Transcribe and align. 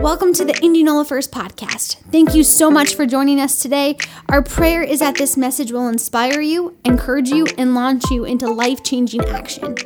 Welcome 0.00 0.32
to 0.32 0.46
the 0.46 0.58
Indianola 0.62 1.04
First 1.04 1.30
podcast. 1.30 1.96
Thank 2.10 2.34
you 2.34 2.42
so 2.42 2.70
much 2.70 2.94
for 2.94 3.04
joining 3.04 3.38
us 3.38 3.60
today. 3.60 3.98
Our 4.30 4.40
prayer 4.40 4.82
is 4.82 5.00
that 5.00 5.16
this 5.16 5.36
message 5.36 5.72
will 5.72 5.88
inspire 5.88 6.40
you, 6.40 6.74
encourage 6.86 7.28
you, 7.28 7.46
and 7.58 7.74
launch 7.74 8.04
you 8.10 8.24
into 8.24 8.48
life 8.50 8.82
changing 8.82 9.22
action. 9.26 9.76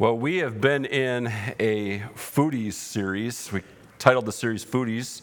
Well, 0.00 0.18
we 0.18 0.38
have 0.38 0.60
been 0.60 0.86
in 0.86 1.28
a 1.60 2.00
foodies 2.16 2.72
series. 2.72 3.52
We 3.52 3.62
titled 4.00 4.26
the 4.26 4.32
series 4.32 4.64
Foodies. 4.64 5.22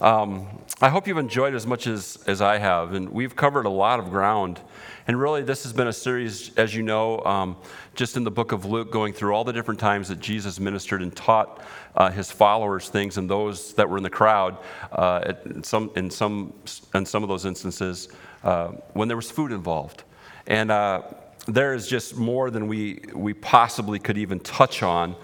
Um, 0.00 0.46
I 0.80 0.90
hope 0.90 1.08
you've 1.08 1.18
enjoyed 1.18 1.54
as 1.54 1.66
much 1.66 1.88
as, 1.88 2.18
as 2.28 2.40
I 2.40 2.58
have, 2.58 2.94
and 2.94 3.08
we've 3.08 3.34
covered 3.34 3.66
a 3.66 3.70
lot 3.70 3.98
of 3.98 4.10
ground. 4.10 4.60
And 5.08 5.18
really, 5.18 5.42
this 5.42 5.64
has 5.64 5.72
been 5.72 5.88
a 5.88 5.92
series, 5.92 6.54
as 6.56 6.72
you 6.72 6.84
know, 6.84 7.24
um, 7.24 7.56
just 7.96 8.16
in 8.16 8.22
the 8.22 8.30
book 8.30 8.52
of 8.52 8.64
Luke, 8.64 8.92
going 8.92 9.12
through 9.12 9.34
all 9.34 9.42
the 9.42 9.52
different 9.52 9.80
times 9.80 10.06
that 10.08 10.20
Jesus 10.20 10.60
ministered 10.60 11.02
and 11.02 11.14
taught 11.16 11.64
uh, 11.96 12.12
his 12.12 12.30
followers 12.30 12.88
things, 12.88 13.18
and 13.18 13.28
those 13.28 13.74
that 13.74 13.90
were 13.90 13.96
in 13.96 14.04
the 14.04 14.10
crowd, 14.10 14.58
uh, 14.92 15.32
in, 15.46 15.64
some, 15.64 15.90
in, 15.96 16.10
some, 16.10 16.52
in 16.94 17.04
some 17.04 17.24
of 17.24 17.28
those 17.28 17.44
instances, 17.44 18.08
uh, 18.44 18.68
when 18.92 19.08
there 19.08 19.16
was 19.16 19.32
food 19.32 19.50
involved. 19.50 20.04
And 20.46 20.70
uh, 20.70 21.02
there 21.48 21.74
is 21.74 21.88
just 21.88 22.16
more 22.16 22.50
than 22.50 22.68
we, 22.68 23.00
we 23.14 23.34
possibly 23.34 23.98
could 23.98 24.16
even 24.16 24.38
touch 24.38 24.84
on. 24.84 25.16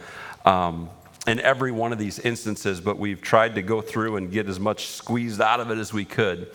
Um, 0.44 0.90
in 1.26 1.40
every 1.40 1.72
one 1.72 1.92
of 1.92 1.98
these 1.98 2.18
instances, 2.18 2.80
but 2.80 2.98
we've 2.98 3.20
tried 3.20 3.54
to 3.54 3.62
go 3.62 3.80
through 3.80 4.16
and 4.16 4.30
get 4.30 4.48
as 4.48 4.60
much 4.60 4.88
squeezed 4.88 5.40
out 5.40 5.60
of 5.60 5.70
it 5.70 5.78
as 5.78 5.92
we 5.92 6.04
could. 6.04 6.50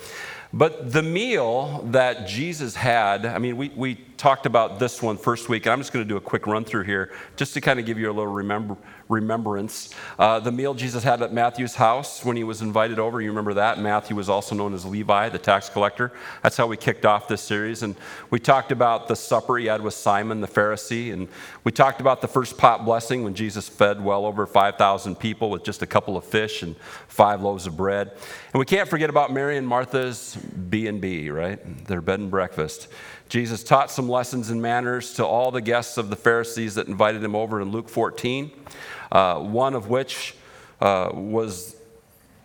But 0.51 0.91
the 0.91 1.03
meal 1.03 1.83
that 1.91 2.27
Jesus 2.27 2.75
had, 2.75 3.25
I 3.25 3.37
mean, 3.37 3.55
we, 3.55 3.69
we 3.69 3.95
talked 4.17 4.47
about 4.47 4.79
this 4.79 5.01
one 5.01 5.15
first 5.15 5.47
week, 5.47 5.65
and 5.65 5.73
I'm 5.73 5.79
just 5.79 5.93
going 5.93 6.03
to 6.03 6.09
do 6.09 6.17
a 6.17 6.21
quick 6.21 6.47
run 6.47 6.65
through 6.65 6.83
here 6.83 7.11
just 7.35 7.53
to 7.53 7.61
kind 7.61 7.79
of 7.79 7.85
give 7.85 7.99
you 7.99 8.09
a 8.09 8.13
little 8.13 8.31
remember, 8.31 8.75
remembrance. 9.09 9.89
Uh, 10.19 10.39
the 10.39 10.51
meal 10.51 10.75
Jesus 10.75 11.03
had 11.03 11.23
at 11.23 11.33
Matthew's 11.33 11.75
house 11.75 12.23
when 12.23 12.37
he 12.37 12.43
was 12.43 12.61
invited 12.61 12.99
over, 12.99 13.19
you 13.19 13.29
remember 13.29 13.55
that? 13.55 13.79
Matthew 13.79 14.15
was 14.15 14.29
also 14.29 14.53
known 14.53 14.75
as 14.75 14.85
Levi, 14.85 15.29
the 15.29 15.39
tax 15.39 15.67
collector. 15.67 16.13
That's 16.43 16.55
how 16.55 16.67
we 16.67 16.77
kicked 16.77 17.05
off 17.05 17.27
this 17.27 17.41
series. 17.41 17.81
And 17.81 17.95
we 18.29 18.39
talked 18.39 18.71
about 18.71 19.07
the 19.07 19.15
supper 19.15 19.57
he 19.57 19.65
had 19.65 19.81
with 19.81 19.95
Simon 19.95 20.41
the 20.41 20.47
Pharisee, 20.47 21.11
and 21.11 21.27
we 21.63 21.71
talked 21.71 21.99
about 21.99 22.21
the 22.21 22.27
first 22.27 22.57
pot 22.57 22.85
blessing 22.85 23.23
when 23.23 23.33
Jesus 23.33 23.67
fed 23.67 24.03
well 24.03 24.25
over 24.25 24.45
5,000 24.45 25.15
people 25.15 25.49
with 25.49 25.63
just 25.63 25.81
a 25.81 25.87
couple 25.87 26.15
of 26.15 26.23
fish 26.23 26.61
and 26.61 26.75
five 27.07 27.41
loaves 27.41 27.65
of 27.65 27.75
bread. 27.75 28.11
And 28.53 28.59
we 28.59 28.65
can't 28.65 28.87
forget 28.87 29.09
about 29.09 29.33
Mary 29.33 29.57
and 29.57 29.67
Martha's 29.67 30.35
B&B, 30.35 31.31
right? 31.31 31.87
Their 31.87 32.01
bed 32.01 32.19
and 32.19 32.29
breakfast. 32.29 32.87
Jesus 33.29 33.63
taught 33.63 33.91
some 33.91 34.09
lessons 34.09 34.49
in 34.49 34.59
manners 34.59 35.13
to 35.13 35.25
all 35.25 35.51
the 35.51 35.61
guests 35.61 35.97
of 35.97 36.09
the 36.09 36.15
Pharisees 36.15 36.75
that 36.75 36.87
invited 36.87 37.23
him 37.23 37.35
over 37.35 37.61
in 37.61 37.69
Luke 37.69 37.87
14, 37.87 38.51
uh, 39.11 39.39
one 39.39 39.73
of 39.73 39.89
which 39.89 40.35
uh, 40.81 41.09
was 41.13 41.75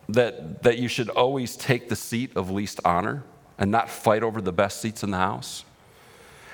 that, 0.08 0.62
that 0.62 0.78
you 0.78 0.88
should 0.88 1.08
always 1.08 1.56
take 1.56 1.88
the 1.88 1.96
seat 1.96 2.36
of 2.36 2.50
least 2.50 2.80
honor 2.84 3.22
and 3.58 3.70
not 3.70 3.88
fight 3.88 4.22
over 4.22 4.40
the 4.40 4.52
best 4.52 4.80
seats 4.80 5.02
in 5.02 5.10
the 5.10 5.16
house. 5.16 5.64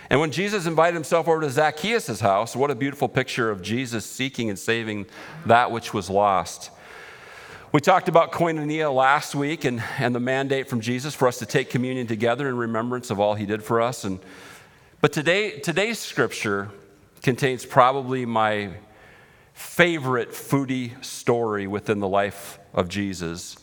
And 0.09 0.19
when 0.19 0.33
Jesus 0.33 0.67
invited 0.67 0.95
himself 0.95 1.29
over 1.29 1.41
to 1.41 1.51
Zacchaeus' 1.51 2.21
house, 2.21 2.57
what 2.57 2.71
a 2.71 2.75
beautiful 2.75 3.09
picture 3.09 3.49
of 3.49 3.63
Jesus 3.63 4.05
seeking 4.05 4.51
and 4.51 4.59
saving 4.59 5.07
that 5.47 5.71
which 5.71 5.95
was 5.95 6.11
lost. 6.11 6.71
We 7.73 7.81
talked 7.81 8.09
about 8.09 8.33
koinonia 8.33 8.93
last 8.93 9.37
week 9.37 9.65
and, 9.65 9.81
and 9.99 10.13
the 10.13 10.21
mandate 10.21 10.69
from 10.69 10.81
Jesus 10.81 11.15
for 11.15 11.29
us 11.29 11.39
to 11.39 11.47
take 11.47 11.71
communion 11.71 12.09
together 12.09 12.49
in 12.49 12.57
remembrance 12.57 13.11
of 13.11 13.21
all 13.21 13.37
he 13.37 13.47
did 13.47 13.63
for 13.63 13.81
us. 13.81 14.03
And, 14.03 14.19
but 15.01 15.13
today, 15.13 15.61
today's 15.61 16.01
scripture 16.01 16.71
contains 17.23 17.65
probably 17.65 18.27
my 18.27 18.71
favorite 19.61 20.31
foodie 20.31 21.05
story 21.05 21.67
within 21.67 22.01
the 22.01 22.09
life 22.09 22.59
of 22.73 22.89
Jesus. 22.89 23.57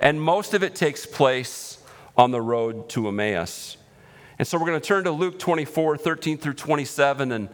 And 0.00 0.20
most 0.20 0.54
of 0.54 0.62
it 0.62 0.74
takes 0.74 1.04
place 1.04 1.78
on 2.16 2.30
the 2.30 2.40
road 2.40 2.88
to 2.88 3.08
Emmaus. 3.08 3.76
And 4.38 4.48
so 4.48 4.58
we're 4.58 4.66
going 4.66 4.80
to 4.80 4.86
turn 4.86 5.04
to 5.04 5.10
Luke 5.10 5.38
24, 5.38 5.98
13 5.98 6.38
through 6.38 6.54
27, 6.54 7.30
and 7.30 7.48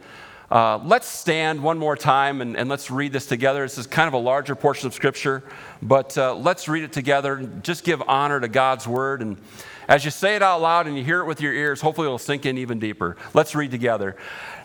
uh, 0.52 0.78
let's 0.84 1.08
stand 1.08 1.62
one 1.62 1.78
more 1.78 1.96
time 1.96 2.40
and, 2.40 2.56
and, 2.56 2.68
let's 2.68 2.90
read 2.90 3.12
this 3.12 3.26
together. 3.26 3.62
This 3.62 3.78
is 3.78 3.86
kind 3.86 4.08
of 4.08 4.14
a 4.14 4.18
larger 4.18 4.56
portion 4.56 4.88
of 4.88 4.94
Scripture, 4.94 5.44
but 5.80 6.16
uh, 6.18 6.34
let's 6.34 6.68
read 6.68 6.82
it 6.82 6.92
together 6.92 7.34
and 7.34 7.62
just 7.62 7.84
give 7.84 8.02
honor 8.08 8.40
to 8.40 8.48
God's 8.48 8.86
Word. 8.88 9.22
And 9.22 9.36
as 9.86 10.04
you 10.04 10.10
say 10.10 10.36
it 10.36 10.42
out 10.42 10.60
loud 10.60 10.86
and 10.86 10.96
you 10.96 11.04
hear 11.04 11.20
it 11.20 11.26
with 11.26 11.40
your 11.40 11.52
ears, 11.52 11.80
hopefully 11.80 12.06
it'll 12.06 12.18
sink 12.18 12.46
in 12.46 12.58
even 12.58 12.80
deeper. 12.80 13.16
Let's 13.34 13.54
read 13.54 13.70
together. 13.70 14.16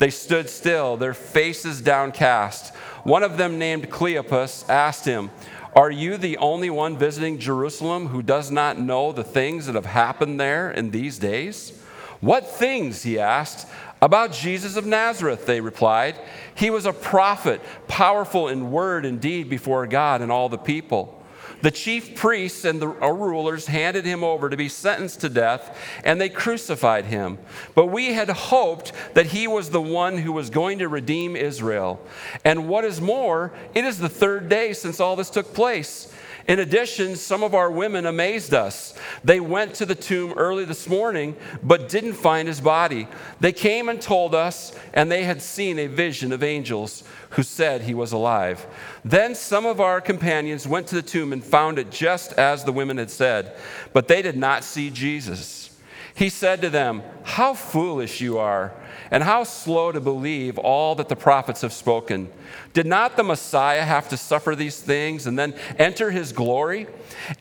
They 0.00 0.10
stood 0.10 0.48
still, 0.48 0.96
their 0.96 1.12
faces 1.12 1.82
downcast. 1.82 2.74
One 3.04 3.22
of 3.22 3.36
them, 3.36 3.58
named 3.58 3.90
Cleopas, 3.90 4.66
asked 4.66 5.04
him, 5.04 5.30
Are 5.76 5.90
you 5.90 6.16
the 6.16 6.38
only 6.38 6.70
one 6.70 6.96
visiting 6.96 7.38
Jerusalem 7.38 8.06
who 8.06 8.22
does 8.22 8.50
not 8.50 8.78
know 8.78 9.12
the 9.12 9.22
things 9.22 9.66
that 9.66 9.74
have 9.74 9.84
happened 9.84 10.40
there 10.40 10.70
in 10.70 10.90
these 10.90 11.18
days? 11.18 11.78
What 12.20 12.48
things, 12.48 13.02
he 13.02 13.18
asked. 13.18 13.68
About 14.00 14.32
Jesus 14.32 14.76
of 14.76 14.86
Nazareth, 14.86 15.44
they 15.44 15.60
replied. 15.60 16.16
He 16.54 16.70
was 16.70 16.86
a 16.86 16.94
prophet, 16.94 17.60
powerful 17.86 18.48
in 18.48 18.70
word 18.70 19.04
and 19.04 19.20
deed 19.20 19.50
before 19.50 19.86
God 19.86 20.22
and 20.22 20.32
all 20.32 20.48
the 20.48 20.56
people. 20.56 21.19
The 21.62 21.70
chief 21.70 22.14
priests 22.14 22.64
and 22.64 22.80
the 22.80 22.88
rulers 22.88 23.66
handed 23.66 24.04
him 24.04 24.24
over 24.24 24.48
to 24.48 24.56
be 24.56 24.68
sentenced 24.68 25.20
to 25.20 25.28
death, 25.28 25.76
and 26.04 26.20
they 26.20 26.28
crucified 26.28 27.06
him. 27.06 27.38
But 27.74 27.86
we 27.86 28.14
had 28.14 28.30
hoped 28.30 28.92
that 29.14 29.26
he 29.26 29.46
was 29.46 29.70
the 29.70 29.82
one 29.82 30.18
who 30.18 30.32
was 30.32 30.50
going 30.50 30.78
to 30.78 30.88
redeem 30.88 31.36
Israel. 31.36 32.00
And 32.44 32.68
what 32.68 32.84
is 32.84 33.00
more, 33.00 33.52
it 33.74 33.84
is 33.84 33.98
the 33.98 34.08
third 34.08 34.48
day 34.48 34.72
since 34.72 35.00
all 35.00 35.16
this 35.16 35.30
took 35.30 35.52
place. 35.52 36.12
In 36.48 36.58
addition, 36.58 37.16
some 37.16 37.42
of 37.42 37.54
our 37.54 37.70
women 37.70 38.06
amazed 38.06 38.54
us. 38.54 38.94
They 39.22 39.38
went 39.38 39.74
to 39.74 39.86
the 39.86 39.94
tomb 39.94 40.32
early 40.36 40.64
this 40.64 40.88
morning, 40.88 41.36
but 41.62 41.88
didn't 41.88 42.14
find 42.14 42.48
his 42.48 42.60
body. 42.60 43.06
They 43.38 43.52
came 43.52 43.88
and 43.88 44.00
told 44.00 44.34
us, 44.34 44.76
and 44.92 45.12
they 45.12 45.22
had 45.22 45.42
seen 45.42 45.78
a 45.78 45.86
vision 45.86 46.32
of 46.32 46.42
angels 46.42 47.04
who 47.30 47.42
said 47.42 47.82
he 47.82 47.94
was 47.94 48.12
alive. 48.12 48.66
Then 49.04 49.34
some 49.34 49.66
of 49.66 49.80
our 49.80 50.00
companions 50.00 50.66
went 50.66 50.86
to 50.88 50.94
the 50.94 51.02
tomb 51.02 51.32
and 51.32 51.44
found 51.44 51.78
it 51.78 51.90
just 51.90 52.32
as 52.34 52.64
the 52.64 52.72
women 52.72 52.98
had 52.98 53.10
said, 53.10 53.56
but 53.92 54.08
they 54.08 54.22
did 54.22 54.36
not 54.36 54.64
see 54.64 54.90
Jesus. 54.90 55.78
He 56.14 56.28
said 56.28 56.60
to 56.62 56.70
them, 56.70 57.02
How 57.22 57.54
foolish 57.54 58.20
you 58.20 58.38
are! 58.38 58.74
and 59.10 59.22
how 59.22 59.44
slow 59.44 59.90
to 59.92 60.00
believe 60.00 60.58
all 60.58 60.94
that 60.94 61.08
the 61.08 61.16
prophets 61.16 61.62
have 61.62 61.72
spoken. 61.72 62.30
Did 62.72 62.86
not 62.86 63.16
the 63.16 63.24
Messiah 63.24 63.82
have 63.82 64.08
to 64.10 64.16
suffer 64.16 64.54
these 64.54 64.80
things 64.80 65.26
and 65.26 65.38
then 65.38 65.54
enter 65.78 66.10
his 66.10 66.32
glory? 66.32 66.86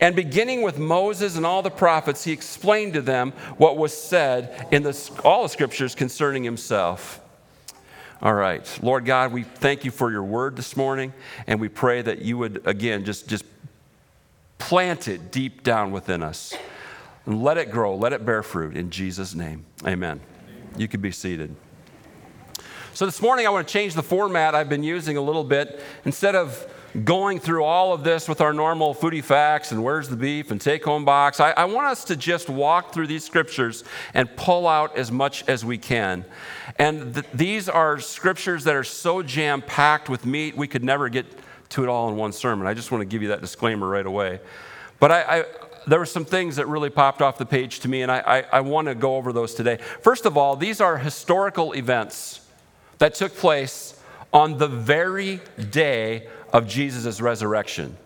And 0.02 0.16
beginning 0.16 0.64
with 0.64 0.80
Moses 0.80 1.38
and 1.38 1.46
all 1.46 1.62
the 1.62 1.70
prophets, 1.70 2.24
he 2.24 2.32
explained 2.32 2.94
to 2.94 3.02
them 3.02 3.32
what 3.58 3.78
was 3.78 3.96
said 3.96 4.68
in 4.72 4.84
the, 4.84 5.12
all 5.24 5.44
the 5.44 5.50
scriptures 5.50 5.94
concerning 5.94 6.44
himself. 6.44 7.22
All 8.22 8.34
right. 8.34 8.80
Lord 8.84 9.06
God, 9.06 9.32
we 9.32 9.44
thank 9.44 9.86
you 9.86 9.92
for 9.92 10.12
your 10.12 10.24
word 10.24 10.58
this 10.58 10.76
morning, 10.76 11.14
and 11.48 11.58
we 11.58 11.70
pray 11.70 12.02
that 12.02 12.22
you 12.22 12.38
would, 12.38 12.68
again, 12.68 13.06
just, 13.06 13.30
just 13.30 13.46
plant 14.58 15.08
it 15.08 15.32
deep 15.32 15.64
down 15.64 15.92
within 15.94 16.22
us. 16.22 16.54
And 17.26 17.42
let 17.42 17.58
it 17.58 17.72
grow, 17.72 17.96
let 17.96 18.12
it 18.12 18.26
bear 18.26 18.44
fruit 18.44 18.76
in 18.76 18.90
Jesus' 18.90 19.34
name. 19.36 19.66
Amen. 19.88 20.20
You 20.78 20.90
can 20.90 21.00
be 21.00 21.12
seated. 21.12 21.56
So, 22.94 23.06
this 23.06 23.22
morning 23.22 23.48
I 23.48 23.52
want 23.52 23.66
to 23.66 23.72
change 23.72 23.94
the 23.94 24.04
format 24.04 24.54
I've 24.54 24.68
been 24.68 24.84
using 24.84 25.16
a 25.16 25.22
little 25.22 25.46
bit. 25.46 25.82
Instead 26.04 26.36
of 26.36 26.70
going 27.04 27.40
through 27.40 27.64
all 27.64 27.94
of 27.94 28.04
this 28.04 28.28
with 28.28 28.42
our 28.42 28.54
normal 28.54 28.96
foodie 28.96 29.24
facts 29.24 29.72
and 29.72 29.84
where's 29.84 30.10
the 30.10 30.16
beef 30.16 30.52
and 30.52 30.60
take 30.60 30.84
home 30.84 31.06
box, 31.06 31.40
I, 31.40 31.52
I 31.52 31.66
want 31.66 31.88
us 31.88 32.04
to 32.06 32.16
just 32.16 32.50
walk 32.50 32.94
through 32.94 33.08
these 33.08 33.24
scriptures 33.24 33.84
and 34.14 34.34
pull 34.36 34.68
out 34.68 34.98
as 34.98 35.12
much 35.12 35.48
as 35.48 35.64
we 35.64 35.78
can. 35.78 36.26
And 36.78 37.14
th- 37.14 37.26
these 37.34 37.70
are 37.70 38.00
scriptures 38.00 38.64
that 38.64 38.76
are 38.76 38.84
so 38.84 39.22
jam 39.22 39.62
packed 39.62 40.10
with 40.10 40.26
meat, 40.26 40.56
we 40.58 40.68
could 40.68 40.84
never 40.84 41.10
get 41.10 41.26
to 41.70 41.84
it 41.84 41.90
all 41.90 42.10
in 42.10 42.16
one 42.16 42.32
sermon. 42.32 42.68
I 42.68 42.74
just 42.74 42.92
want 42.92 43.02
to 43.02 43.06
give 43.06 43.22
you 43.22 43.28
that 43.30 43.42
disclaimer 43.42 43.88
right 43.88 44.06
away. 44.06 44.40
But 45.00 45.12
I, 45.12 45.22
I 45.22 45.46
there 45.88 46.00
were 46.00 46.06
some 46.06 46.26
things 46.26 46.58
that 46.58 46.68
really 46.68 46.90
popped 46.90 47.22
off 47.22 47.38
the 47.38 47.46
page 47.46 47.80
to 47.80 47.88
me, 47.88 48.02
and 48.02 48.12
I, 48.12 48.20
I, 48.20 48.58
I 48.58 48.60
want 48.62 48.88
to 48.88 48.96
go 48.96 49.16
over 49.16 49.34
those 49.34 49.56
today. 49.56 49.78
First 50.02 50.26
of 50.26 50.38
all, 50.38 50.56
these 50.56 50.82
are 50.82 50.98
historical 50.98 51.74
events 51.74 52.42
that 53.00 53.16
took 53.16 53.36
place 53.36 54.00
on 54.32 54.58
the 54.58 54.68
very 54.68 55.42
day 55.72 56.28
of 56.54 56.68
Jesus' 56.68 57.22
resurrection. 57.22 57.98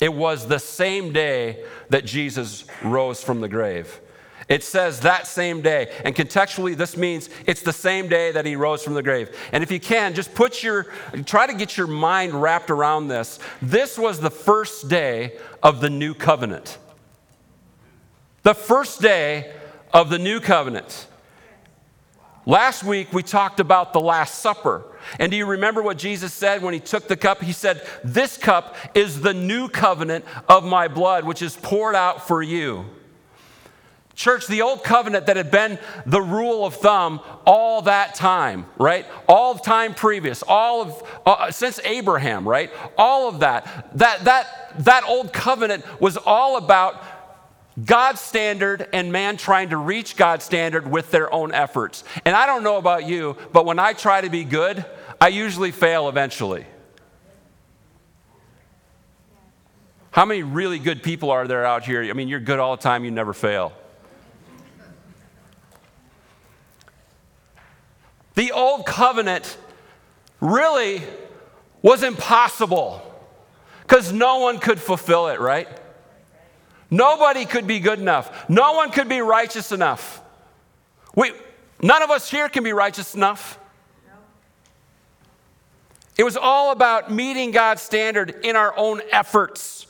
It 0.00 0.12
was 0.12 0.46
the 0.46 0.58
same 0.58 1.12
day 1.12 1.64
that 1.90 2.04
Jesus 2.04 2.64
rose 2.82 3.22
from 3.22 3.40
the 3.40 3.48
grave. 3.48 4.00
It 4.48 4.62
says 4.62 5.00
that 5.00 5.26
same 5.26 5.62
day. 5.62 5.90
And 6.04 6.14
contextually, 6.14 6.76
this 6.76 6.96
means 6.96 7.30
it's 7.46 7.62
the 7.62 7.72
same 7.72 8.08
day 8.08 8.32
that 8.32 8.44
he 8.44 8.56
rose 8.56 8.82
from 8.82 8.94
the 8.94 9.02
grave. 9.02 9.34
And 9.52 9.62
if 9.62 9.70
you 9.70 9.80
can, 9.80 10.14
just 10.14 10.34
put 10.34 10.62
your, 10.62 10.86
try 11.24 11.46
to 11.46 11.54
get 11.54 11.76
your 11.76 11.86
mind 11.86 12.34
wrapped 12.34 12.70
around 12.70 13.08
this. 13.08 13.38
This 13.62 13.98
was 13.98 14.20
the 14.20 14.30
first 14.30 14.88
day 14.88 15.38
of 15.62 15.80
the 15.80 15.88
new 15.88 16.12
covenant. 16.12 16.78
The 18.42 18.54
first 18.54 19.00
day 19.00 19.54
of 19.92 20.10
the 20.10 20.18
new 20.18 20.40
covenant. 20.40 21.06
Last 22.46 22.84
week, 22.84 23.12
we 23.12 23.22
talked 23.22 23.58
about 23.58 23.92
the 23.92 24.00
Last 24.00 24.40
Supper. 24.40 24.84
And 25.18 25.30
do 25.30 25.36
you 25.36 25.46
remember 25.46 25.82
what 25.82 25.96
Jesus 25.96 26.32
said 26.34 26.62
when 26.62 26.74
he 26.74 26.80
took 26.80 27.08
the 27.08 27.16
cup? 27.16 27.42
He 27.42 27.52
said, 27.52 27.86
This 28.02 28.36
cup 28.36 28.76
is 28.94 29.22
the 29.22 29.32
new 29.32 29.68
covenant 29.68 30.24
of 30.48 30.64
my 30.64 30.88
blood, 30.88 31.24
which 31.24 31.40
is 31.40 31.56
poured 31.56 31.94
out 31.94 32.26
for 32.26 32.42
you. 32.42 32.84
Church, 34.14 34.46
the 34.46 34.62
old 34.62 34.84
covenant 34.84 35.26
that 35.26 35.36
had 35.36 35.50
been 35.50 35.78
the 36.06 36.20
rule 36.20 36.64
of 36.64 36.74
thumb 36.74 37.20
all 37.44 37.82
that 37.82 38.14
time, 38.14 38.66
right? 38.78 39.06
All 39.26 39.56
time 39.56 39.92
previous, 39.92 40.42
all 40.46 40.82
of 40.82 41.02
uh, 41.26 41.50
since 41.50 41.80
Abraham, 41.82 42.46
right? 42.46 42.70
All 42.96 43.28
of 43.28 43.40
that, 43.40 43.66
that 43.98 44.24
that 44.24 44.64
that 44.84 45.02
old 45.08 45.32
covenant 45.32 45.84
was 46.00 46.16
all 46.16 46.58
about 46.58 47.02
God's 47.82 48.20
standard 48.20 48.88
and 48.92 49.10
man 49.10 49.36
trying 49.36 49.70
to 49.70 49.76
reach 49.76 50.16
God's 50.16 50.44
standard 50.44 50.88
with 50.88 51.10
their 51.10 51.32
own 51.32 51.52
efforts. 51.52 52.04
And 52.24 52.36
I 52.36 52.46
don't 52.46 52.62
know 52.62 52.76
about 52.76 53.06
you, 53.06 53.36
but 53.52 53.66
when 53.66 53.78
I 53.78 53.94
try 53.94 54.20
to 54.20 54.30
be 54.30 54.44
good, 54.44 54.84
I 55.20 55.28
usually 55.28 55.72
fail 55.72 56.08
eventually. 56.08 56.66
How 60.12 60.24
many 60.24 60.44
really 60.44 60.78
good 60.78 61.02
people 61.02 61.32
are 61.32 61.48
there 61.48 61.64
out 61.64 61.82
here? 61.84 62.04
I 62.04 62.12
mean, 62.12 62.28
you're 62.28 62.38
good 62.38 62.60
all 62.60 62.76
the 62.76 62.82
time, 62.82 63.04
you 63.04 63.10
never 63.10 63.32
fail. 63.32 63.72
The 68.34 68.52
old 68.52 68.86
covenant 68.86 69.58
really 70.40 71.02
was 71.82 72.04
impossible 72.04 73.02
because 73.82 74.12
no 74.12 74.38
one 74.38 74.60
could 74.60 74.80
fulfill 74.80 75.28
it, 75.28 75.40
right? 75.40 75.68
Nobody 76.94 77.44
could 77.44 77.66
be 77.66 77.80
good 77.80 77.98
enough. 77.98 78.48
No 78.48 78.74
one 78.74 78.92
could 78.92 79.08
be 79.08 79.20
righteous 79.20 79.72
enough. 79.72 80.22
We, 81.16 81.32
none 81.82 82.02
of 82.02 82.10
us 82.10 82.30
here 82.30 82.48
can 82.48 82.62
be 82.62 82.72
righteous 82.72 83.16
enough. 83.16 83.58
It 86.16 86.22
was 86.22 86.36
all 86.36 86.70
about 86.70 87.10
meeting 87.10 87.50
God's 87.50 87.82
standard 87.82 88.44
in 88.44 88.54
our 88.54 88.72
own 88.78 89.00
efforts. 89.10 89.88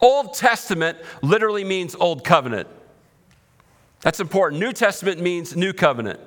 Old 0.00 0.34
Testament 0.34 0.98
literally 1.20 1.64
means 1.64 1.96
Old 1.96 2.22
Covenant. 2.22 2.68
That's 4.02 4.20
important. 4.20 4.60
New 4.60 4.72
Testament 4.72 5.20
means 5.20 5.56
New 5.56 5.72
Covenant. 5.72 6.20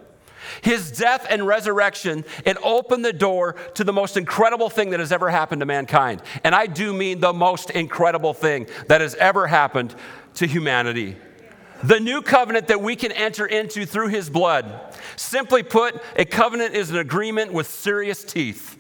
His 0.61 0.91
death 0.91 1.25
and 1.29 1.45
resurrection, 1.45 2.25
it 2.45 2.57
opened 2.63 3.03
the 3.05 3.13
door 3.13 3.55
to 3.75 3.83
the 3.83 3.94
most 3.94 4.17
incredible 4.17 4.69
thing 4.69 4.91
that 4.91 4.99
has 4.99 5.11
ever 5.11 5.29
happened 5.29 5.61
to 5.61 5.65
mankind. 5.65 6.21
And 6.44 6.53
I 6.53 6.67
do 6.67 6.94
mean 6.94 7.19
the 7.19 7.33
most 7.33 7.69
incredible 7.71 8.33
thing 8.33 8.67
that 8.88 9.01
has 9.01 9.15
ever 9.15 9.47
happened 9.47 9.95
to 10.35 10.47
humanity. 10.47 11.15
The 11.83 11.99
new 11.99 12.21
covenant 12.21 12.67
that 12.67 12.81
we 12.81 12.95
can 12.95 13.11
enter 13.11 13.45
into 13.45 13.85
through 13.85 14.07
his 14.07 14.29
blood. 14.29 14.95
Simply 15.15 15.63
put, 15.63 16.01
a 16.15 16.25
covenant 16.25 16.73
is 16.73 16.89
an 16.89 16.97
agreement 16.97 17.53
with 17.53 17.67
serious 17.67 18.23
teeth. 18.23 18.77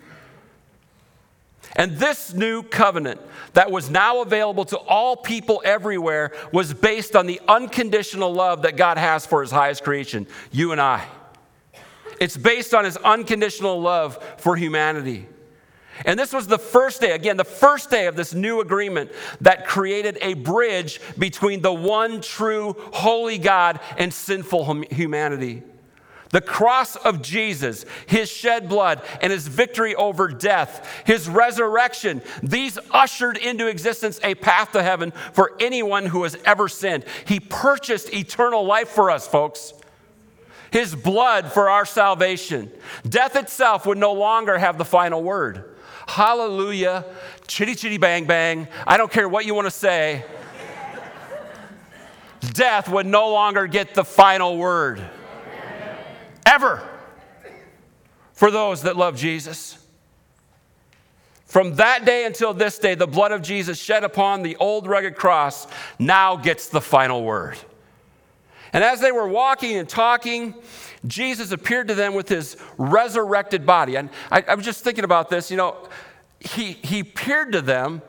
And 1.75 1.97
this 1.97 2.33
new 2.33 2.63
covenant 2.63 3.21
that 3.53 3.69
was 3.69 3.89
now 3.89 4.21
available 4.21 4.65
to 4.65 4.77
all 4.77 5.15
people 5.15 5.61
everywhere 5.63 6.31
was 6.51 6.73
based 6.73 7.15
on 7.15 7.27
the 7.27 7.39
unconditional 7.47 8.33
love 8.33 8.63
that 8.63 8.77
God 8.77 8.97
has 8.97 9.25
for 9.25 9.41
his 9.41 9.51
highest 9.51 9.83
creation, 9.83 10.25
you 10.51 10.71
and 10.71 10.81
I. 10.81 11.05
It's 12.19 12.37
based 12.37 12.73
on 12.73 12.85
his 12.85 12.97
unconditional 12.97 13.79
love 13.79 14.23
for 14.37 14.55
humanity. 14.55 15.27
And 16.05 16.19
this 16.19 16.33
was 16.33 16.47
the 16.47 16.59
first 16.59 17.01
day, 17.01 17.11
again, 17.11 17.37
the 17.37 17.43
first 17.43 17.89
day 17.89 18.05
of 18.05 18.15
this 18.15 18.33
new 18.33 18.61
agreement 18.61 19.11
that 19.41 19.65
created 19.65 20.17
a 20.21 20.35
bridge 20.35 21.01
between 21.17 21.61
the 21.61 21.73
one 21.73 22.21
true 22.21 22.75
holy 22.93 23.37
God 23.37 23.79
and 23.97 24.13
sinful 24.13 24.83
humanity. 24.91 25.63
The 26.29 26.41
cross 26.41 26.97
of 26.97 27.21
Jesus, 27.21 27.85
his 28.05 28.29
shed 28.29 28.67
blood, 28.67 29.01
and 29.21 29.31
his 29.31 29.47
victory 29.47 29.95
over 29.95 30.27
death, 30.27 31.03
his 31.05 31.29
resurrection, 31.29 32.21
these 32.43 32.77
ushered 32.91 33.37
into 33.37 33.67
existence 33.67 34.19
a 34.23 34.35
path 34.35 34.73
to 34.73 34.83
heaven 34.83 35.13
for 35.31 35.53
anyone 35.59 36.05
who 36.05 36.23
has 36.23 36.37
ever 36.43 36.67
sinned. 36.67 37.05
He 37.25 37.39
purchased 37.39 38.13
eternal 38.13 38.65
life 38.65 38.89
for 38.89 39.09
us, 39.09 39.25
folks 39.25 39.73
his 40.71 40.95
blood 40.95 41.51
for 41.51 41.69
our 41.69 41.85
salvation. 41.85 42.71
Death 43.07 43.35
itself 43.35 43.85
would 43.85 43.97
no 43.97 44.13
longer 44.13 44.57
have 44.57 44.77
the 44.77 44.85
final 44.85 45.23
word. 45.23 45.75
Hallelujah, 46.07 47.05
chitty 47.47 47.75
chitty 47.75 47.97
bang 47.97 48.25
bang. 48.25 48.67
I 48.85 48.97
don't 48.97 49.11
care 49.11 49.27
what 49.27 49.45
you 49.45 49.53
want 49.53 49.67
to 49.67 49.71
say. 49.71 50.23
Death 52.39 52.89
would 52.89 53.05
no 53.05 53.29
longer 53.29 53.67
get 53.67 53.93
the 53.93 54.03
final 54.03 54.57
word. 54.57 55.01
Ever. 56.45 56.87
For 58.33 58.51
those 58.51 58.83
that 58.83 58.95
love 58.95 59.17
Jesus. 59.17 59.83
From 61.45 61.75
that 61.75 62.05
day 62.05 62.25
until 62.25 62.53
this 62.53 62.77
day, 62.77 62.93
the 62.93 63.07
blood 63.07 63.31
of 63.31 63.41
Jesus 63.41 63.79
shed 63.79 64.03
upon 64.03 64.43
the 64.43 64.55
old 64.57 64.85
rugged 64.85 65.15
cross 65.15 65.65
now 65.97 66.35
gets 66.35 66.67
the 66.67 66.81
final 66.81 67.23
word. 67.23 67.57
And 68.73 68.83
as 68.83 68.99
they 68.99 69.11
were 69.11 69.27
walking 69.27 69.77
and 69.77 69.87
talking, 69.87 70.55
Jesus 71.05 71.51
appeared 71.51 71.87
to 71.87 71.95
them 71.95 72.13
with 72.13 72.29
his 72.29 72.57
resurrected 72.77 73.65
body. 73.65 73.95
And 73.95 74.09
I, 74.31 74.43
I 74.47 74.55
was 74.55 74.65
just 74.65 74.83
thinking 74.83 75.03
about 75.03 75.29
this. 75.29 75.49
You 75.51 75.57
know, 75.57 75.87
he, 76.39 76.73
he 76.73 76.99
appeared 76.99 77.51
to 77.53 77.61
them, 77.61 78.01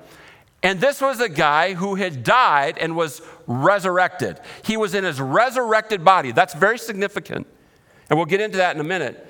and 0.62 0.80
this 0.80 1.00
was 1.00 1.20
a 1.20 1.28
guy 1.28 1.74
who 1.74 1.94
had 1.94 2.24
died 2.24 2.78
and 2.78 2.96
was 2.96 3.22
resurrected. 3.46 4.40
He 4.64 4.76
was 4.76 4.94
in 4.94 5.04
his 5.04 5.20
resurrected 5.20 6.04
body. 6.04 6.32
That's 6.32 6.54
very 6.54 6.78
significant. 6.78 7.46
And 8.10 8.18
we'll 8.18 8.26
get 8.26 8.40
into 8.40 8.56
that 8.56 8.74
in 8.74 8.80
a 8.80 8.84
minute. 8.84 9.27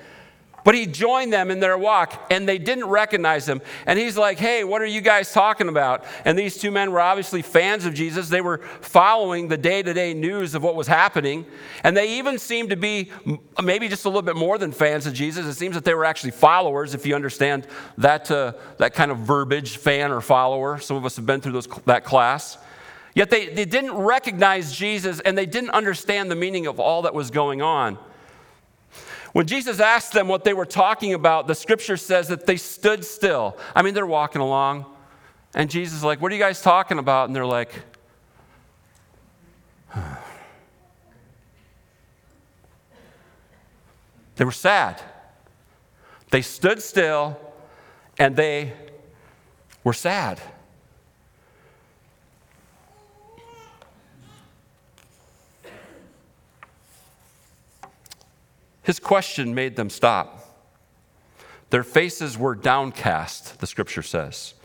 But 0.63 0.75
he 0.75 0.85
joined 0.85 1.31
them 1.33 1.51
in 1.51 1.59
their 1.59 1.77
walk 1.77 2.27
and 2.29 2.47
they 2.47 2.57
didn't 2.57 2.85
recognize 2.85 3.47
him. 3.47 3.61
And 3.85 3.97
he's 3.97 4.17
like, 4.17 4.39
Hey, 4.39 4.63
what 4.63 4.81
are 4.81 4.85
you 4.87 5.01
guys 5.01 5.31
talking 5.31 5.69
about? 5.69 6.05
And 6.25 6.37
these 6.37 6.57
two 6.57 6.71
men 6.71 6.91
were 6.91 6.99
obviously 6.99 7.41
fans 7.41 7.85
of 7.85 7.93
Jesus. 7.93 8.29
They 8.29 8.41
were 8.41 8.59
following 8.81 9.47
the 9.47 9.57
day 9.57 9.81
to 9.81 9.93
day 9.93 10.13
news 10.13 10.55
of 10.55 10.63
what 10.63 10.75
was 10.75 10.87
happening. 10.87 11.45
And 11.83 11.95
they 11.95 12.17
even 12.17 12.37
seemed 12.39 12.69
to 12.71 12.75
be 12.75 13.11
maybe 13.61 13.87
just 13.87 14.05
a 14.05 14.09
little 14.09 14.21
bit 14.21 14.35
more 14.35 14.57
than 14.57 14.71
fans 14.71 15.05
of 15.05 15.13
Jesus. 15.13 15.45
It 15.45 15.53
seems 15.53 15.75
that 15.75 15.85
they 15.85 15.93
were 15.93 16.05
actually 16.05 16.31
followers, 16.31 16.93
if 16.93 17.05
you 17.05 17.15
understand 17.15 17.67
that, 17.97 18.29
uh, 18.31 18.53
that 18.77 18.93
kind 18.93 19.11
of 19.11 19.19
verbiage, 19.19 19.77
fan 19.77 20.11
or 20.11 20.21
follower. 20.21 20.79
Some 20.79 20.97
of 20.97 21.05
us 21.05 21.15
have 21.15 21.25
been 21.25 21.41
through 21.41 21.53
those, 21.53 21.67
that 21.85 22.03
class. 22.03 22.57
Yet 23.15 23.29
they, 23.29 23.47
they 23.47 23.65
didn't 23.65 23.93
recognize 23.93 24.75
Jesus 24.75 25.19
and 25.19 25.37
they 25.37 25.45
didn't 25.45 25.71
understand 25.71 26.31
the 26.31 26.35
meaning 26.35 26.67
of 26.67 26.79
all 26.79 27.01
that 27.03 27.13
was 27.13 27.31
going 27.31 27.61
on. 27.61 27.97
When 29.33 29.45
Jesus 29.45 29.79
asked 29.79 30.13
them 30.13 30.27
what 30.27 30.43
they 30.43 30.53
were 30.53 30.65
talking 30.65 31.13
about, 31.13 31.47
the 31.47 31.55
scripture 31.55 31.97
says 31.97 32.27
that 32.29 32.45
they 32.45 32.57
stood 32.57 33.05
still. 33.05 33.57
I 33.75 33.81
mean, 33.81 33.93
they're 33.93 34.05
walking 34.05 34.41
along, 34.41 34.85
and 35.53 35.69
Jesus 35.69 35.97
is 35.97 36.03
like, 36.03 36.21
What 36.21 36.31
are 36.31 36.35
you 36.35 36.41
guys 36.41 36.61
talking 36.61 36.99
about? 36.99 37.29
And 37.29 37.35
they're 37.35 37.45
like, 37.45 37.71
They 44.39 44.45
were 44.45 44.53
sad. 44.53 45.01
They 46.31 46.41
stood 46.41 46.81
still 46.81 47.37
and 48.17 48.37
they 48.37 48.71
were 49.83 49.91
sad. 49.91 50.39
His 58.89 58.99
question 58.99 59.53
made 59.53 59.75
them 59.75 59.87
stop. 59.91 60.65
Their 61.69 61.83
faces 61.83 62.39
were 62.39 62.55
downcast, 62.55 63.59
the 63.59 63.67
scripture 63.67 64.01
says. 64.01 64.55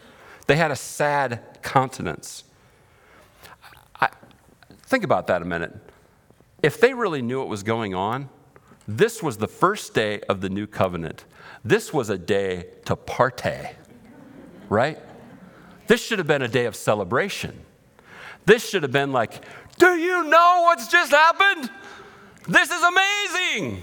They 0.46 0.56
had 0.56 0.70
a 0.70 0.76
sad 0.76 1.42
countenance. 1.60 2.44
I, 4.00 4.08
think 4.84 5.04
about 5.04 5.26
that 5.26 5.42
a 5.42 5.44
minute. 5.44 5.76
If 6.62 6.80
they 6.80 6.94
really 6.94 7.20
knew 7.20 7.38
what 7.38 7.48
was 7.48 7.62
going 7.62 7.94
on, 7.94 8.30
this 8.88 9.22
was 9.22 9.36
the 9.36 9.46
first 9.46 9.92
day 9.92 10.20
of 10.20 10.40
the 10.40 10.48
new 10.48 10.66
covenant. 10.66 11.26
This 11.62 11.92
was 11.92 12.08
a 12.08 12.16
day 12.16 12.68
to 12.86 12.96
partay, 12.96 13.74
right? 14.70 14.98
This 15.86 16.02
should 16.02 16.18
have 16.18 16.26
been 16.26 16.40
a 16.40 16.48
day 16.48 16.64
of 16.64 16.74
celebration. 16.74 17.60
This 18.46 18.66
should 18.66 18.84
have 18.84 18.92
been 18.92 19.12
like, 19.12 19.44
Do 19.78 19.96
you 19.96 20.24
know 20.24 20.62
what's 20.62 20.88
just 20.88 21.10
happened? 21.10 21.68
This 22.48 22.70
is 22.70 22.82
amazing. 22.82 23.82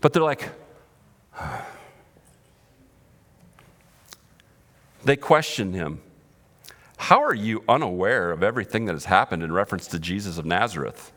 But 0.00 0.12
they're 0.12 0.22
like, 0.22 0.48
they 5.04 5.16
question 5.16 5.72
him. 5.72 6.00
How 6.96 7.22
are 7.22 7.34
you 7.34 7.64
unaware 7.68 8.30
of 8.30 8.42
everything 8.42 8.84
that 8.86 8.92
has 8.92 9.06
happened 9.06 9.42
in 9.42 9.52
reference 9.52 9.86
to 9.88 9.98
Jesus 9.98 10.38
of 10.38 10.44
Nazareth? 10.44 11.12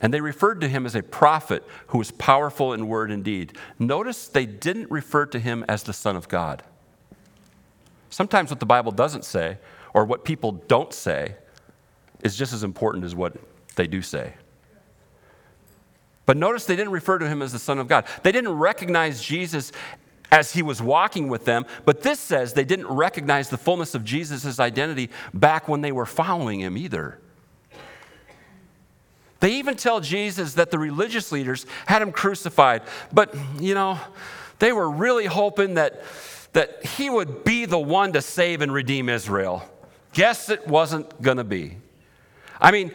And 0.00 0.12
they 0.12 0.20
referred 0.20 0.60
to 0.60 0.68
him 0.68 0.86
as 0.86 0.94
a 0.94 1.02
prophet 1.02 1.64
who 1.88 1.98
was 1.98 2.10
powerful 2.10 2.72
in 2.72 2.88
word 2.88 3.10
and 3.10 3.24
deed. 3.24 3.56
Notice 3.78 4.28
they 4.28 4.46
didn't 4.46 4.90
refer 4.90 5.26
to 5.26 5.38
him 5.38 5.64
as 5.68 5.82
the 5.82 5.92
Son 5.92 6.16
of 6.16 6.28
God. 6.28 6.62
Sometimes 8.10 8.50
what 8.50 8.60
the 8.60 8.66
Bible 8.66 8.92
doesn't 8.92 9.24
say, 9.24 9.58
or 9.92 10.04
what 10.04 10.24
people 10.24 10.52
don't 10.52 10.92
say, 10.92 11.36
is 12.22 12.36
just 12.36 12.52
as 12.52 12.62
important 12.62 13.04
as 13.04 13.14
what 13.14 13.36
they 13.76 13.86
do 13.86 14.02
say. 14.02 14.34
But 16.26 16.36
notice 16.36 16.64
they 16.64 16.76
didn't 16.76 16.92
refer 16.92 17.18
to 17.18 17.28
him 17.28 17.42
as 17.42 17.52
the 17.52 17.58
Son 17.58 17.78
of 17.78 17.88
God. 17.88 18.06
They 18.22 18.32
didn't 18.32 18.52
recognize 18.52 19.22
Jesus 19.22 19.72
as 20.30 20.52
he 20.52 20.62
was 20.62 20.82
walking 20.82 21.28
with 21.28 21.44
them, 21.44 21.64
but 21.84 22.02
this 22.02 22.18
says 22.18 22.54
they 22.54 22.64
didn't 22.64 22.88
recognize 22.88 23.50
the 23.50 23.58
fullness 23.58 23.94
of 23.94 24.04
Jesus' 24.04 24.58
identity 24.58 25.10
back 25.32 25.68
when 25.68 25.80
they 25.80 25.92
were 25.92 26.06
following 26.06 26.60
him 26.60 26.76
either. 26.76 27.20
They 29.38 29.56
even 29.56 29.76
tell 29.76 30.00
Jesus 30.00 30.54
that 30.54 30.70
the 30.70 30.78
religious 30.78 31.30
leaders 31.30 31.66
had 31.86 32.02
him 32.02 32.10
crucified, 32.10 32.82
but 33.12 33.34
you 33.60 33.74
know, 33.74 33.98
they 34.58 34.72
were 34.72 34.90
really 34.90 35.26
hoping 35.26 35.74
that, 35.74 36.02
that 36.52 36.84
he 36.84 37.10
would 37.10 37.44
be 37.44 37.66
the 37.66 37.78
one 37.78 38.12
to 38.14 38.22
save 38.22 38.62
and 38.62 38.72
redeem 38.72 39.08
Israel. 39.08 39.68
Guess 40.14 40.48
it 40.48 40.66
wasn't 40.66 41.20
going 41.20 41.36
to 41.36 41.44
be. 41.44 41.76
I 42.60 42.70
mean, 42.70 42.92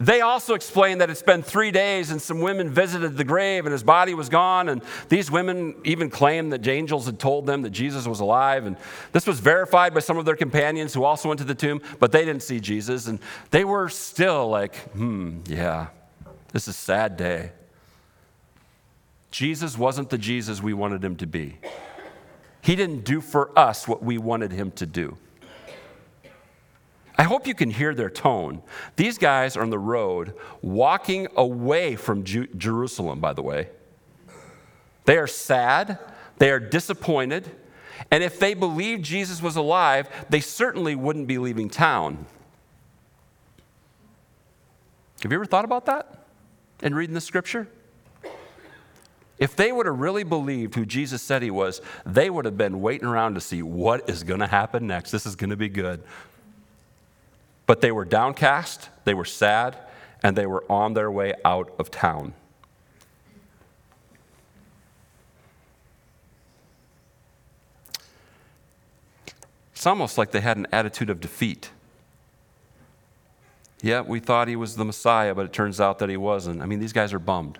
they 0.00 0.20
also 0.20 0.54
explained 0.54 1.00
that 1.00 1.10
it's 1.10 1.22
been 1.22 1.42
three 1.42 1.70
days 1.70 2.10
and 2.10 2.22
some 2.22 2.40
women 2.40 2.70
visited 2.70 3.16
the 3.16 3.24
grave 3.24 3.66
and 3.66 3.72
his 3.72 3.82
body 3.82 4.14
was 4.14 4.28
gone. 4.28 4.68
And 4.68 4.82
these 5.08 5.30
women 5.30 5.74
even 5.84 6.08
claimed 6.08 6.52
that 6.52 6.66
angels 6.66 7.06
had 7.06 7.18
told 7.18 7.46
them 7.46 7.62
that 7.62 7.70
Jesus 7.70 8.06
was 8.06 8.20
alive. 8.20 8.66
And 8.66 8.76
this 9.12 9.26
was 9.26 9.40
verified 9.40 9.94
by 9.94 10.00
some 10.00 10.16
of 10.16 10.24
their 10.24 10.36
companions 10.36 10.94
who 10.94 11.02
also 11.02 11.28
went 11.28 11.38
to 11.38 11.44
the 11.44 11.54
tomb, 11.54 11.82
but 11.98 12.12
they 12.12 12.24
didn't 12.24 12.42
see 12.42 12.60
Jesus. 12.60 13.08
And 13.08 13.18
they 13.50 13.64
were 13.64 13.88
still 13.88 14.48
like, 14.48 14.76
hmm, 14.92 15.40
yeah, 15.46 15.88
this 16.52 16.64
is 16.64 16.68
a 16.68 16.78
sad 16.78 17.16
day. 17.16 17.52
Jesus 19.30 19.76
wasn't 19.76 20.10
the 20.10 20.18
Jesus 20.18 20.62
we 20.62 20.74
wanted 20.74 21.04
him 21.04 21.16
to 21.16 21.26
be. 21.26 21.58
He 22.62 22.76
didn't 22.76 23.04
do 23.04 23.20
for 23.20 23.56
us 23.58 23.88
what 23.88 24.02
we 24.02 24.16
wanted 24.18 24.52
him 24.52 24.70
to 24.72 24.86
do. 24.86 25.16
I 27.18 27.24
hope 27.24 27.48
you 27.48 27.54
can 27.54 27.70
hear 27.70 27.94
their 27.94 28.10
tone. 28.10 28.62
These 28.94 29.18
guys 29.18 29.56
are 29.56 29.62
on 29.62 29.70
the 29.70 29.78
road 29.78 30.34
walking 30.62 31.26
away 31.36 31.96
from 31.96 32.22
Ju- 32.22 32.46
Jerusalem, 32.56 33.18
by 33.18 33.32
the 33.32 33.42
way. 33.42 33.68
They 35.04 35.18
are 35.18 35.26
sad, 35.26 35.98
they 36.38 36.50
are 36.50 36.60
disappointed, 36.60 37.50
and 38.10 38.22
if 38.22 38.38
they 38.38 38.54
believed 38.54 39.04
Jesus 39.04 39.42
was 39.42 39.56
alive, 39.56 40.08
they 40.30 40.40
certainly 40.40 40.94
wouldn't 40.94 41.26
be 41.26 41.38
leaving 41.38 41.68
town. 41.68 42.26
Have 45.22 45.32
you 45.32 45.38
ever 45.38 45.46
thought 45.46 45.64
about 45.64 45.86
that 45.86 46.26
in 46.82 46.94
reading 46.94 47.14
the 47.14 47.20
scripture? 47.20 47.66
If 49.38 49.56
they 49.56 49.72
would 49.72 49.86
have 49.86 49.98
really 49.98 50.24
believed 50.24 50.74
who 50.74 50.84
Jesus 50.84 51.22
said 51.22 51.42
he 51.42 51.50
was, 51.50 51.80
they 52.04 52.28
would 52.28 52.44
have 52.44 52.56
been 52.56 52.80
waiting 52.80 53.06
around 53.06 53.34
to 53.34 53.40
see 53.40 53.62
what 53.62 54.08
is 54.08 54.22
going 54.22 54.40
to 54.40 54.46
happen 54.46 54.86
next. 54.86 55.10
This 55.10 55.26
is 55.26 55.36
going 55.36 55.50
to 55.50 55.56
be 55.56 55.68
good. 55.68 56.02
But 57.68 57.82
they 57.82 57.92
were 57.92 58.06
downcast, 58.06 58.88
they 59.04 59.12
were 59.12 59.26
sad, 59.26 59.76
and 60.22 60.34
they 60.34 60.46
were 60.46 60.64
on 60.72 60.94
their 60.94 61.10
way 61.10 61.34
out 61.44 61.70
of 61.78 61.90
town. 61.90 62.32
It's 69.74 69.86
almost 69.86 70.16
like 70.16 70.30
they 70.30 70.40
had 70.40 70.56
an 70.56 70.66
attitude 70.72 71.10
of 71.10 71.20
defeat. 71.20 71.68
Yeah, 73.82 74.00
we 74.00 74.18
thought 74.18 74.48
he 74.48 74.56
was 74.56 74.76
the 74.76 74.84
Messiah, 74.86 75.34
but 75.34 75.44
it 75.44 75.52
turns 75.52 75.78
out 75.78 75.98
that 75.98 76.08
he 76.08 76.16
wasn't. 76.16 76.62
I 76.62 76.64
mean, 76.64 76.80
these 76.80 76.94
guys 76.94 77.12
are 77.12 77.18
bummed. 77.18 77.58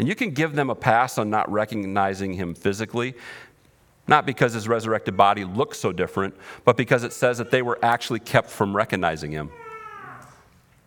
And 0.00 0.08
you 0.08 0.16
can 0.16 0.30
give 0.32 0.56
them 0.56 0.70
a 0.70 0.74
pass 0.74 1.18
on 1.18 1.30
not 1.30 1.48
recognizing 1.50 2.32
him 2.32 2.52
physically 2.52 3.14
not 4.08 4.26
because 4.26 4.54
his 4.54 4.66
resurrected 4.66 5.16
body 5.16 5.44
looked 5.44 5.76
so 5.76 5.92
different, 5.92 6.34
but 6.64 6.76
because 6.76 7.04
it 7.04 7.12
says 7.12 7.38
that 7.38 7.50
they 7.50 7.62
were 7.62 7.78
actually 7.82 8.20
kept 8.20 8.50
from 8.50 8.74
recognizing 8.74 9.30
him. 9.30 9.50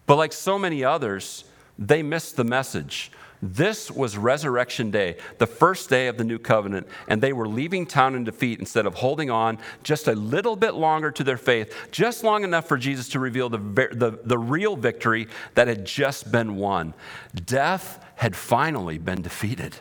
But 0.08 0.18
like 0.18 0.34
so 0.34 0.60
many 0.60 0.84
others, 0.84 1.46
they 1.78 2.04
missed 2.04 2.36
the 2.36 2.44
message. 2.44 3.12
This 3.44 3.90
was 3.90 4.18
Resurrection 4.18 4.92
Day, 4.92 5.18
the 5.40 5.48
first 5.48 5.90
day 5.90 6.08
of 6.08 6.18
the 6.18 6.24
new 6.24 6.38
covenant, 6.38 6.88
and 7.08 7.22
they 7.22 7.34
were 7.34 7.48
leaving 7.48 7.88
town 7.88 8.14
in 8.14 8.24
defeat 8.24 8.60
instead 8.60 8.86
of 8.86 8.96
holding 8.96 9.32
on 9.32 9.58
just 9.84 10.08
a 10.08 10.14
little 10.14 10.56
bit 10.56 10.76
longer 10.76 11.10
to 11.12 11.24
their 11.24 11.38
faith, 11.38 11.74
just 11.92 12.24
long 12.24 12.44
enough 12.44 12.68
for 12.68 12.78
Jesus 12.78 13.10
to 13.10 13.20
reveal 13.20 13.50
the, 13.50 13.58
the, 13.58 14.20
the 14.24 14.38
real 14.38 14.76
victory 14.76 15.28
that 15.56 15.68
had 15.68 15.86
just 15.86 16.32
been 16.32 16.56
won. 16.56 16.94
Death 17.34 18.04
had 18.18 18.36
finally 18.36 19.00
been 19.00 19.24
defeated. 19.24 19.78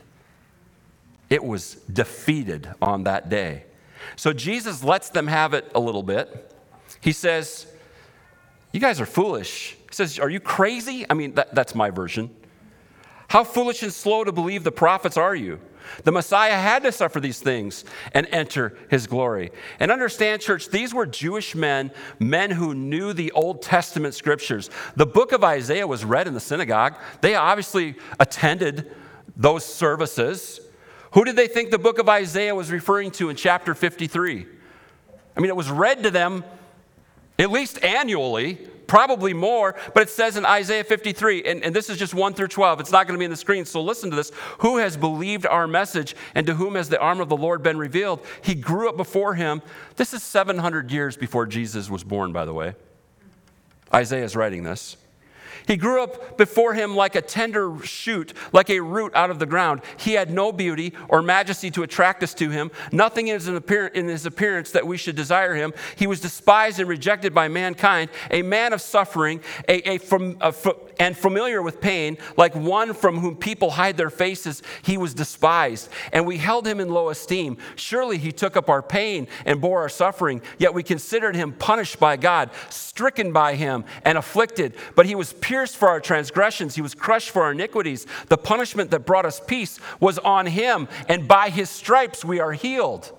It 1.30 1.44
was 1.44 1.76
defeated 1.92 2.68
on 2.82 3.04
that 3.04 3.28
day. 3.28 3.64
So 4.16 4.32
Jesus 4.32 4.82
lets 4.82 5.10
them 5.10 5.28
have 5.28 5.54
it 5.54 5.70
a 5.74 5.80
little 5.80 6.02
bit. 6.02 6.52
He 7.00 7.12
says, 7.12 7.66
You 8.72 8.80
guys 8.80 9.00
are 9.00 9.06
foolish. 9.06 9.76
He 9.88 9.94
says, 9.94 10.18
Are 10.18 10.28
you 10.28 10.40
crazy? 10.40 11.06
I 11.08 11.14
mean, 11.14 11.34
that, 11.34 11.54
that's 11.54 11.74
my 11.74 11.90
version. 11.90 12.34
How 13.28 13.44
foolish 13.44 13.84
and 13.84 13.92
slow 13.92 14.24
to 14.24 14.32
believe 14.32 14.64
the 14.64 14.72
prophets 14.72 15.16
are 15.16 15.36
you? 15.36 15.60
The 16.04 16.12
Messiah 16.12 16.56
had 16.56 16.82
to 16.82 16.92
suffer 16.92 17.20
these 17.20 17.40
things 17.40 17.84
and 18.12 18.26
enter 18.30 18.76
his 18.88 19.06
glory. 19.06 19.50
And 19.78 19.90
understand, 19.90 20.42
church, 20.42 20.68
these 20.68 20.92
were 20.92 21.06
Jewish 21.06 21.54
men, 21.54 21.90
men 22.18 22.50
who 22.50 22.74
knew 22.74 23.12
the 23.12 23.32
Old 23.32 23.62
Testament 23.62 24.14
scriptures. 24.14 24.70
The 24.96 25.06
book 25.06 25.32
of 25.32 25.44
Isaiah 25.44 25.86
was 25.86 26.04
read 26.04 26.26
in 26.26 26.34
the 26.34 26.40
synagogue. 26.40 26.96
They 27.20 27.34
obviously 27.34 27.96
attended 28.18 28.90
those 29.36 29.64
services. 29.64 30.60
Who 31.12 31.24
did 31.24 31.36
they 31.36 31.48
think 31.48 31.70
the 31.70 31.78
book 31.78 31.98
of 31.98 32.08
Isaiah 32.08 32.54
was 32.54 32.70
referring 32.70 33.10
to 33.12 33.30
in 33.30 33.36
chapter 33.36 33.74
53? 33.74 34.46
I 35.36 35.40
mean, 35.40 35.48
it 35.48 35.56
was 35.56 35.70
read 35.70 36.02
to 36.04 36.10
them 36.10 36.44
at 37.38 37.50
least 37.50 37.82
annually, 37.82 38.56
probably 38.86 39.32
more, 39.32 39.74
but 39.94 40.02
it 40.02 40.10
says 40.10 40.36
in 40.36 40.44
Isaiah 40.44 40.84
53, 40.84 41.44
and, 41.44 41.64
and 41.64 41.74
this 41.74 41.88
is 41.88 41.96
just 41.96 42.12
1 42.12 42.34
through 42.34 42.48
12. 42.48 42.80
It's 42.80 42.92
not 42.92 43.06
going 43.06 43.14
to 43.14 43.18
be 43.18 43.24
in 43.24 43.30
the 43.30 43.36
screen, 43.36 43.64
so 43.64 43.82
listen 43.82 44.10
to 44.10 44.16
this. 44.16 44.30
Who 44.58 44.76
has 44.76 44.96
believed 44.96 45.46
our 45.46 45.66
message, 45.66 46.14
and 46.34 46.46
to 46.46 46.54
whom 46.54 46.74
has 46.74 46.88
the 46.88 47.00
arm 47.00 47.20
of 47.20 47.28
the 47.28 47.36
Lord 47.36 47.62
been 47.62 47.78
revealed? 47.78 48.20
He 48.42 48.54
grew 48.54 48.88
up 48.88 48.96
before 48.96 49.34
him. 49.34 49.62
This 49.96 50.12
is 50.12 50.22
700 50.22 50.90
years 50.90 51.16
before 51.16 51.46
Jesus 51.46 51.88
was 51.88 52.04
born, 52.04 52.32
by 52.32 52.44
the 52.44 52.52
way. 52.52 52.74
Isaiah 53.94 54.24
is 54.24 54.36
writing 54.36 54.64
this. 54.64 54.96
He 55.66 55.76
grew 55.76 56.02
up 56.02 56.36
before 56.36 56.74
him 56.74 56.96
like 56.96 57.14
a 57.14 57.22
tender 57.22 57.76
shoot, 57.82 58.32
like 58.52 58.70
a 58.70 58.80
root 58.80 59.12
out 59.14 59.30
of 59.30 59.38
the 59.38 59.46
ground. 59.46 59.82
He 59.96 60.14
had 60.14 60.30
no 60.30 60.52
beauty 60.52 60.92
or 61.08 61.22
majesty 61.22 61.70
to 61.72 61.82
attract 61.82 62.22
us 62.22 62.34
to 62.34 62.50
him, 62.50 62.70
nothing 62.92 63.28
in 63.28 63.38
his 63.38 64.26
appearance 64.26 64.70
that 64.72 64.86
we 64.86 64.96
should 64.96 65.16
desire 65.16 65.54
him. 65.54 65.72
He 65.96 66.06
was 66.06 66.20
despised 66.20 66.80
and 66.80 66.88
rejected 66.88 67.34
by 67.34 67.48
mankind, 67.48 68.10
a 68.30 68.42
man 68.42 68.72
of 68.72 68.80
suffering, 68.80 69.40
a, 69.68 69.94
a, 69.94 69.98
from, 69.98 70.36
a, 70.40 70.52
and 71.00 71.16
familiar 71.16 71.62
with 71.62 71.80
pain, 71.80 72.18
like 72.36 72.54
one 72.54 72.92
from 72.92 73.18
whom 73.18 73.34
people 73.34 73.70
hide 73.70 73.96
their 73.96 74.10
faces. 74.10 74.62
He 74.82 74.98
was 74.98 75.14
despised, 75.14 75.88
and 76.12 76.26
we 76.26 76.36
held 76.36 76.66
him 76.66 76.78
in 76.78 76.90
low 76.90 77.08
esteem. 77.08 77.56
Surely 77.74 78.18
he 78.18 78.30
took 78.30 78.54
up 78.54 78.68
our 78.68 78.82
pain 78.82 79.26
and 79.46 79.62
bore 79.62 79.80
our 79.80 79.88
suffering, 79.88 80.42
yet 80.58 80.74
we 80.74 80.82
considered 80.82 81.34
him 81.34 81.52
punished 81.52 81.98
by 81.98 82.18
God, 82.18 82.50
stricken 82.68 83.32
by 83.32 83.54
him, 83.54 83.84
and 84.04 84.18
afflicted. 84.18 84.76
But 84.94 85.06
he 85.06 85.14
was 85.14 85.32
pierced 85.32 85.78
for 85.78 85.88
our 85.88 86.00
transgressions, 86.00 86.74
he 86.74 86.82
was 86.82 86.94
crushed 86.94 87.30
for 87.30 87.44
our 87.44 87.52
iniquities. 87.52 88.06
The 88.28 88.36
punishment 88.36 88.90
that 88.90 89.06
brought 89.06 89.24
us 89.24 89.40
peace 89.40 89.80
was 90.00 90.18
on 90.18 90.44
him, 90.44 90.86
and 91.08 91.26
by 91.26 91.48
his 91.48 91.70
stripes 91.70 92.24
we 92.24 92.40
are 92.40 92.52
healed. 92.52 93.10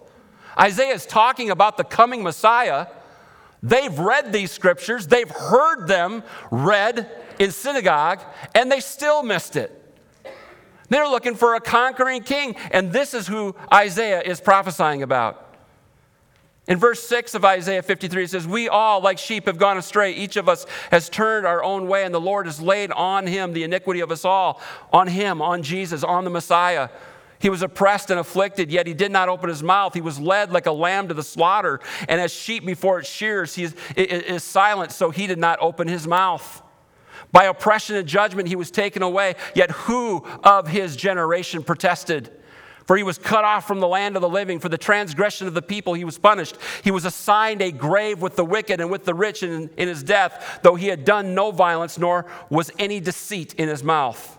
Isaiah 0.55 0.93
is 0.93 1.07
talking 1.07 1.49
about 1.49 1.77
the 1.77 1.83
coming 1.83 2.21
Messiah. 2.21 2.85
They've 3.63 3.97
read 3.97 4.33
these 4.33 4.51
scriptures, 4.51 5.07
they've 5.07 5.29
heard 5.29 5.87
them 5.87 6.23
read 6.49 7.09
in 7.39 7.51
synagogue, 7.51 8.21
and 8.55 8.71
they 8.71 8.79
still 8.79 9.23
missed 9.23 9.55
it. 9.55 9.77
They're 10.89 11.07
looking 11.07 11.35
for 11.35 11.55
a 11.55 11.61
conquering 11.61 12.23
king, 12.23 12.55
and 12.71 12.91
this 12.91 13.13
is 13.13 13.27
who 13.27 13.55
Isaiah 13.73 14.21
is 14.21 14.41
prophesying 14.41 15.03
about. 15.03 15.47
In 16.67 16.77
verse 16.77 17.01
6 17.07 17.33
of 17.33 17.43
Isaiah 17.43 17.81
53, 17.81 18.23
it 18.23 18.29
says, 18.29 18.47
We 18.47 18.69
all, 18.69 19.01
like 19.01 19.17
sheep, 19.17 19.45
have 19.45 19.57
gone 19.57 19.77
astray. 19.77 20.13
Each 20.13 20.35
of 20.35 20.47
us 20.47 20.65
has 20.91 21.09
turned 21.09 21.45
our 21.45 21.63
own 21.63 21.87
way, 21.87 22.03
and 22.03 22.13
the 22.13 22.21
Lord 22.21 22.45
has 22.45 22.61
laid 22.61 22.91
on 22.91 23.25
him 23.25 23.53
the 23.53 23.63
iniquity 23.63 23.99
of 24.01 24.11
us 24.11 24.25
all. 24.25 24.61
On 24.93 25.07
him, 25.07 25.41
on 25.41 25.63
Jesus, 25.63 26.03
on 26.03 26.23
the 26.23 26.29
Messiah. 26.29 26.89
He 27.41 27.49
was 27.49 27.63
oppressed 27.63 28.11
and 28.11 28.19
afflicted, 28.19 28.71
yet 28.71 28.85
he 28.85 28.93
did 28.93 29.11
not 29.11 29.27
open 29.27 29.49
his 29.49 29.63
mouth. 29.63 29.93
He 29.93 30.01
was 30.01 30.19
led 30.19 30.51
like 30.51 30.67
a 30.67 30.71
lamb 30.71 31.07
to 31.07 31.13
the 31.13 31.23
slaughter, 31.23 31.79
and 32.07 32.21
as 32.21 32.31
sheep 32.31 32.65
before 32.65 32.99
its 32.99 33.09
shears, 33.09 33.55
he 33.55 33.63
is, 33.63 33.75
is 33.95 34.43
silent, 34.43 34.91
so 34.91 35.09
he 35.09 35.25
did 35.25 35.39
not 35.39 35.57
open 35.59 35.87
his 35.87 36.07
mouth. 36.07 36.61
By 37.31 37.45
oppression 37.45 37.95
and 37.95 38.07
judgment 38.07 38.47
he 38.47 38.55
was 38.55 38.69
taken 38.69 39.01
away, 39.01 39.35
yet 39.55 39.71
who 39.71 40.23
of 40.43 40.67
his 40.67 40.95
generation 40.95 41.63
protested? 41.63 42.31
For 42.85 42.97
he 42.97 43.03
was 43.03 43.17
cut 43.17 43.45
off 43.45 43.67
from 43.67 43.79
the 43.79 43.87
land 43.87 44.15
of 44.17 44.21
the 44.21 44.29
living. 44.29 44.59
For 44.59 44.67
the 44.67 44.77
transgression 44.77 45.47
of 45.47 45.53
the 45.53 45.61
people 45.61 45.93
he 45.93 46.03
was 46.03 46.17
punished. 46.17 46.57
He 46.83 46.91
was 46.91 47.05
assigned 47.05 47.61
a 47.61 47.71
grave 47.71 48.21
with 48.21 48.35
the 48.35 48.43
wicked 48.43 48.81
and 48.81 48.91
with 48.91 49.05
the 49.05 49.13
rich 49.13 49.43
in, 49.43 49.69
in 49.77 49.87
his 49.87 50.03
death, 50.03 50.59
though 50.61 50.75
he 50.75 50.87
had 50.87 51.05
done 51.05 51.33
no 51.33 51.51
violence, 51.51 51.97
nor 51.97 52.25
was 52.49 52.69
any 52.77 52.99
deceit 52.99 53.53
in 53.53 53.69
his 53.69 53.83
mouth. 53.83 54.37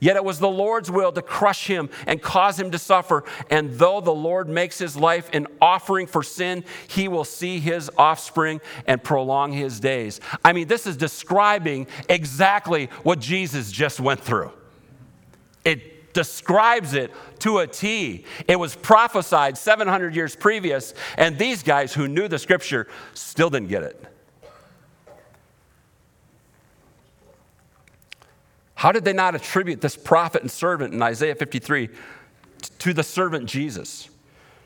Yet 0.00 0.16
it 0.16 0.24
was 0.24 0.38
the 0.38 0.48
Lord's 0.48 0.90
will 0.90 1.12
to 1.12 1.22
crush 1.22 1.66
him 1.66 1.90
and 2.06 2.20
cause 2.20 2.58
him 2.58 2.70
to 2.70 2.78
suffer. 2.78 3.24
And 3.50 3.72
though 3.72 4.00
the 4.00 4.14
Lord 4.14 4.48
makes 4.48 4.78
his 4.78 4.96
life 4.96 5.30
an 5.32 5.46
offering 5.60 6.06
for 6.06 6.22
sin, 6.22 6.64
he 6.88 7.08
will 7.08 7.24
see 7.24 7.58
his 7.58 7.90
offspring 7.96 8.60
and 8.86 9.02
prolong 9.02 9.52
his 9.52 9.80
days. 9.80 10.20
I 10.44 10.52
mean, 10.52 10.68
this 10.68 10.86
is 10.86 10.96
describing 10.96 11.86
exactly 12.08 12.86
what 13.02 13.18
Jesus 13.20 13.70
just 13.70 14.00
went 14.00 14.20
through. 14.20 14.52
It 15.64 16.12
describes 16.14 16.94
it 16.94 17.10
to 17.40 17.58
a 17.58 17.66
T. 17.66 18.24
It 18.46 18.56
was 18.56 18.74
prophesied 18.76 19.58
700 19.58 20.14
years 20.14 20.36
previous, 20.36 20.94
and 21.18 21.38
these 21.38 21.62
guys 21.62 21.92
who 21.92 22.08
knew 22.08 22.28
the 22.28 22.38
scripture 22.38 22.86
still 23.12 23.50
didn't 23.50 23.68
get 23.68 23.82
it. 23.82 24.13
How 28.84 28.92
did 28.92 29.06
they 29.06 29.14
not 29.14 29.34
attribute 29.34 29.80
this 29.80 29.96
prophet 29.96 30.42
and 30.42 30.50
servant 30.50 30.92
in 30.92 31.00
Isaiah 31.00 31.34
53 31.34 31.88
to 32.80 32.92
the 32.92 33.02
servant 33.02 33.48
Jesus, 33.48 34.10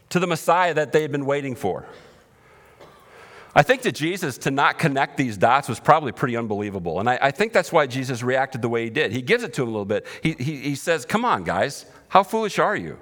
to 0.08 0.18
the 0.18 0.26
Messiah 0.26 0.74
that 0.74 0.90
they 0.90 1.02
had 1.02 1.12
been 1.12 1.24
waiting 1.24 1.54
for? 1.54 1.86
I 3.54 3.62
think 3.62 3.82
to 3.82 3.92
Jesus, 3.92 4.36
to 4.38 4.50
not 4.50 4.76
connect 4.76 5.18
these 5.18 5.36
dots, 5.36 5.68
was 5.68 5.78
probably 5.78 6.10
pretty 6.10 6.36
unbelievable. 6.36 6.98
And 6.98 7.08
I, 7.08 7.16
I, 7.22 7.30
think 7.30 7.52
that's 7.52 7.70
why 7.70 7.86
Jesus 7.86 8.24
reacted 8.24 8.60
the 8.60 8.68
way 8.68 8.82
he 8.82 8.90
did. 8.90 9.12
He 9.12 9.22
gives 9.22 9.44
it 9.44 9.54
to 9.54 9.62
him 9.62 9.68
a 9.68 9.70
little 9.70 9.84
bit. 9.84 10.04
He, 10.20 10.32
he, 10.32 10.56
he 10.56 10.74
says, 10.74 11.04
Come 11.04 11.24
on, 11.24 11.44
guys, 11.44 11.86
how 12.08 12.24
foolish 12.24 12.58
are 12.58 12.74
you? 12.74 12.98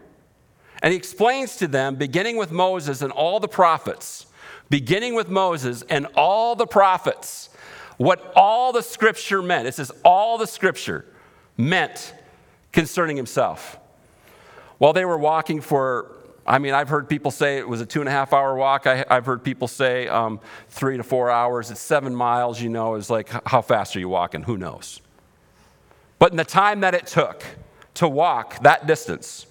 And 0.83 0.93
he 0.93 0.99
explains 0.99 1.57
to 1.57 1.67
them, 1.67 1.95
beginning 1.97 2.37
with 2.37 2.53
Moses 2.53 3.01
and 3.01 3.11
all 3.11 3.41
the 3.41 3.49
prophets, 3.49 4.27
beginning 4.69 5.15
with 5.15 5.31
Moses 5.31 5.83
and 5.89 6.09
all 6.15 6.55
the 6.57 6.67
prophets, 6.67 7.49
what 7.97 8.33
all 8.37 8.73
the 8.73 8.83
scripture 8.83 9.43
meant. 9.43 9.67
It 9.67 9.75
says, 9.75 9.91
all 10.05 10.39
the 10.39 10.47
scripture 10.47 11.05
meant 11.57 12.15
concerning 12.73 13.17
himself. 13.17 13.79
While 14.79 14.93
they 14.93 15.05
were 15.05 15.17
walking 15.17 15.61
for, 15.61 16.13
I 16.47 16.59
mean, 16.59 16.75
I've 16.75 16.91
heard 16.91 17.09
people 17.09 17.31
say 17.31 17.59
it 17.59 17.69
was 17.69 17.81
a 17.81 17.87
two 17.87 18.01
and 18.01 18.09
a 18.09 18.13
half 18.13 18.33
hour 18.33 18.55
walk. 18.55 18.87
I, 18.87 19.05
have 19.09 19.25
heard 19.25 19.43
people 19.43 19.69
say 19.69 20.09
um, 20.09 20.41
three 20.69 20.99
to 20.99 21.03
four 21.03 21.31
hours. 21.31 21.71
It's 21.71 21.81
seven 21.81 22.15
miles, 22.15 22.61
you 22.61 22.69
know, 22.69 22.95
is 22.95 23.09
like, 23.09 23.31
how 23.47 23.63
fast 23.63 23.97
are 23.97 24.01
you 24.01 24.09
walking? 24.09 24.43
Who 24.43 24.59
knows? 24.59 25.01
But 26.19 26.33
in 26.33 26.37
the 26.37 26.45
time 26.45 26.81
that 26.81 26.95
it 26.95 27.07
took 27.07 27.45
to 27.95 28.09
walk 28.09 28.63
that 28.63 28.87
distance, 28.87 29.47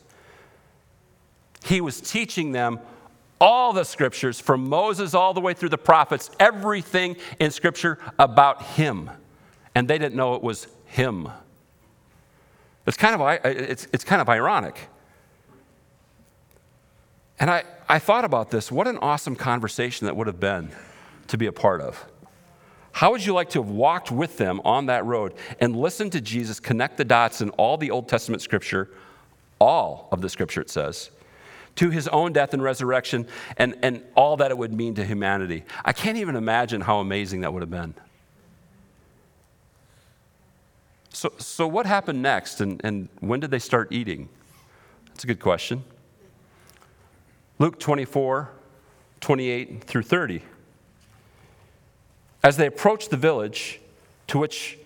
he 1.63 1.81
was 1.81 1.99
teaching 1.99 2.51
them 2.51 2.79
all 3.39 3.73
the 3.73 3.83
scriptures, 3.83 4.39
from 4.39 4.69
Moses 4.69 5.13
all 5.13 5.33
the 5.33 5.41
way 5.41 5.53
through 5.53 5.69
the 5.69 5.77
prophets, 5.77 6.31
everything 6.39 7.17
in 7.39 7.51
scripture 7.51 7.99
about 8.17 8.61
him. 8.63 9.09
And 9.73 9.87
they 9.87 9.97
didn't 9.97 10.15
know 10.15 10.35
it 10.35 10.41
was 10.41 10.67
him. 10.85 11.29
It's 12.87 12.97
kind 12.97 13.19
of, 13.19 13.45
it's, 13.45 13.87
it's 13.91 14.03
kind 14.03 14.21
of 14.21 14.29
ironic. 14.29 14.89
And 17.39 17.49
I, 17.49 17.63
I 17.89 17.99
thought 17.99 18.23
about 18.23 18.51
this. 18.51 18.71
What 18.71 18.87
an 18.87 18.97
awesome 18.99 19.35
conversation 19.35 20.05
that 20.05 20.15
would 20.15 20.27
have 20.27 20.39
been 20.39 20.71
to 21.27 21.37
be 21.37 21.47
a 21.47 21.51
part 21.51 21.81
of. 21.81 22.05
How 22.93 23.11
would 23.11 23.25
you 23.25 23.33
like 23.33 23.49
to 23.49 23.61
have 23.61 23.69
walked 23.69 24.09
with 24.09 24.37
them 24.37 24.61
on 24.63 24.85
that 24.85 25.05
road 25.05 25.33
and 25.59 25.75
listened 25.75 26.13
to 26.13 26.21
Jesus 26.21 26.61
connect 26.61 26.95
the 26.95 27.03
dots 27.03 27.41
in 27.41 27.49
all 27.51 27.75
the 27.75 27.91
Old 27.91 28.07
Testament 28.07 28.41
scripture, 28.41 28.89
all 29.59 30.07
of 30.13 30.21
the 30.21 30.29
scripture 30.29 30.61
it 30.61 30.69
says, 30.69 31.11
to 31.75 31.89
his 31.89 32.07
own 32.07 32.33
death 32.33 32.53
and 32.53 32.63
resurrection 32.63 33.27
and, 33.57 33.77
and 33.81 34.03
all 34.15 34.37
that 34.37 34.51
it 34.51 34.57
would 34.57 34.73
mean 34.73 34.95
to 34.95 35.05
humanity. 35.05 35.63
I 35.83 35.93
can't 35.93 36.17
even 36.17 36.35
imagine 36.35 36.81
how 36.81 36.99
amazing 36.99 37.41
that 37.41 37.53
would 37.53 37.61
have 37.61 37.69
been. 37.69 37.93
So, 41.09 41.31
so 41.37 41.67
what 41.67 41.85
happened 41.85 42.21
next, 42.21 42.59
and, 42.59 42.81
and 42.83 43.07
when 43.19 43.39
did 43.39 43.51
they 43.51 43.59
start 43.59 43.91
eating? 43.91 44.27
That's 45.07 45.23
a 45.23 45.27
good 45.27 45.39
question. 45.39 45.83
Luke 47.57 47.79
24, 47.79 48.49
28 49.21 49.83
through 49.85 50.03
30. 50.03 50.41
As 52.43 52.57
they 52.57 52.67
approached 52.67 53.11
the 53.11 53.17
village 53.17 53.79
to 54.27 54.37
which 54.37 54.77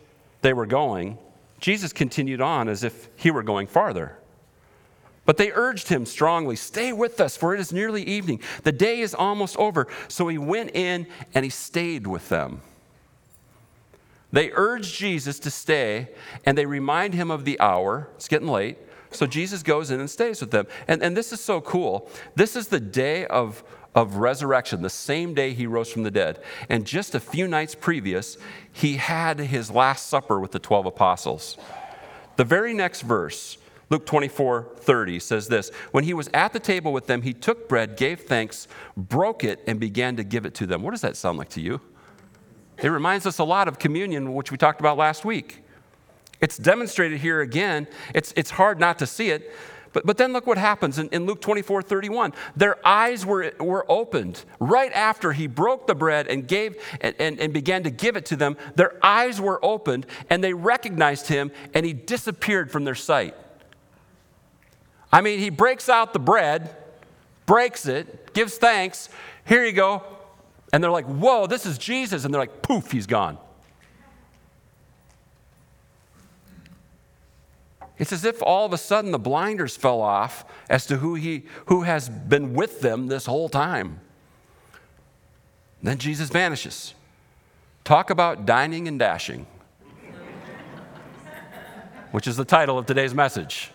they 0.42 0.54
were 0.54 0.68
going, 0.68 1.18
Jesus 1.60 1.92
continued 1.92 2.42
on 2.42 2.70
as 2.70 2.84
if 2.84 3.10
he 3.16 3.32
were 3.32 3.44
going 3.44 3.66
farther. 3.66 4.19
But 5.30 5.38
they 5.38 5.52
urged 5.52 5.89
him 5.89 6.08
strongly, 6.08 6.56
Stay 6.56 6.92
with 6.92 7.22
us, 7.22 7.38
for 7.38 7.54
it 7.54 7.60
is 7.60 7.72
nearly 7.72 8.02
evening. 8.02 8.42
The 8.63 8.72
day 8.72 9.02
is 9.02 9.13
almost 9.13 9.56
over. 9.58 9.86
So 10.08 10.28
he 10.28 10.39
went 10.39 10.72
in 10.76 11.06
and 11.36 11.46
he 11.46 11.52
stayed 11.52 12.08
with 12.08 12.30
them. 12.30 12.62
They 14.32 14.50
urged 14.52 14.98
Jesus 14.98 15.38
to 15.42 15.52
stay, 15.52 16.08
and 16.48 16.58
they 16.58 16.65
remind 16.65 17.13
him 17.13 17.30
of 17.30 17.46
the 17.46 17.60
hour. 17.60 18.10
It's 18.15 18.28
getting 18.28 18.48
late. 18.48 18.80
So 19.12 19.28
Jesus 19.28 19.62
goes 19.62 19.92
in 19.92 20.00
and 20.00 20.10
stays 20.10 20.42
with 20.42 20.50
them. 20.50 20.65
And, 20.88 21.04
and 21.04 21.15
this 21.15 21.32
is 21.32 21.39
so 21.39 21.62
cool. 21.62 22.10
This 22.34 22.56
is 22.56 22.70
the 22.70 22.80
day 22.80 23.28
of, 23.28 23.63
of 23.94 24.15
resurrection, 24.15 24.82
the 24.82 24.89
same 24.89 25.36
day 25.36 25.54
he 25.54 25.68
rose 25.68 25.92
from 25.92 26.02
the 26.02 26.10
dead. 26.10 26.42
And 26.70 26.88
just 26.88 27.13
a 27.13 27.20
few 27.20 27.48
nights 27.48 27.76
previous, 27.76 28.36
he 28.74 28.98
had 28.98 29.38
his 29.38 29.70
last 29.70 30.08
supper 30.08 30.39
with 30.39 30.54
the 30.54 30.60
12 30.60 30.88
apostles. 30.88 31.56
The 32.38 32.46
very 32.46 32.74
next 32.74 33.02
verse, 33.02 33.59
Luke 33.89 34.06
24, 34.06 34.69
30 34.78 35.19
says 35.19 35.47
this 35.47 35.69
When 35.91 36.04
he 36.04 36.13
was 36.13 36.30
at 36.34 36.54
the 36.54 36.60
table 36.60 36.93
with 36.93 37.08
them, 37.08 37.23
he 37.23 37.34
took 37.34 37.67
bread, 37.67 37.97
gave 37.97 38.21
thanks, 38.21 38.67
broke 38.95 39.43
it, 39.43 39.62
and 39.65 39.80
began 39.80 40.15
to 40.17 40.23
give 40.23 40.45
it 40.45 40.54
to 40.56 40.67
them. 40.67 40.84
What 40.84 40.91
does 40.91 41.02
that 41.02 41.17
sound 41.17 41.38
like 41.38 41.49
to 41.49 41.62
you? 41.62 41.82
It 42.78 42.89
reminds 42.89 43.25
us 43.25 43.39
a 43.39 43.43
lot 43.43 43.67
of 43.67 43.80
communion, 43.80 44.34
which 44.34 44.52
we 44.52 44.58
talked 44.58 44.80
about 44.80 44.97
last 44.97 45.25
week. 45.25 45.63
It's 46.39 46.58
demonstrated 46.58 47.19
here 47.19 47.41
again. 47.41 47.88
It's, 48.13 48.34
it's 48.38 48.52
hard 48.52 48.80
not 48.80 48.99
to 48.99 49.08
see 49.08 49.32
it. 49.32 49.52
But, 49.91 50.06
but 50.06 50.17
then 50.17 50.34
look 50.34 50.45
what 50.45 50.60
happens 50.60 50.99
in, 50.99 51.10
in 51.10 51.25
Luke 51.25 51.41
24 51.41 51.82
31. 51.82 52.34
Their 52.56 52.78
eyes 52.88 53.25
were, 53.25 53.52
were 53.60 53.86
opened 53.89 54.45
right 54.60 54.91
after 54.93 55.34
he 55.34 55.47
broke 55.47 55.88
the 55.88 55.95
bread 55.95 56.28
and 56.28 56.47
gave 56.47 56.78
and, 57.02 57.15
and, 57.19 57.39
and 57.39 57.52
began 57.52 57.84
to 57.84 57.89
give 57.89 58.15
it 58.15 58.25
to 58.28 58.36
them. 58.36 58.56
Their 58.75 59.04
eyes 59.04 59.41
were 59.41 59.63
opened 59.65 60.06
and 60.30 60.43
they 60.43 60.54
recognized 60.54 61.28
him 61.28 61.52
and 61.73 61.86
he 61.86 61.93
disappeared 61.93 62.71
from 62.71 62.84
their 62.84 62.95
sight. 62.95 63.36
I 65.12 65.22
mean, 65.22 65.39
he 65.39 65.50
breaks 65.50 65.89
out 65.89 66.13
the 66.13 66.19
bread, 66.19 66.76
breaks 67.45 67.86
it, 67.88 68.34
gives 68.34 68.58
thanks. 68.58 69.10
Here 69.45 69.65
you 69.65 69.72
go. 69.72 70.04
And 70.72 70.84
they're 70.84 70.91
like, 70.91 71.06
whoa, 71.06 71.48
this 71.48 71.65
is 71.65 71.78
Jesus. 71.78 72.26
And 72.26 72.34
they're 72.34 72.41
like, 72.41 72.62
poof, 72.62 72.91
he's 72.91 73.08
gone. 73.08 73.38
It's 77.98 78.13
as 78.13 78.24
if 78.24 78.41
all 78.41 78.65
of 78.65 78.72
a 78.72 78.78
sudden 78.78 79.12
the 79.12 79.19
blinders 79.19 79.76
fell 79.76 80.00
off 80.02 80.45
as 80.69 80.86
to 80.86 80.98
who, 80.98 81.15
he, 81.15 81.43
who 81.65 81.82
has 81.82 82.08
been 82.08 82.54
with 82.54 82.80
them 82.80 83.08
this 83.08 83.26
whole 83.26 83.50
time. 83.50 84.00
Then 85.84 85.98
Jesus 85.98 86.30
vanishes. 86.30 86.93
Talk 87.84 88.10
about 88.10 88.45
dining 88.45 88.88
and 88.88 89.00
dashing, 89.00 89.48
which 92.12 92.28
is 92.28 92.38
the 92.38 92.45
title 92.45 92.78
of 92.78 92.86
today's 92.86 93.13
message. 93.13 93.72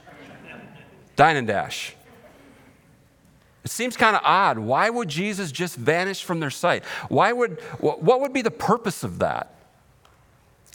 Dine 1.17 1.37
and 1.37 1.47
dash. 1.47 1.95
It 3.65 3.71
seems 3.71 3.97
kind 3.97 4.15
of 4.15 4.23
odd. 4.25 4.59
Why 4.59 4.91
would 4.91 5.09
Jesus 5.09 5.51
just 5.51 5.77
vanish 5.77 6.23
from 6.23 6.41
their 6.41 6.51
sight? 6.51 6.85
Why 7.09 7.33
would, 7.33 7.61
what 7.81 8.21
would 8.21 8.33
be 8.33 8.43
the 8.43 8.51
purpose 8.51 9.03
of 9.03 9.21
that? 9.21 9.55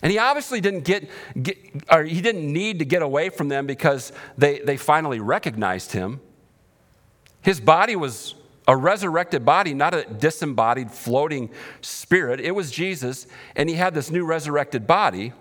And 0.01 0.11
he 0.11 0.17
obviously 0.17 0.61
didn't 0.61 0.85
get, 0.85 1.09
get 1.41 1.57
or 1.91 2.03
he 2.03 2.21
didn't 2.21 2.51
need 2.51 2.79
to 2.79 2.85
get 2.85 3.01
away 3.01 3.29
from 3.29 3.49
them 3.49 3.67
because 3.67 4.11
they, 4.37 4.59
they 4.59 4.77
finally 4.77 5.19
recognized 5.19 5.91
him. 5.91 6.21
His 7.41 7.59
body 7.59 7.95
was 7.95 8.35
a 8.67 8.75
resurrected 8.75 9.45
body, 9.45 9.73
not 9.73 9.93
a 9.93 10.05
disembodied 10.05 10.91
floating 10.91 11.49
spirit. 11.81 12.39
It 12.39 12.51
was 12.51 12.71
Jesus, 12.71 13.27
and 13.55 13.67
he 13.67 13.75
had 13.75 13.93
this 13.93 14.09
new 14.09 14.25
resurrected 14.25 14.87
body. 14.87 15.33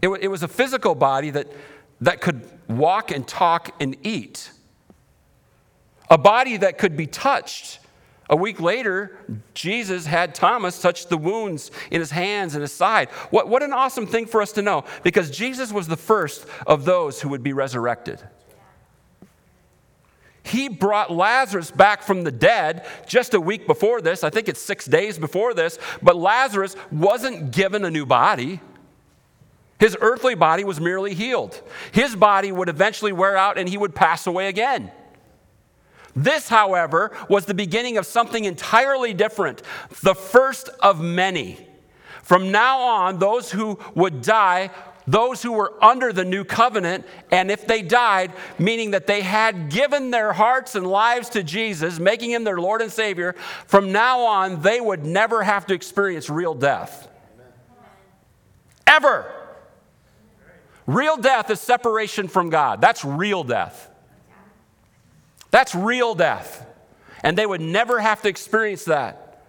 It, 0.00 0.08
it 0.08 0.28
was 0.28 0.42
a 0.42 0.48
physical 0.48 0.94
body 0.94 1.30
that 1.30 1.48
that 2.00 2.20
could 2.20 2.48
walk 2.68 3.10
and 3.10 3.26
talk 3.26 3.74
and 3.80 3.96
eat, 4.02 4.50
a 6.10 6.18
body 6.18 6.56
that 6.58 6.78
could 6.78 6.96
be 6.96 7.06
touched. 7.06 7.80
A 8.28 8.34
week 8.34 8.60
later, 8.60 9.16
Jesus 9.54 10.04
had 10.06 10.34
Thomas 10.34 10.82
touch 10.82 11.06
the 11.06 11.16
wounds 11.16 11.70
in 11.92 12.00
his 12.00 12.10
hands 12.10 12.54
and 12.54 12.62
his 12.62 12.72
side. 12.72 13.08
What, 13.30 13.48
what 13.48 13.62
an 13.62 13.72
awesome 13.72 14.06
thing 14.06 14.26
for 14.26 14.42
us 14.42 14.50
to 14.52 14.62
know 14.62 14.84
because 15.04 15.30
Jesus 15.30 15.72
was 15.72 15.86
the 15.86 15.96
first 15.96 16.44
of 16.66 16.84
those 16.84 17.20
who 17.20 17.28
would 17.28 17.44
be 17.44 17.52
resurrected. 17.52 18.20
He 20.46 20.68
brought 20.68 21.10
Lazarus 21.10 21.72
back 21.72 22.02
from 22.02 22.22
the 22.22 22.30
dead 22.30 22.86
just 23.06 23.34
a 23.34 23.40
week 23.40 23.66
before 23.66 24.00
this. 24.00 24.22
I 24.22 24.30
think 24.30 24.48
it's 24.48 24.62
six 24.62 24.86
days 24.86 25.18
before 25.18 25.54
this. 25.54 25.76
But 26.02 26.16
Lazarus 26.16 26.76
wasn't 26.92 27.50
given 27.50 27.84
a 27.84 27.90
new 27.90 28.06
body. 28.06 28.60
His 29.78 29.96
earthly 30.00 30.34
body 30.34 30.64
was 30.64 30.80
merely 30.80 31.14
healed. 31.14 31.60
His 31.92 32.16
body 32.16 32.50
would 32.50 32.68
eventually 32.68 33.12
wear 33.12 33.36
out 33.36 33.58
and 33.58 33.68
he 33.68 33.76
would 33.76 33.94
pass 33.94 34.26
away 34.26 34.48
again. 34.48 34.90
This, 36.14 36.48
however, 36.48 37.14
was 37.28 37.44
the 37.44 37.52
beginning 37.52 37.98
of 37.98 38.06
something 38.06 38.46
entirely 38.46 39.12
different, 39.12 39.60
the 40.02 40.14
first 40.14 40.70
of 40.80 41.00
many. 41.00 41.58
From 42.22 42.50
now 42.50 42.80
on, 42.80 43.18
those 43.18 43.50
who 43.50 43.78
would 43.94 44.22
die, 44.22 44.70
those 45.06 45.42
who 45.42 45.52
were 45.52 45.72
under 45.84 46.14
the 46.14 46.24
new 46.24 46.42
covenant, 46.42 47.04
and 47.30 47.50
if 47.50 47.66
they 47.66 47.82
died, 47.82 48.32
meaning 48.58 48.92
that 48.92 49.06
they 49.06 49.20
had 49.20 49.68
given 49.68 50.10
their 50.10 50.32
hearts 50.32 50.74
and 50.74 50.86
lives 50.86 51.28
to 51.30 51.42
Jesus, 51.42 52.00
making 52.00 52.30
him 52.30 52.44
their 52.44 52.58
Lord 52.58 52.80
and 52.80 52.90
Savior, 52.90 53.34
from 53.66 53.92
now 53.92 54.20
on, 54.20 54.62
they 54.62 54.80
would 54.80 55.04
never 55.04 55.42
have 55.42 55.66
to 55.66 55.74
experience 55.74 56.30
real 56.30 56.54
death. 56.54 57.08
Ever. 58.86 59.26
Real 60.86 61.16
death 61.16 61.50
is 61.50 61.60
separation 61.60 62.28
from 62.28 62.48
God. 62.48 62.80
That's 62.80 63.04
real 63.04 63.42
death. 63.42 63.90
That's 65.50 65.74
real 65.74 66.14
death. 66.14 66.64
And 67.22 67.36
they 67.36 67.46
would 67.46 67.60
never 67.60 67.98
have 67.98 68.22
to 68.22 68.28
experience 68.28 68.84
that. 68.84 69.44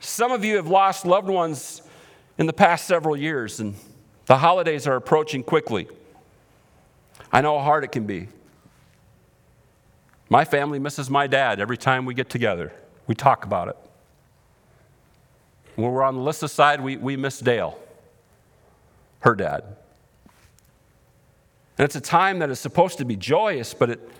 Some 0.00 0.30
of 0.30 0.44
you 0.44 0.56
have 0.56 0.68
lost 0.68 1.06
loved 1.06 1.28
ones 1.28 1.82
in 2.36 2.46
the 2.46 2.52
past 2.52 2.86
several 2.86 3.16
years, 3.16 3.60
and 3.60 3.74
the 4.26 4.36
holidays 4.36 4.86
are 4.86 4.96
approaching 4.96 5.42
quickly. 5.42 5.88
I 7.32 7.40
know 7.40 7.58
how 7.58 7.64
hard 7.64 7.84
it 7.84 7.92
can 7.92 8.04
be. 8.04 8.28
My 10.28 10.44
family 10.44 10.78
misses 10.78 11.08
my 11.08 11.26
dad 11.26 11.60
every 11.60 11.78
time 11.78 12.04
we 12.04 12.12
get 12.14 12.28
together. 12.28 12.72
We 13.06 13.14
talk 13.14 13.44
about 13.44 13.68
it. 13.68 13.76
When 15.76 15.90
we're 15.90 16.02
on 16.02 16.16
the 16.16 16.20
list 16.20 16.46
side, 16.48 16.80
we, 16.82 16.96
we 16.96 17.16
miss 17.16 17.40
Dale, 17.40 17.78
her 19.20 19.34
dad. 19.34 19.77
And 21.78 21.84
it's 21.84 21.94
a 21.94 22.00
time 22.00 22.40
that 22.40 22.50
is 22.50 22.58
supposed 22.58 22.98
to 22.98 23.04
be 23.04 23.14
joyous, 23.14 23.72
but 23.72 23.90
it, 23.90 24.10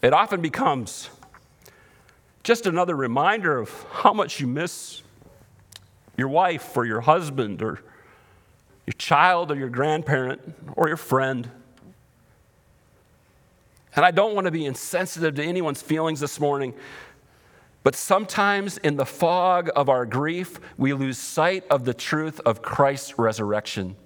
it 0.00 0.12
often 0.12 0.40
becomes 0.40 1.10
just 2.44 2.66
another 2.66 2.94
reminder 2.94 3.58
of 3.58 3.84
how 3.90 4.12
much 4.12 4.38
you 4.38 4.46
miss 4.46 5.02
your 6.16 6.28
wife 6.28 6.76
or 6.76 6.86
your 6.86 7.00
husband 7.00 7.62
or 7.62 7.80
your 8.86 8.94
child 8.96 9.50
or 9.50 9.56
your 9.56 9.68
grandparent 9.68 10.40
or 10.76 10.86
your 10.86 10.96
friend. 10.96 11.50
And 13.96 14.04
I 14.04 14.12
don't 14.12 14.36
want 14.36 14.44
to 14.44 14.52
be 14.52 14.64
insensitive 14.64 15.34
to 15.34 15.42
anyone's 15.42 15.82
feelings 15.82 16.20
this 16.20 16.38
morning, 16.38 16.74
but 17.82 17.96
sometimes 17.96 18.78
in 18.78 18.96
the 18.96 19.04
fog 19.04 19.68
of 19.74 19.88
our 19.88 20.06
grief, 20.06 20.60
we 20.76 20.92
lose 20.92 21.18
sight 21.18 21.64
of 21.70 21.84
the 21.84 21.94
truth 21.94 22.40
of 22.46 22.62
Christ's 22.62 23.18
resurrection. 23.18 23.96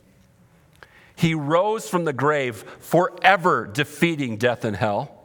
He 1.16 1.34
rose 1.34 1.88
from 1.88 2.04
the 2.04 2.12
grave, 2.12 2.64
forever 2.80 3.66
defeating 3.66 4.36
death 4.36 4.64
and 4.64 4.76
hell. 4.76 5.24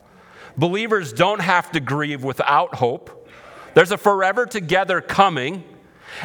Believers 0.58 1.14
don't 1.14 1.42
have 1.42 1.72
to 1.72 1.80
grieve 1.80 2.24
without 2.24 2.76
hope. 2.76 3.30
There's 3.74 3.92
a 3.92 3.98
forever 3.98 4.46
together 4.46 5.02
coming. 5.02 5.64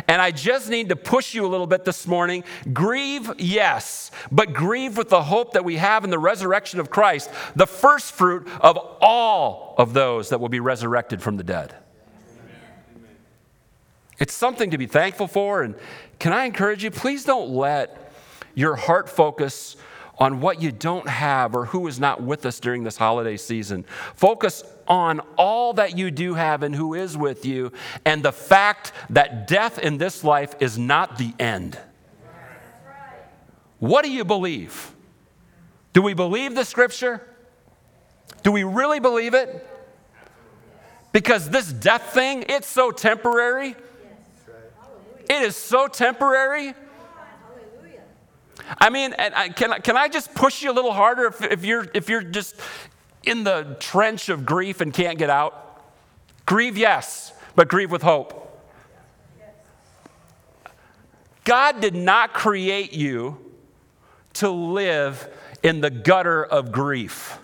And 0.09 0.23
I 0.23 0.31
just 0.31 0.71
need 0.71 0.89
to 0.89 0.97
push 0.97 1.35
you 1.35 1.45
a 1.45 1.49
little 1.49 1.67
bit 1.67 1.85
this 1.85 2.07
morning. 2.07 2.45
Grieve, 2.73 3.31
yes, 3.39 4.11
but 4.31 4.55
grieve 4.55 4.97
with 4.97 5.11
the 5.11 5.23
hope 5.23 5.53
that 5.53 5.65
we 5.65 5.77
have 5.77 6.05
in 6.05 6.11
the 6.11 6.19
resurrection 6.19 6.81
of 6.81 6.89
Christ, 6.89 7.31
the 7.57 7.67
first 7.67 8.13
fruit 8.13 8.49
of 8.61 8.79
all 9.01 9.75
of 9.77 9.93
those 9.93 10.31
that 10.31 10.41
will 10.41 10.49
be 10.49 10.61
resurrected 10.61 11.21
from 11.21 11.37
the 11.37 11.45
dead. 11.45 11.75
It's 14.19 14.33
something 14.33 14.71
to 14.71 14.79
be 14.79 14.87
thankful 14.87 15.27
for. 15.27 15.63
And 15.63 15.75
can 16.19 16.33
I 16.33 16.45
encourage 16.45 16.85
you, 16.85 16.91
please 16.91 17.25
don't 17.25 17.51
let 17.51 18.02
your 18.55 18.77
heart 18.77 19.09
focus 19.09 19.77
on 20.19 20.41
what 20.41 20.61
you 20.63 20.71
don't 20.71 21.09
have 21.09 21.55
or 21.55 21.65
who 21.67 21.87
is 21.89 21.99
not 21.99 22.23
with 22.23 22.47
us 22.47 22.61
during 22.61 22.85
this 22.85 22.97
holiday 22.97 23.37
season. 23.37 23.85
Focus 24.15 24.63
on 24.87 25.21
all 25.37 25.73
that 25.73 25.97
you 25.97 26.11
do 26.11 26.35
have 26.35 26.63
and 26.63 26.75
who 26.75 26.95
is 26.95 27.17
with 27.17 27.45
you, 27.45 27.73
and 28.05 28.23
the 28.23 28.33
fact 28.33 28.93
that 29.11 29.49
death 29.49 29.79
in 29.79 29.99
this 29.99 30.23
life 30.23 30.55
is 30.61 30.79
not 30.79 31.19
the 31.19 31.33
end. 31.39 31.79
What 33.79 34.05
do 34.05 34.13
you 34.13 34.25
believe? 34.25 34.93
Do 35.93 36.03
we 36.03 36.15
believe 36.15 36.55
the 36.55 36.65
scripture? 36.65 37.21
Do 38.43 38.53
we 38.53 38.65
really 38.65 39.01
believe 39.01 39.35
it? 39.35 39.69
Because 41.13 41.51
this 41.51 41.73
death 41.73 42.15
thing, 42.15 42.45
it's 42.49 42.69
so 42.69 42.91
temporary. 42.91 43.75
It 45.29 45.43
is 45.43 45.57
so 45.57 45.89
temporary. 45.89 46.75
I 48.79 48.91
mean, 48.91 49.13
can, 49.57 49.81
can 49.83 49.97
I 49.97 50.09
just 50.09 50.35
push 50.35 50.63
you 50.63 50.71
a 50.71 50.75
little 50.75 50.93
harder 50.93 51.27
if, 51.27 51.43
if, 51.43 51.65
you're, 51.65 51.87
if 51.95 52.09
you're 52.09 52.23
just 52.23 52.57
in 53.25 53.45
the 53.45 53.77
trench 53.81 54.29
of 54.29 54.45
grief 54.45 54.81
and 54.81 54.93
can't 54.93 55.19
get 55.19 55.31
out? 55.31 55.83
Grieve, 56.47 56.77
yes, 56.77 57.33
but 57.55 57.69
grieve 57.69 57.91
with 57.91 58.03
hope. 58.03 58.39
God 61.45 61.81
did 61.81 61.95
not 61.95 62.33
create 62.33 62.93
you 62.93 63.39
to 64.35 64.49
live 64.51 65.29
in 65.63 65.81
the 65.81 65.91
gutter 65.91 66.45
of 66.45 66.73
grief. 66.73 67.39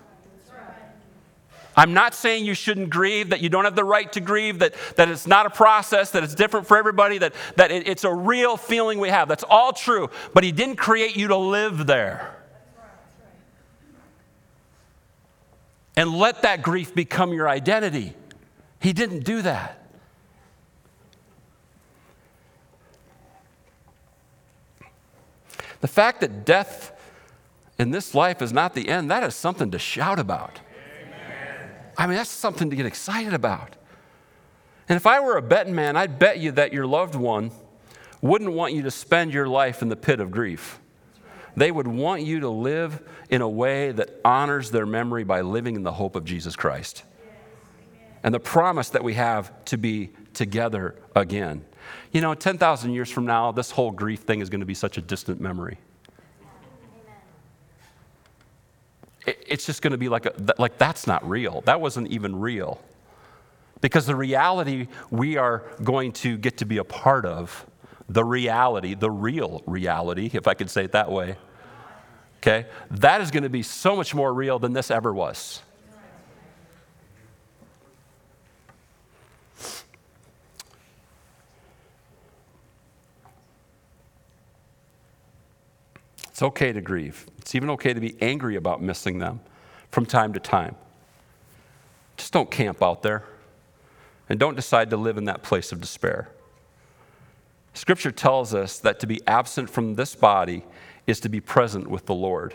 I'm 1.78 1.94
not 1.94 2.12
saying 2.12 2.44
you 2.44 2.54
shouldn't 2.54 2.90
grieve, 2.90 3.30
that 3.30 3.40
you 3.40 3.48
don't 3.48 3.64
have 3.64 3.76
the 3.76 3.84
right 3.84 4.10
to 4.14 4.20
grieve, 4.20 4.58
that, 4.58 4.74
that 4.96 5.08
it's 5.08 5.28
not 5.28 5.46
a 5.46 5.50
process, 5.50 6.10
that 6.10 6.24
it's 6.24 6.34
different 6.34 6.66
for 6.66 6.76
everybody, 6.76 7.18
that, 7.18 7.34
that 7.54 7.70
it, 7.70 7.86
it's 7.86 8.02
a 8.02 8.12
real 8.12 8.56
feeling 8.56 8.98
we 8.98 9.10
have. 9.10 9.28
That's 9.28 9.44
all 9.44 9.72
true. 9.72 10.10
But 10.34 10.42
He 10.42 10.50
didn't 10.50 10.74
create 10.74 11.16
you 11.16 11.28
to 11.28 11.36
live 11.36 11.86
there. 11.86 12.34
And 15.96 16.18
let 16.18 16.42
that 16.42 16.62
grief 16.62 16.96
become 16.96 17.32
your 17.32 17.48
identity. 17.48 18.12
He 18.80 18.92
didn't 18.92 19.20
do 19.20 19.40
that. 19.42 19.80
The 25.80 25.88
fact 25.88 26.22
that 26.22 26.44
death 26.44 26.90
in 27.78 27.92
this 27.92 28.16
life 28.16 28.42
is 28.42 28.52
not 28.52 28.74
the 28.74 28.88
end, 28.88 29.12
that 29.12 29.22
is 29.22 29.36
something 29.36 29.70
to 29.70 29.78
shout 29.78 30.18
about. 30.18 30.58
I 31.98 32.06
mean, 32.06 32.16
that's 32.16 32.30
something 32.30 32.70
to 32.70 32.76
get 32.76 32.87
excited 32.87 33.34
about. 33.34 33.76
And 34.88 34.96
if 34.96 35.06
I 35.06 35.20
were 35.20 35.37
a 35.37 35.42
betting 35.42 35.74
man, 35.74 35.96
I'd 35.96 36.18
bet 36.18 36.38
you 36.38 36.52
that 36.52 36.72
your 36.72 36.87
loved 36.87 37.16
one 37.16 37.50
wouldn't 38.22 38.52
want 38.52 38.72
you 38.72 38.82
to 38.82 38.90
spend 38.90 39.34
your 39.34 39.48
life 39.48 39.82
in 39.82 39.88
the 39.88 39.96
pit 39.96 40.20
of 40.20 40.30
grief. 40.30 40.78
They 41.56 41.72
would 41.72 41.88
want 41.88 42.22
you 42.22 42.40
to 42.40 42.48
live 42.48 43.02
in 43.28 43.42
a 43.42 43.48
way 43.48 43.90
that 43.90 44.20
honors 44.24 44.70
their 44.70 44.87
memory 44.87 45.24
by 45.24 45.40
living 45.40 45.74
in 45.74 45.82
the 45.82 45.92
hope 45.92 46.14
of 46.14 46.24
Jesus 46.24 46.54
Christ 46.54 47.02
and 48.22 48.32
the 48.32 48.40
promise 48.40 48.90
that 48.90 49.02
we 49.02 49.14
have 49.14 49.64
to 49.66 49.76
be 49.76 50.11
together 50.34 50.94
again. 51.16 51.64
You 52.12 52.20
know, 52.20 52.34
10,000 52.34 52.92
years 52.92 53.11
from 53.11 53.26
now, 53.26 53.52
this 53.52 53.72
whole 53.72 53.90
grief 53.90 54.20
thing 54.20 54.40
is 54.40 54.48
going 54.48 54.61
to 54.61 54.66
be 54.66 54.74
such 54.74 54.98
a 54.98 55.00
distant 55.00 55.40
memory. 55.40 55.78
It's 59.48 59.66
just 59.66 59.82
going 59.82 59.92
to 59.92 59.98
be 59.98 60.08
like, 60.08 60.26
a, 60.26 60.32
like 60.58 60.78
that's 60.78 61.06
not 61.06 61.28
real. 61.28 61.62
That 61.62 61.80
wasn't 61.80 62.08
even 62.08 62.38
real. 62.38 62.80
Because 63.80 64.06
the 64.06 64.16
reality 64.16 64.88
we 65.11 65.37
are 65.37 65.64
going 65.82 66.12
to 66.12 66.37
get 66.37 66.58
to 66.58 66.64
be 66.64 66.78
a 66.78 66.84
part 66.84 67.24
of, 67.24 67.66
the 68.08 68.24
reality, 68.24 68.94
the 68.94 69.11
real 69.11 69.62
reality, 69.66 70.30
if 70.32 70.48
I 70.48 70.54
could 70.54 70.70
say 70.70 70.84
it 70.84 70.92
that 70.92 71.11
way, 71.11 71.37
okay, 72.38 72.66
that 72.90 73.20
is 73.20 73.30
going 73.30 73.42
to 73.42 73.48
be 73.48 73.62
so 73.62 73.94
much 73.94 74.14
more 74.14 74.32
real 74.32 74.58
than 74.58 74.72
this 74.72 74.90
ever 74.90 75.12
was. 75.12 75.62
It's 86.38 86.42
okay 86.44 86.72
to 86.72 86.81
grieve. 86.81 87.27
It's 87.38 87.57
even 87.57 87.68
okay 87.70 87.92
to 87.92 87.98
be 87.98 88.14
angry 88.20 88.55
about 88.55 88.81
missing 88.81 89.18
them 89.18 89.40
from 89.90 90.07
time 90.07 90.33
to 90.35 90.38
time. 90.38 90.77
Just 92.16 92.33
don't 92.33 92.48
camp 92.48 92.81
out 92.81 93.03
there 93.03 93.24
and 94.29 94.38
don't 94.38 94.55
decide 94.55 94.90
to 94.90 94.96
live 94.96 95.18
in 95.18 95.24
that 95.24 95.42
place 95.42 95.72
of 95.72 95.81
despair. 95.81 96.29
Scripture 97.74 98.12
tells 98.12 98.55
us 98.55 98.79
that 98.79 99.01
to 99.01 99.07
be 99.09 99.20
absent 99.27 99.68
from 99.68 99.96
this 99.96 100.14
body 100.14 100.62
is 101.09 101.18
to 101.18 101.29
be 101.29 101.40
present 101.40 101.90
with 101.90 102.07
the 102.07 102.14
Lord. 102.14 102.55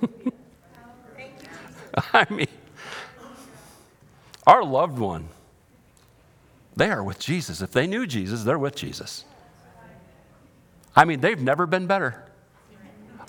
I 2.14 2.26
mean, 2.30 2.48
our 4.46 4.64
loved 4.64 4.98
one, 4.98 5.28
they 6.74 6.88
are 6.88 7.04
with 7.04 7.18
Jesus. 7.18 7.60
If 7.60 7.70
they 7.70 7.86
knew 7.86 8.06
Jesus, 8.06 8.44
they're 8.44 8.58
with 8.58 8.76
Jesus. 8.76 9.26
I 10.96 11.04
mean, 11.04 11.20
they've 11.20 11.42
never 11.42 11.66
been 11.66 11.86
better. 11.86 12.24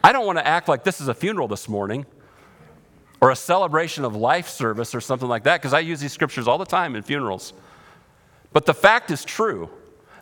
I 0.06 0.12
don't 0.12 0.28
want 0.28 0.38
to 0.38 0.46
act 0.46 0.68
like 0.68 0.84
this 0.84 1.02
is 1.02 1.08
a 1.08 1.16
funeral 1.16 1.48
this 1.48 1.68
morning 1.68 2.06
or 3.22 3.32
a 3.32 3.36
celebration 3.36 4.06
of 4.06 4.16
life 4.16 4.48
service 4.48 4.94
or 4.94 5.02
something 5.02 5.28
like 5.28 5.46
that, 5.46 5.60
because 5.60 5.74
I 5.74 5.80
use 5.80 6.00
these 6.00 6.14
scriptures 6.14 6.48
all 6.48 6.60
the 6.60 6.66
time 6.66 6.96
in 6.96 7.02
funerals. 7.02 7.54
But 8.54 8.68
the 8.68 8.74
fact 8.76 9.10
is 9.10 9.26
true. 9.26 9.68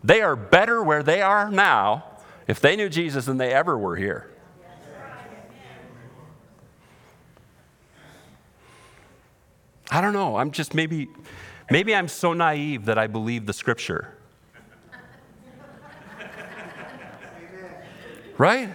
They 0.02 0.22
are 0.22 0.38
better 0.38 0.82
where 0.82 1.04
they 1.04 1.22
are 1.22 1.52
now 1.52 2.06
if 2.48 2.62
they 2.62 2.78
knew 2.78 2.88
Jesus 2.88 3.26
than 3.26 3.36
they 3.36 3.52
ever 3.52 3.78
were 3.78 3.98
here. 3.98 4.32
I 9.92 10.00
don't 10.00 10.14
know. 10.14 10.38
I'm 10.38 10.52
just 10.52 10.74
maybe, 10.74 11.10
maybe 11.70 11.94
I'm 11.94 12.08
so 12.08 12.32
naive 12.32 12.86
that 12.86 12.98
I 12.98 13.08
believe 13.08 13.46
the 13.46 13.54
scripture. 13.54 14.18
Right? 18.38 18.70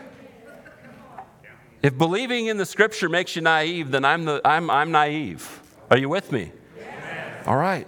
If 1.83 1.97
believing 1.97 2.47
in 2.47 2.57
the 2.57 2.67
scripture 2.67 3.09
makes 3.09 3.37
you 3.37 3.43
naive, 3.43 3.91
then 3.91 4.05
I'm, 4.05 4.25
the, 4.25 4.41
I'm, 4.45 4.69
I'm 4.69 4.91
naive. 4.91 5.61
Are 5.91 5.99
you 5.99 6.09
with 6.09 6.33
me? 6.33 6.53
All 7.47 7.57
right. 7.57 7.87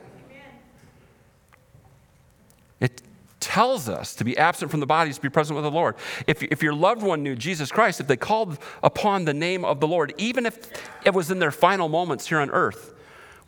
It 2.80 3.02
tells 3.40 3.88
us 3.88 4.14
to 4.14 4.24
be 4.24 4.38
absent 4.38 4.70
from 4.70 4.80
the 4.80 4.86
bodies, 4.86 5.16
to 5.16 5.22
be 5.22 5.28
present 5.28 5.56
with 5.56 5.64
the 5.64 5.70
Lord. 5.70 5.96
If, 6.26 6.42
if 6.42 6.62
your 6.62 6.72
loved 6.72 7.02
one 7.02 7.22
knew 7.22 7.34
Jesus 7.34 7.70
Christ, 7.72 8.00
if 8.00 8.06
they 8.06 8.16
called 8.16 8.58
upon 8.82 9.24
the 9.24 9.34
name 9.34 9.64
of 9.64 9.80
the 9.80 9.88
Lord, 9.88 10.14
even 10.18 10.46
if 10.46 10.70
it 11.04 11.12
was 11.12 11.30
in 11.30 11.40
their 11.40 11.50
final 11.50 11.88
moments 11.88 12.28
here 12.28 12.38
on 12.38 12.50
earth, 12.50 12.94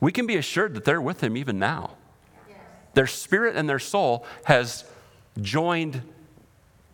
we 0.00 0.10
can 0.10 0.26
be 0.26 0.36
assured 0.36 0.74
that 0.74 0.84
they're 0.84 1.00
with 1.00 1.22
Him 1.22 1.36
even 1.36 1.58
now. 1.58 1.92
Their 2.94 3.06
spirit 3.06 3.56
and 3.56 3.68
their 3.68 3.78
soul 3.78 4.26
has 4.44 4.84
joined 5.40 6.02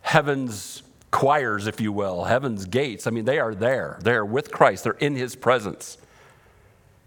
heaven's 0.01 0.83
choirs, 1.11 1.67
if 1.67 1.81
you 1.81 1.91
will, 1.91 2.25
heaven's 2.25 2.65
gates. 2.65 3.07
I 3.07 3.11
mean, 3.11 3.25
they 3.25 3.39
are 3.39 3.55
there. 3.55 3.99
They 4.01 4.13
are 4.13 4.25
with 4.25 4.51
Christ, 4.51 4.83
they're 4.83 4.93
in 4.93 5.15
His 5.15 5.35
presence. 5.35 5.97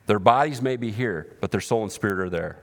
Their 0.07 0.19
bodies 0.19 0.61
may 0.61 0.77
be 0.77 0.91
here, 0.91 1.29
but 1.41 1.53
their 1.53 1.61
soul 1.61 1.83
and 1.83 1.93
spirit 1.93 2.19
are 2.19 2.31
there. 2.31 2.59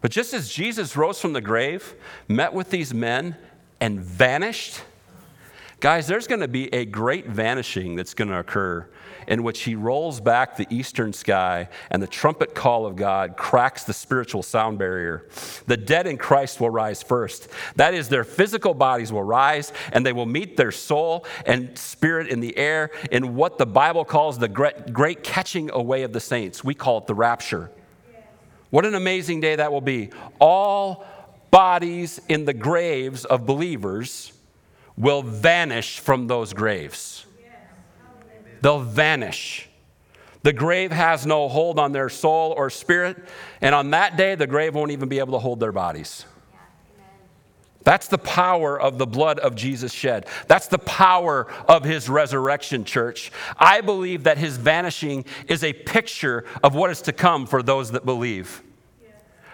But 0.00 0.10
just 0.10 0.34
as 0.34 0.52
Jesus 0.52 0.96
rose 0.96 1.20
from 1.20 1.34
the 1.34 1.40
grave, 1.40 1.94
met 2.28 2.52
with 2.52 2.70
these 2.70 2.92
men, 2.92 3.36
and 3.80 4.00
vanished, 4.00 4.80
guys, 5.80 6.06
there's 6.06 6.26
going 6.26 6.40
to 6.40 6.48
be 6.48 6.72
a 6.72 6.84
great 6.84 7.26
vanishing 7.26 7.96
that's 7.96 8.14
going 8.14 8.28
to 8.28 8.38
occur 8.38 8.88
in 9.26 9.42
which 9.42 9.62
he 9.62 9.74
rolls 9.74 10.20
back 10.20 10.56
the 10.56 10.66
eastern 10.70 11.12
sky 11.12 11.68
and 11.90 12.02
the 12.02 12.06
trumpet 12.06 12.54
call 12.54 12.86
of 12.86 12.96
God 12.96 13.36
cracks 13.36 13.84
the 13.84 13.92
spiritual 13.92 14.42
sound 14.42 14.78
barrier. 14.78 15.26
The 15.66 15.76
dead 15.76 16.06
in 16.06 16.18
Christ 16.18 16.60
will 16.60 16.70
rise 16.70 17.02
first. 17.02 17.48
That 17.76 17.94
is, 17.94 18.08
their 18.08 18.24
physical 18.24 18.74
bodies 18.74 19.12
will 19.12 19.22
rise 19.22 19.72
and 19.92 20.04
they 20.04 20.12
will 20.12 20.26
meet 20.26 20.56
their 20.56 20.72
soul 20.72 21.26
and 21.46 21.76
spirit 21.78 22.28
in 22.28 22.40
the 22.40 22.56
air 22.56 22.90
in 23.10 23.34
what 23.34 23.58
the 23.58 23.66
Bible 23.66 24.04
calls 24.04 24.38
the 24.38 24.48
great, 24.48 25.22
catching 25.22 25.70
away 25.70 26.02
of 26.02 26.12
the 26.12 26.20
saints. 26.20 26.64
We 26.64 26.74
call 26.74 26.98
it 26.98 27.06
the 27.06 27.14
rapture. 27.14 27.70
What 28.70 28.84
an 28.84 28.94
amazing 28.94 29.40
day 29.40 29.56
that 29.56 29.70
will 29.70 29.80
be. 29.80 30.10
All 30.40 31.04
bodies 31.50 32.20
in 32.28 32.44
the 32.44 32.54
graves 32.54 33.24
of 33.24 33.46
believers 33.46 34.32
will 34.96 35.22
vanish 35.22 36.00
from 36.00 36.26
those 36.26 36.52
graves 36.52 37.26
they'll 38.64 38.80
vanish. 38.80 39.68
The 40.42 40.54
grave 40.54 40.90
has 40.90 41.26
no 41.26 41.48
hold 41.48 41.78
on 41.78 41.92
their 41.92 42.08
soul 42.08 42.54
or 42.56 42.70
spirit, 42.70 43.18
and 43.60 43.74
on 43.74 43.90
that 43.90 44.16
day, 44.16 44.34
the 44.34 44.46
grave 44.46 44.74
won't 44.74 44.90
even 44.90 45.08
be 45.08 45.18
able 45.18 45.34
to 45.34 45.38
hold 45.38 45.60
their 45.60 45.70
bodies. 45.70 46.24
That's 47.82 48.08
the 48.08 48.16
power 48.16 48.80
of 48.80 48.96
the 48.96 49.06
blood 49.06 49.38
of 49.38 49.54
Jesus 49.54 49.92
shed. 49.92 50.26
That's 50.48 50.68
the 50.68 50.78
power 50.78 51.46
of 51.68 51.84
his 51.84 52.08
resurrection, 52.08 52.84
church. 52.84 53.30
I 53.58 53.82
believe 53.82 54.24
that 54.24 54.38
his 54.38 54.56
vanishing 54.56 55.26
is 55.46 55.62
a 55.62 55.74
picture 55.74 56.46
of 56.62 56.74
what 56.74 56.90
is 56.90 57.02
to 57.02 57.12
come 57.12 57.46
for 57.46 57.62
those 57.62 57.90
that 57.90 58.06
believe. 58.06 58.62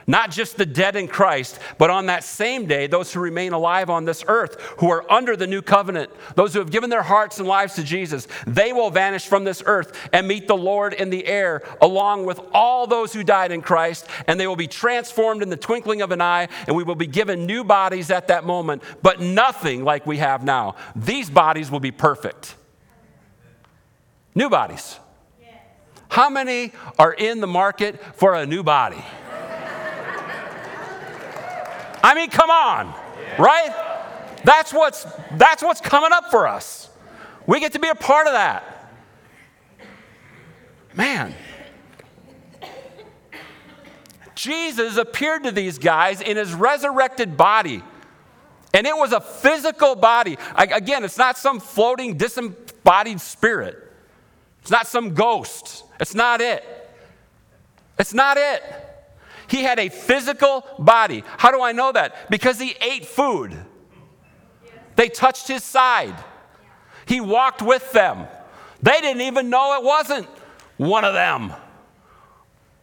Not 0.07 0.31
just 0.31 0.57
the 0.57 0.67
dead 0.67 0.97
in 0.97 1.09
Christ, 1.09 1.59
but 1.79 1.91
on 1.91 2.07
that 2.07 2.25
same 2.25 2.67
day, 2.67 2.87
those 2.87 3.13
who 3.13 3.21
remain 3.21 3.53
alive 3.53 3.91
on 3.91 4.05
this 4.05 4.25
earth, 4.27 4.61
who 4.79 4.91
are 4.91 5.11
under 5.11 5.37
the 5.37 5.47
new 5.47 5.63
covenant, 5.63 6.11
those 6.35 6.53
who 6.53 6.59
have 6.59 6.71
given 6.71 6.91
their 6.91 7.03
hearts 7.03 7.39
and 7.39 7.47
lives 7.47 7.75
to 7.75 7.85
Jesus, 7.85 8.27
they 8.47 8.73
will 8.73 8.91
vanish 8.91 9.27
from 9.27 9.45
this 9.45 9.63
earth 9.67 9.97
and 10.13 10.27
meet 10.27 10.49
the 10.49 10.57
Lord 10.57 10.95
in 10.95 11.11
the 11.11 11.27
air, 11.27 11.63
along 11.81 12.27
with 12.27 12.41
all 12.53 12.87
those 12.87 13.13
who 13.13 13.23
died 13.23 13.53
in 13.53 13.63
Christ, 13.63 14.07
and 14.27 14.41
they 14.41 14.47
will 14.47 14.57
be 14.57 14.67
transformed 14.67 15.43
in 15.43 15.51
the 15.51 15.57
twinkling 15.57 16.03
of 16.03 16.11
an 16.11 16.21
eye, 16.21 16.49
and 16.67 16.75
we 16.75 16.83
will 16.83 16.95
be 16.95 17.07
given 17.07 17.47
new 17.47 17.63
bodies 17.63 18.11
at 18.11 18.29
that 18.29 18.45
moment, 18.45 18.83
but 19.03 19.21
nothing 19.21 19.85
like 19.85 20.07
we 20.07 20.19
have 20.19 20.45
now. 20.45 20.77
These 20.97 21.31
bodies 21.31 21.71
will 21.71 21.81
be 21.81 21.93
perfect. 21.93 22.57
New 24.35 24.49
bodies. 24.49 24.99
How 26.09 26.29
many 26.29 26.73
are 26.99 27.13
in 27.13 27.41
the 27.41 27.47
market 27.47 28.01
for 28.17 28.35
a 28.35 28.45
new 28.45 28.65
body? 28.65 29.05
I 32.03 32.15
mean, 32.15 32.31
come 32.31 32.51
on, 32.51 32.95
right? 33.39 33.91
That's 34.45 34.73
what's, 34.73 35.07
that's 35.33 35.63
what's 35.63 35.81
coming 35.81 36.11
up 36.13 36.31
for 36.31 36.47
us. 36.47 36.89
We 37.47 37.61
get 37.61 37.73
to 37.73 37.79
be 37.79 37.89
a 37.89 37.95
part 37.95 38.27
of 38.27 38.33
that. 38.33 38.91
Man. 40.95 41.35
Jesus 44.35 44.97
appeared 44.97 45.45
to 45.45 45.53
these 45.53 45.79
guys 45.79 46.21
in 46.23 46.37
his 46.37 46.55
resurrected 46.55 47.37
body. 47.37 47.83
And 48.73 48.87
it 48.87 48.97
was 48.97 49.13
a 49.13 49.21
physical 49.21 49.97
body. 49.97 50.39
Again, 50.57 51.05
it's 51.05 51.19
not 51.19 51.37
some 51.37 51.61
floating, 51.61 52.17
disembodied 52.17 53.21
spirit. 53.21 53.77
It's 54.63 54.71
not 54.71 54.87
some 54.87 55.13
ghost. 55.15 55.85
It's 55.99 56.15
not 56.15 56.41
it. 56.41 56.65
It's 57.99 58.15
not 58.15 58.39
it. 58.39 58.63
He 59.51 59.63
had 59.63 59.79
a 59.81 59.89
physical 59.89 60.65
body. 60.79 61.25
How 61.37 61.51
do 61.51 61.61
I 61.61 61.73
know 61.73 61.91
that? 61.91 62.31
Because 62.31 62.61
he 62.61 62.75
ate 62.81 63.05
food. 63.05 63.57
They 64.97 65.09
touched 65.09 65.49
his 65.49 65.65
side. 65.65 66.15
He 67.07 67.21
walked 67.21 67.61
with 67.61 67.91
them. 67.93 68.29
They 68.83 69.01
didn't 69.01 69.23
even 69.23 69.51
know 69.51 69.77
it 69.77 69.85
wasn't 69.85 70.27
one 70.77 71.05
of 71.05 71.15
them 71.15 71.53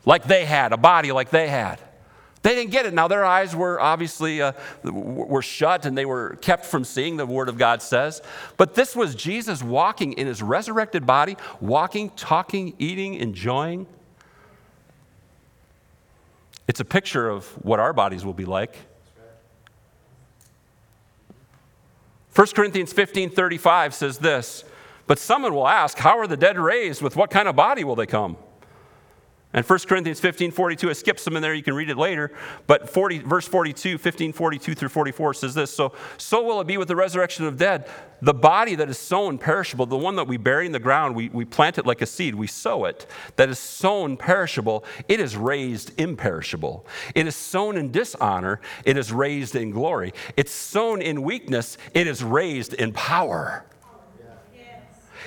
like 0.05 0.25
they 0.25 0.45
had, 0.45 0.73
a 0.73 0.77
body 0.77 1.11
like 1.11 1.29
they 1.29 1.47
had. 1.47 1.79
They 2.43 2.55
didn't 2.55 2.71
get 2.71 2.85
it. 2.85 2.93
Now 2.93 3.07
their 3.07 3.25
eyes 3.25 3.55
were 3.55 3.79
obviously 3.79 4.41
uh, 4.41 4.53
were 4.83 5.41
shut 5.41 5.85
and 5.85 5.97
they 5.97 6.05
were 6.05 6.37
kept 6.41 6.65
from 6.65 6.83
seeing 6.83 7.17
the 7.17 7.25
word 7.25 7.49
of 7.49 7.57
God 7.57 7.81
says. 7.81 8.21
But 8.57 8.73
this 8.73 8.95
was 8.95 9.15
Jesus 9.15 9.63
walking 9.63 10.13
in 10.13 10.27
his 10.27 10.41
resurrected 10.41 11.05
body, 11.05 11.35
walking, 11.59 12.09
talking, 12.11 12.73
eating, 12.77 13.15
enjoying. 13.15 13.87
It's 16.67 16.79
a 16.79 16.85
picture 16.85 17.29
of 17.29 17.45
what 17.63 17.79
our 17.79 17.93
bodies 17.93 18.25
will 18.25 18.33
be 18.33 18.45
like. 18.45 18.75
1 22.35 22.47
Corinthians 22.53 22.93
15 22.93 23.31
35 23.31 23.95
says 23.95 24.19
this, 24.19 24.63
but 25.07 25.17
someone 25.17 25.55
will 25.55 25.67
ask, 25.67 25.97
How 25.97 26.19
are 26.19 26.27
the 26.27 26.37
dead 26.37 26.59
raised? 26.59 27.01
With 27.01 27.15
what 27.15 27.31
kind 27.31 27.47
of 27.47 27.55
body 27.55 27.83
will 27.83 27.95
they 27.95 28.05
come? 28.05 28.37
And 29.53 29.65
1 29.65 29.79
Corinthians 29.87 30.19
15, 30.19 30.51
42, 30.51 30.89
I 30.89 30.93
skipped 30.93 31.21
some 31.21 31.37
in 31.37 31.41
there, 31.41 31.53
you 31.53 31.63
can 31.63 31.73
read 31.73 31.89
it 31.89 31.97
later. 31.97 32.31
But 32.67 32.89
40, 32.89 33.19
verse 33.19 33.47
42, 33.47 33.97
15, 33.97 34.33
42 34.33 34.75
through 34.75 34.89
44 34.89 35.33
says 35.33 35.53
this 35.53 35.73
So, 35.73 35.93
so 36.17 36.43
will 36.43 36.59
it 36.59 36.67
be 36.67 36.77
with 36.77 36.89
the 36.89 36.97
resurrection 36.97 37.45
of 37.45 37.57
dead. 37.57 37.89
The 38.21 38.33
body 38.33 38.75
that 38.75 38.89
is 38.89 38.97
sown 38.97 39.37
perishable, 39.37 39.85
the 39.85 39.97
one 39.97 40.15
that 40.17 40.27
we 40.27 40.37
bury 40.37 40.65
in 40.65 40.73
the 40.73 40.79
ground, 40.79 41.15
we, 41.15 41.29
we 41.29 41.45
plant 41.45 41.77
it 41.77 41.85
like 41.85 42.01
a 42.01 42.05
seed, 42.05 42.35
we 42.35 42.47
sow 42.47 42.85
it, 42.85 43.05
that 43.37 43.47
is 43.47 43.59
sown 43.59 44.17
perishable, 44.17 44.83
it 45.07 45.19
is 45.19 45.37
raised 45.37 45.97
imperishable. 45.99 46.85
It 47.15 47.25
is 47.27 47.35
sown 47.35 47.77
in 47.77 47.91
dishonor, 47.91 48.59
it 48.85 48.97
is 48.97 49.13
raised 49.13 49.55
in 49.55 49.71
glory. 49.71 50.13
It's 50.35 50.51
sown 50.51 51.01
in 51.01 51.21
weakness, 51.21 51.77
it 51.93 52.05
is 52.07 52.23
raised 52.23 52.73
in 52.73 52.91
power. 52.91 53.65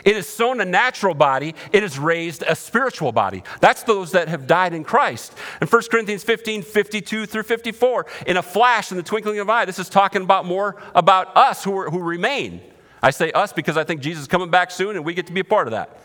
It 0.05 0.16
is 0.16 0.26
sown 0.26 0.61
a 0.61 0.64
natural 0.64 1.14
body, 1.14 1.55
it 1.72 1.83
is 1.83 1.98
raised 1.98 2.42
a 2.46 2.55
spiritual 2.55 3.12
body. 3.12 3.42
That's 3.61 3.83
those 3.83 4.12
that 4.12 4.29
have 4.29 4.46
died 4.46 4.74
in 4.74 4.85
Christ. 4.85 5.35
In 5.61 5.68
1 5.68 5.83
Corinthians 5.90 6.24
15, 6.24 6.62
52 6.62 7.26
through 7.26 7.42
54, 7.42 8.07
in 8.26 8.37
a 8.37 8.42
flash, 8.42 8.90
in 8.90 8.96
the 8.96 9.03
twinkling 9.03 9.38
of 9.38 9.48
an 9.48 9.55
eye, 9.55 9.64
this 9.64 9.79
is 9.79 9.88
talking 9.88 10.22
about 10.22 10.44
more 10.44 10.76
about 10.94 11.37
us 11.37 11.64
who, 11.64 11.76
are, 11.79 11.90
who 11.90 12.00
remain. 12.00 12.61
I 13.03 13.11
say 13.11 13.33
us 13.33 13.53
because 13.53 13.76
I 13.76 13.85
think 13.85 14.00
Jesus 14.00 14.22
is 14.22 14.29
coming 14.29 14.50
back 14.50 14.70
soon 14.70 14.96
and 14.96 15.05
we 15.05 15.14
get 15.14 15.26
to 15.26 15.33
be 15.33 15.40
a 15.40 15.44
part 15.44 15.66
of 15.66 15.72
that. 15.72 15.98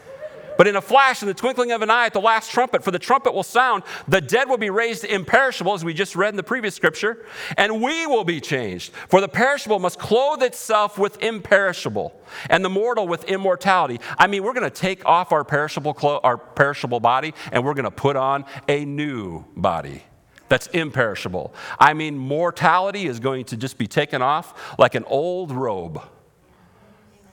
But 0.58 0.68
in 0.68 0.76
a 0.76 0.82
flash, 0.82 1.22
in 1.22 1.28
the 1.28 1.34
twinkling 1.34 1.72
of 1.72 1.82
an 1.82 1.90
eye, 1.90 2.06
at 2.06 2.14
the 2.14 2.22
last 2.22 2.52
trumpet, 2.52 2.84
for 2.84 2.92
the 2.92 3.00
trumpet 3.00 3.34
will 3.34 3.44
sound, 3.44 3.84
the 4.08 4.22
dead 4.22 4.50
will 4.50 4.58
be 4.58 4.70
raised 4.70 5.04
imperishable, 5.04 5.74
as 5.74 5.84
we 5.84 5.94
just 5.94 6.16
read 6.16 6.30
in 6.30 6.38
the 6.38 6.44
previous 6.44 6.76
scripture, 6.76 7.26
and 7.58 7.82
we 7.82 8.08
will 8.08 8.24
be 8.24 8.40
changed. 8.40 8.92
For 9.10 9.22
the 9.22 9.28
perishable 9.28 9.80
must 9.80 10.00
clothe 10.00 10.44
itself 10.44 10.98
with 10.98 11.22
imperishable, 11.22 12.20
and 12.50 12.64
the 12.64 12.70
mortal 12.70 13.08
with 13.08 13.26
immortality. 13.26 14.00
I 14.18 14.28
mean, 14.28 14.44
we're 14.44 14.54
going 14.54 14.64
to 14.64 14.70
take 14.70 15.06
off 15.06 15.32
our 15.32 15.44
perishable, 15.44 15.94
clo- 15.94 16.22
our 16.24 16.38
perishable 16.38 17.00
body, 17.00 17.34
and 17.52 17.64
we're 17.64 17.74
going 17.74 17.86
to 17.86 17.92
put 17.92 18.16
on 18.16 18.46
a 18.68 18.86
new 18.86 19.46
body 19.56 20.04
that's 20.48 20.68
imperishable. 20.68 21.54
I 21.80 21.94
mean, 21.94 22.18
mortality 22.18 23.08
is 23.08 23.20
going 23.20 23.46
to 23.46 23.58
just 23.58 23.78
be 23.78 23.88
taken 23.88 24.22
off 24.22 24.78
like 24.78 24.96
an 24.96 25.04
old 25.06 25.52
robe. 25.52 26.02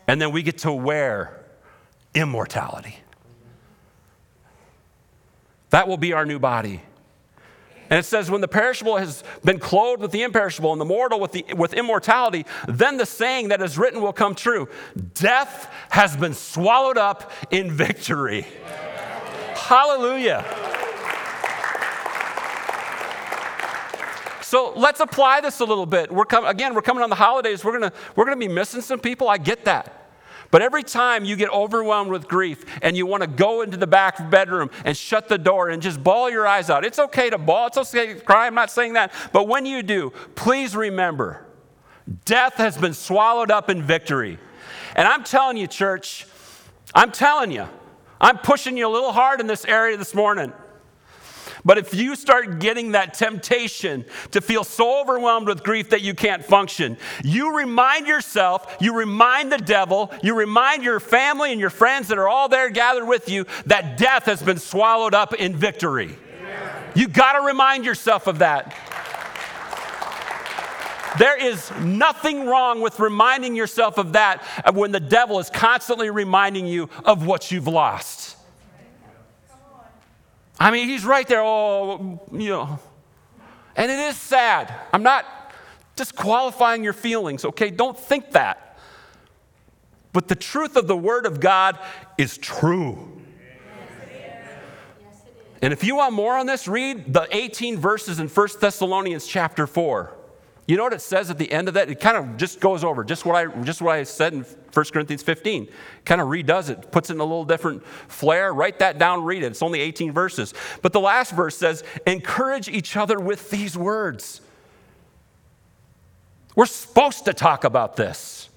And 0.09 0.21
then 0.21 0.33
we 0.33 0.43
get 0.43 0.59
to 0.59 0.73
wear 0.73 1.45
immortality. 2.15 2.97
That 5.73 5.89
will 5.89 5.97
be 5.97 6.13
our 6.13 6.27
new 6.27 6.39
body. 6.39 6.83
And 7.89 7.99
it 7.99 8.05
says, 8.05 8.31
when 8.31 8.41
the 8.41 8.49
perishable 8.49 8.99
has 8.99 9.25
been 9.43 9.59
clothed 9.59 10.01
with 10.01 10.13
the 10.13 10.23
imperishable 10.23 10.71
and 10.73 10.81
the 10.81 10.85
mortal 10.85 11.19
with, 11.19 11.33
the, 11.33 11.45
with 11.57 11.75
immortality, 11.75 12.47
then 12.69 12.99
the 12.99 13.07
saying 13.07 13.49
that 13.49 13.61
is 13.61 13.77
written 13.77 14.01
will 14.01 14.13
come 14.13 14.35
true 14.35 14.69
Death 15.15 15.71
has 15.91 16.17
been 16.17 16.35
swallowed 16.35 16.99
up 16.99 17.33
in 17.51 17.71
victory. 17.71 18.47
Hallelujah. 19.55 20.45
So 24.43 24.75
let's 24.77 25.01
apply 25.01 25.41
this 25.41 25.61
a 25.61 25.65
little 25.65 25.87
bit. 25.87 26.13
We're 26.13 26.27
com- 26.27 26.45
again, 26.45 26.75
we're 26.75 26.83
coming 26.83 27.03
on 27.03 27.09
the 27.09 27.17
holidays. 27.17 27.65
We're 27.65 27.73
gonna 27.73 27.93
we're 28.15 28.27
gonna 28.27 28.37
be 28.37 28.49
missing 28.49 28.83
some 28.83 29.01
people. 29.01 29.29
I 29.29 29.39
get 29.39 29.65
that. 29.65 30.02
But 30.50 30.62
every 30.62 30.83
time 30.83 31.24
you 31.24 31.37
get 31.37 31.50
overwhelmed 31.50 32.11
with 32.11 32.28
grief 32.28 32.64
and 32.83 32.96
you 32.96 33.07
want 33.07 33.22
to 33.22 33.26
go 33.26 33.62
into 33.62 33.76
the 33.76 33.87
back 33.87 34.31
bedroom 34.31 34.70
and 34.85 34.96
shut 34.96 35.28
the 35.28 35.38
door 35.38 35.68
and 35.70 35.83
just 35.83 36.02
bawl 36.02 36.31
your 36.31 36.46
eyes 36.46 36.70
out, 36.70 36.85
it's 36.85 36.98
okay 36.98 37.31
to 37.31 37.38
bawl, 37.38 37.68
it's 37.68 37.78
okay 37.78 38.14
to 38.14 38.20
cry. 38.20 38.46
I'm 38.46 38.55
not 38.55 38.70
saying 38.70 38.94
that. 38.94 39.12
But 39.33 39.48
when 39.48 39.66
you 39.66 39.83
do, 39.83 40.12
please 40.35 40.76
remember 40.76 41.46
death 42.24 42.55
has 42.55 42.76
been 42.76 42.94
swallowed 42.94 43.50
up 43.50 43.70
in 43.70 43.83
victory. 43.83 44.38
And 44.96 45.09
I'm 45.09 45.24
telling 45.24 45.57
you, 45.57 45.66
church, 45.66 46.26
I'm 46.94 47.12
telling 47.12 47.50
you, 47.50 47.66
I'm 48.20 48.38
pushing 48.38 48.76
you 48.76 48.87
a 48.87 48.92
little 48.92 49.12
hard 49.12 49.40
in 49.40 49.46
this 49.46 49.64
area 49.64 49.96
this 49.96 50.14
morning. 50.14 50.52
But 51.64 51.79
if 51.79 51.94
you 51.94 52.16
start 52.16 52.59
getting 52.59 52.92
that 52.92 53.14
temptation 53.14 54.05
to 54.33 54.40
feel 54.40 54.64
so 54.64 55.01
overwhelmed 55.01 55.46
with 55.46 55.62
grief 55.62 55.90
that 55.90 56.03
you 56.03 56.14
can't 56.14 56.44
function, 56.44 56.96
you 57.22 57.57
remind 57.57 58.07
yourself, 58.07 58.77
you 58.81 58.94
remind 58.94 59.53
the 59.53 59.59
devil, 59.59 60.12
you 60.22 60.35
remind 60.35 60.83
your 60.83 60.98
family 60.98 61.53
and 61.53 61.61
your 61.61 61.70
friends 61.70 62.09
that 62.09 62.18
are 62.18 62.29
all 62.29 62.48
there 62.48 62.68
gathered 62.70 63.07
with 63.07 63.29
you 63.29 63.46
that 63.66 63.96
death 63.96 64.25
has 64.25 64.42
been 64.42 64.59
swallowed 64.59 65.14
up 65.14 65.35
in 65.35 65.57
victory. 65.57 66.16
You 66.94 67.09
got 67.09 67.35
to 67.35 67.46
remind 67.46 67.85
yourself 67.85 68.27
of 68.27 68.40
that. 68.40 68.77
There 71.18 71.38
is 71.38 71.70
nothing 71.79 72.46
wrong 72.46 72.81
with 72.81 72.98
reminding 72.98 73.55
yourself 73.55 73.98
of 73.98 74.14
that 74.14 74.42
when 74.72 74.92
the 74.92 75.01
devil 75.01 75.38
is 75.38 75.51
constantly 75.51 76.11
reminding 76.11 76.66
you 76.66 76.88
of 77.05 77.27
what 77.27 77.51
you've 77.51 77.68
lost. 77.68 78.32
I 80.59 80.71
mean, 80.71 80.88
he's 80.88 81.05
right 81.05 81.27
there, 81.27 81.43
oh, 81.43 82.21
you 82.33 82.51
know. 82.51 82.79
And 83.75 83.91
it 83.91 83.99
is 83.99 84.17
sad. 84.17 84.73
I'm 84.93 85.03
not 85.03 85.25
disqualifying 85.97 86.85
your 86.85 86.93
feelings, 86.93 87.45
okay? 87.45 87.71
Don't 87.71 87.99
think 87.99 88.33
that. 88.33 88.79
But 90.12 90.29
the 90.29 90.35
truth 90.35 90.77
of 90.77 90.87
the 90.87 90.97
Word 90.97 91.27
of 91.27 91.41
God 91.41 91.79
is 92.19 92.37
true. 92.38 93.09
And 95.62 95.73
if 95.73 95.85
you 95.85 95.95
want 95.95 96.12
more 96.12 96.37
on 96.37 96.47
this, 96.47 96.67
read 96.67 97.12
the 97.12 97.29
18 97.31 97.79
verses 97.79 98.19
in 98.19 98.29
1 98.29 98.49
Thessalonians 98.61 99.27
chapter 99.27 99.67
4. 99.67 100.12
You 100.66 100.77
know 100.77 100.85
what 100.85 100.92
it 100.92 101.01
says 101.01 101.29
at 101.29 101.38
the 101.38 101.51
end 101.51 101.66
of 101.66 101.75
that? 101.75 101.90
It 101.90 101.98
kind 101.98 102.16
of 102.16 102.37
just 102.37 102.61
goes 102.61 102.85
over 102.85 103.03
just 103.03 103.27
what 103.27 103.35
I, 103.35 103.46
just 103.62 103.83
what 103.83 103.94
I 103.94 104.05
said 104.05 104.33
in 104.33 104.42
1 104.72 104.85
Corinthians 104.92 105.22
15. 105.22 105.68
Kind 106.05 106.20
of 106.20 106.29
redoes 106.29 106.70
it, 106.70 106.92
puts 106.92 107.11
it 107.11 107.14
in 107.14 107.20
a 107.20 107.25
little 107.25 107.44
different 107.44 107.85
flair. 108.09 108.55
Write 108.55 108.79
that 108.79 108.96
down, 108.98 109.25
read 109.25 109.42
it. 109.42 109.46
It's 109.46 109.62
only 109.62 109.81
18 109.81 110.12
verses. 110.12 110.55
But 110.81 110.92
the 110.92 111.01
last 111.01 111.33
verse 111.33 111.57
says, 111.57 111.83
encourage 112.07 112.68
each 112.68 112.96
other 112.96 113.18
with 113.18 113.51
these 113.51 113.77
words. 113.77 114.40
We're 116.55 116.66
supposed 116.66 117.25
to 117.25 117.35
talk 117.35 117.64
about 117.64 117.96
this. 117.96 118.48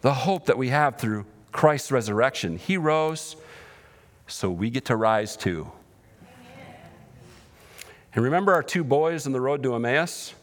The 0.00 0.14
hope 0.14 0.46
that 0.46 0.56
we 0.56 0.68
have 0.68 0.96
through 0.96 1.26
Christ's 1.52 1.92
resurrection. 1.92 2.56
He 2.56 2.78
rose, 2.78 3.36
so 4.26 4.50
we 4.50 4.70
get 4.70 4.86
to 4.86 4.96
rise 4.96 5.36
too. 5.36 5.70
And 8.14 8.24
remember 8.24 8.52
our 8.52 8.62
two 8.62 8.84
boys 8.84 9.26
on 9.26 9.32
the 9.32 9.40
road 9.40 9.62
to 9.62 9.74
Emmaus? 9.74 10.34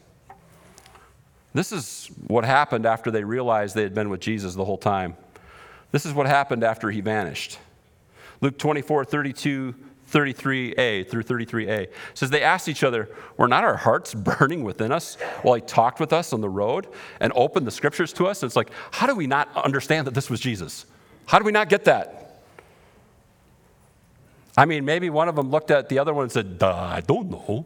This 1.54 1.72
is 1.72 2.10
what 2.26 2.44
happened 2.44 2.86
after 2.86 3.10
they 3.10 3.24
realized 3.24 3.74
they 3.74 3.82
had 3.82 3.94
been 3.94 4.10
with 4.10 4.20
Jesus 4.20 4.54
the 4.54 4.64
whole 4.64 4.78
time. 4.78 5.16
This 5.92 6.06
is 6.06 6.12
what 6.12 6.26
happened 6.26 6.62
after 6.62 6.90
he 6.90 7.00
vanished. 7.00 7.58
Luke 8.40 8.58
24, 8.58 9.04
32, 9.04 9.74
33a 10.10 11.06
through 11.08 11.22
33a 11.22 11.88
says 12.14 12.30
they 12.30 12.42
asked 12.42 12.68
each 12.68 12.82
other 12.82 13.10
were 13.36 13.48
not 13.48 13.62
our 13.62 13.76
hearts 13.76 14.14
burning 14.14 14.64
within 14.64 14.90
us 14.90 15.16
while 15.42 15.54
he 15.54 15.60
talked 15.60 16.00
with 16.00 16.12
us 16.14 16.32
on 16.32 16.40
the 16.40 16.48
road 16.48 16.86
and 17.20 17.30
opened 17.36 17.66
the 17.66 17.70
scriptures 17.70 18.12
to 18.12 18.26
us 18.26 18.42
and 18.42 18.48
it's 18.48 18.56
like 18.56 18.70
how 18.90 19.06
do 19.06 19.14
we 19.14 19.26
not 19.26 19.54
understand 19.54 20.06
that 20.06 20.14
this 20.14 20.30
was 20.30 20.40
jesus 20.40 20.86
how 21.26 21.38
do 21.38 21.44
we 21.44 21.52
not 21.52 21.68
get 21.68 21.84
that 21.84 22.27
I 24.58 24.64
mean, 24.64 24.84
maybe 24.84 25.08
one 25.08 25.28
of 25.28 25.36
them 25.36 25.52
looked 25.52 25.70
at 25.70 25.88
the 25.88 26.00
other 26.00 26.12
one 26.12 26.24
and 26.24 26.32
said, 26.32 26.60
I 26.60 27.00
don't 27.00 27.30
know. 27.30 27.64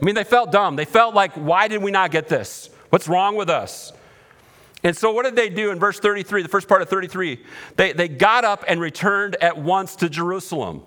mean, 0.00 0.14
they 0.14 0.22
felt 0.22 0.52
dumb. 0.52 0.76
They 0.76 0.84
felt 0.84 1.12
like, 1.12 1.32
why 1.32 1.66
did 1.66 1.82
we 1.82 1.90
not 1.90 2.12
get 2.12 2.28
this? 2.28 2.70
What's 2.90 3.08
wrong 3.08 3.34
with 3.34 3.50
us? 3.50 3.92
And 4.84 4.96
so, 4.96 5.10
what 5.10 5.24
did 5.24 5.34
they 5.34 5.48
do 5.48 5.72
in 5.72 5.80
verse 5.80 5.98
33, 5.98 6.42
the 6.42 6.48
first 6.48 6.68
part 6.68 6.82
of 6.82 6.88
33? 6.88 7.44
They, 7.74 7.92
they 7.92 8.06
got 8.06 8.44
up 8.44 8.62
and 8.68 8.80
returned 8.80 9.34
at 9.42 9.58
once 9.58 9.96
to 9.96 10.08
Jerusalem. 10.08 10.84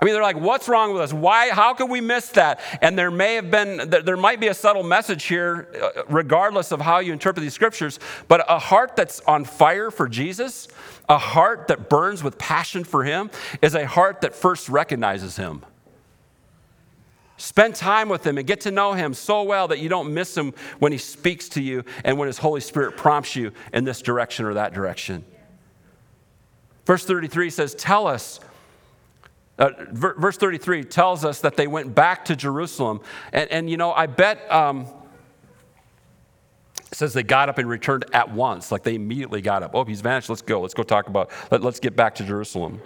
I 0.00 0.04
mean, 0.04 0.14
they're 0.14 0.22
like, 0.22 0.38
what's 0.38 0.68
wrong 0.68 0.92
with 0.92 1.02
us? 1.02 1.12
Why, 1.12 1.50
how 1.50 1.74
could 1.74 1.90
we 1.90 2.00
miss 2.00 2.28
that? 2.30 2.60
And 2.80 2.96
there 2.96 3.10
may 3.10 3.34
have 3.34 3.50
been, 3.50 3.90
there 3.90 4.16
might 4.16 4.38
be 4.38 4.46
a 4.46 4.54
subtle 4.54 4.84
message 4.84 5.24
here, 5.24 5.68
uh, 5.82 6.04
regardless 6.08 6.70
of 6.70 6.80
how 6.80 7.00
you 7.00 7.12
interpret 7.12 7.42
these 7.42 7.54
scriptures, 7.54 7.98
but 8.28 8.44
a 8.48 8.60
heart 8.60 8.94
that's 8.94 9.20
on 9.20 9.44
fire 9.44 9.90
for 9.90 10.08
Jesus, 10.08 10.68
a 11.08 11.18
heart 11.18 11.66
that 11.66 11.88
burns 11.88 12.22
with 12.22 12.38
passion 12.38 12.84
for 12.84 13.02
Him, 13.02 13.28
is 13.60 13.74
a 13.74 13.86
heart 13.86 14.20
that 14.20 14.36
first 14.36 14.68
recognizes 14.68 15.36
Him. 15.36 15.64
Spend 17.36 17.74
time 17.74 18.08
with 18.08 18.24
Him 18.24 18.38
and 18.38 18.46
get 18.46 18.60
to 18.62 18.70
know 18.70 18.92
Him 18.92 19.14
so 19.14 19.42
well 19.42 19.66
that 19.68 19.80
you 19.80 19.88
don't 19.88 20.14
miss 20.14 20.36
Him 20.36 20.54
when 20.78 20.92
He 20.92 20.98
speaks 20.98 21.48
to 21.50 21.62
you 21.62 21.84
and 22.04 22.18
when 22.18 22.28
His 22.28 22.38
Holy 22.38 22.60
Spirit 22.60 22.96
prompts 22.96 23.34
you 23.34 23.50
in 23.72 23.84
this 23.84 24.00
direction 24.00 24.46
or 24.46 24.54
that 24.54 24.74
direction. 24.74 25.24
Verse 26.86 27.04
33 27.04 27.50
says, 27.50 27.74
Tell 27.74 28.06
us 28.06 28.38
uh, 29.58 29.70
verse 29.90 30.36
33 30.36 30.84
tells 30.84 31.24
us 31.24 31.40
that 31.40 31.56
they 31.56 31.66
went 31.66 31.94
back 31.94 32.24
to 32.26 32.36
Jerusalem. 32.36 33.00
And, 33.32 33.50
and 33.50 33.70
you 33.70 33.76
know, 33.76 33.92
I 33.92 34.06
bet 34.06 34.50
um, 34.52 34.86
says 36.92 37.12
they 37.12 37.22
got 37.22 37.48
up 37.48 37.58
and 37.58 37.68
returned 37.68 38.04
at 38.12 38.32
once. 38.32 38.70
Like 38.70 38.82
they 38.82 38.94
immediately 38.94 39.40
got 39.40 39.62
up. 39.62 39.72
Oh, 39.74 39.84
he's 39.84 40.00
vanished. 40.00 40.28
Let's 40.28 40.42
go. 40.42 40.60
Let's 40.60 40.74
go 40.74 40.82
talk 40.82 41.08
about, 41.08 41.30
let, 41.50 41.62
let's 41.62 41.80
get 41.80 41.96
back 41.96 42.14
to 42.16 42.24
Jerusalem. 42.24 42.80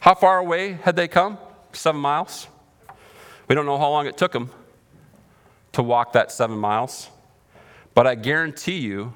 How 0.00 0.14
far 0.14 0.38
away 0.38 0.72
had 0.72 0.96
they 0.96 1.08
come? 1.08 1.38
Seven 1.72 2.00
miles. 2.00 2.48
We 3.48 3.54
don't 3.54 3.66
know 3.66 3.78
how 3.78 3.90
long 3.90 4.06
it 4.06 4.16
took 4.16 4.32
them 4.32 4.50
to 5.72 5.82
walk 5.82 6.12
that 6.14 6.32
seven 6.32 6.58
miles. 6.58 7.08
But 7.94 8.06
I 8.06 8.14
guarantee 8.14 8.78
you, 8.78 9.14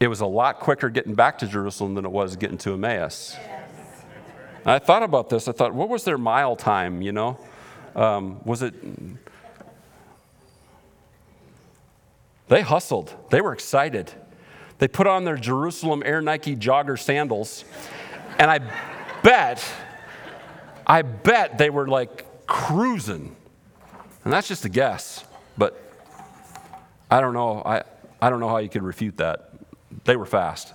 it 0.00 0.08
was 0.08 0.20
a 0.20 0.26
lot 0.26 0.60
quicker 0.60 0.90
getting 0.90 1.14
back 1.14 1.38
to 1.38 1.46
Jerusalem 1.46 1.94
than 1.94 2.04
it 2.04 2.10
was 2.10 2.36
getting 2.36 2.58
to 2.58 2.74
Emmaus. 2.74 3.34
Yeah. 3.40 3.63
I 4.66 4.78
thought 4.78 5.02
about 5.02 5.28
this. 5.28 5.46
I 5.48 5.52
thought, 5.52 5.74
what 5.74 5.88
was 5.88 6.04
their 6.04 6.18
mile 6.18 6.56
time, 6.56 7.02
you 7.02 7.12
know? 7.12 7.38
Um, 7.94 8.42
was 8.44 8.62
it. 8.62 8.74
They 12.48 12.60
hustled, 12.60 13.14
they 13.30 13.40
were 13.40 13.52
excited. 13.52 14.12
They 14.78 14.88
put 14.88 15.06
on 15.06 15.24
their 15.24 15.36
Jerusalem 15.36 16.02
Air 16.04 16.20
Nike 16.20 16.56
jogger 16.56 16.98
sandals, 16.98 17.64
and 18.38 18.50
I 18.50 18.60
bet, 19.22 19.64
I 20.86 21.02
bet 21.02 21.58
they 21.58 21.70
were 21.70 21.86
like 21.86 22.46
cruising. 22.46 23.36
And 24.24 24.32
that's 24.32 24.48
just 24.48 24.64
a 24.64 24.68
guess, 24.68 25.24
but 25.56 25.80
I 27.10 27.20
don't 27.20 27.34
know. 27.34 27.62
I, 27.64 27.82
I 28.20 28.30
don't 28.30 28.40
know 28.40 28.48
how 28.48 28.58
you 28.58 28.68
could 28.68 28.82
refute 28.82 29.18
that. 29.18 29.50
They 30.04 30.16
were 30.16 30.26
fast. 30.26 30.74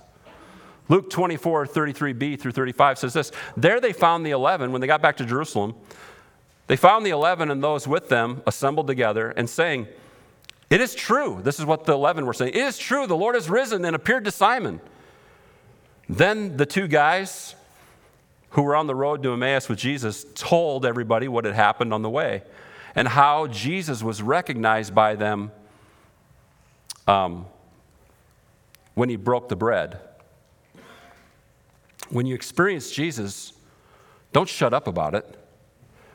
Luke 0.90 1.08
24, 1.08 1.66
33b 1.68 2.38
through 2.38 2.50
35 2.50 2.98
says 2.98 3.14
this 3.14 3.32
There 3.56 3.80
they 3.80 3.92
found 3.92 4.26
the 4.26 4.32
11 4.32 4.72
when 4.72 4.80
they 4.80 4.88
got 4.88 5.00
back 5.00 5.16
to 5.18 5.24
Jerusalem. 5.24 5.74
They 6.66 6.76
found 6.76 7.06
the 7.06 7.10
11 7.10 7.50
and 7.50 7.62
those 7.62 7.88
with 7.88 8.08
them 8.08 8.42
assembled 8.46 8.88
together 8.88 9.30
and 9.30 9.48
saying, 9.48 9.86
It 10.68 10.80
is 10.80 10.94
true. 10.94 11.40
This 11.42 11.60
is 11.60 11.64
what 11.64 11.84
the 11.84 11.92
11 11.92 12.26
were 12.26 12.34
saying. 12.34 12.54
It 12.54 12.60
is 12.60 12.76
true. 12.76 13.06
The 13.06 13.16
Lord 13.16 13.36
has 13.36 13.48
risen 13.48 13.84
and 13.84 13.94
appeared 13.94 14.24
to 14.24 14.32
Simon. 14.32 14.80
Then 16.08 16.56
the 16.56 16.66
two 16.66 16.88
guys 16.88 17.54
who 18.50 18.62
were 18.62 18.74
on 18.74 18.88
the 18.88 18.94
road 18.94 19.22
to 19.22 19.32
Emmaus 19.32 19.68
with 19.68 19.78
Jesus 19.78 20.26
told 20.34 20.84
everybody 20.84 21.28
what 21.28 21.44
had 21.44 21.54
happened 21.54 21.94
on 21.94 22.02
the 22.02 22.10
way 22.10 22.42
and 22.96 23.06
how 23.06 23.46
Jesus 23.46 24.02
was 24.02 24.22
recognized 24.22 24.92
by 24.92 25.14
them 25.14 25.52
um, 27.06 27.46
when 28.94 29.08
he 29.08 29.14
broke 29.14 29.48
the 29.48 29.54
bread. 29.54 30.00
When 32.10 32.26
you 32.26 32.34
experience 32.34 32.90
Jesus, 32.90 33.52
don't 34.32 34.48
shut 34.48 34.74
up 34.74 34.86
about 34.86 35.14
it. 35.14 35.36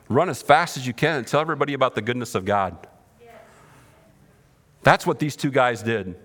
Run 0.07 0.29
as 0.29 0.41
fast 0.41 0.77
as 0.77 0.85
you 0.85 0.93
can 0.93 1.17
and 1.17 1.27
tell 1.27 1.41
everybody 1.41 1.73
about 1.73 1.95
the 1.95 2.01
goodness 2.01 2.35
of 2.35 2.45
God. 2.45 2.87
That's 4.83 5.07
what 5.07 5.17
these 5.17 5.35
two 5.35 5.49
guys 5.49 5.81
did. 5.81 6.15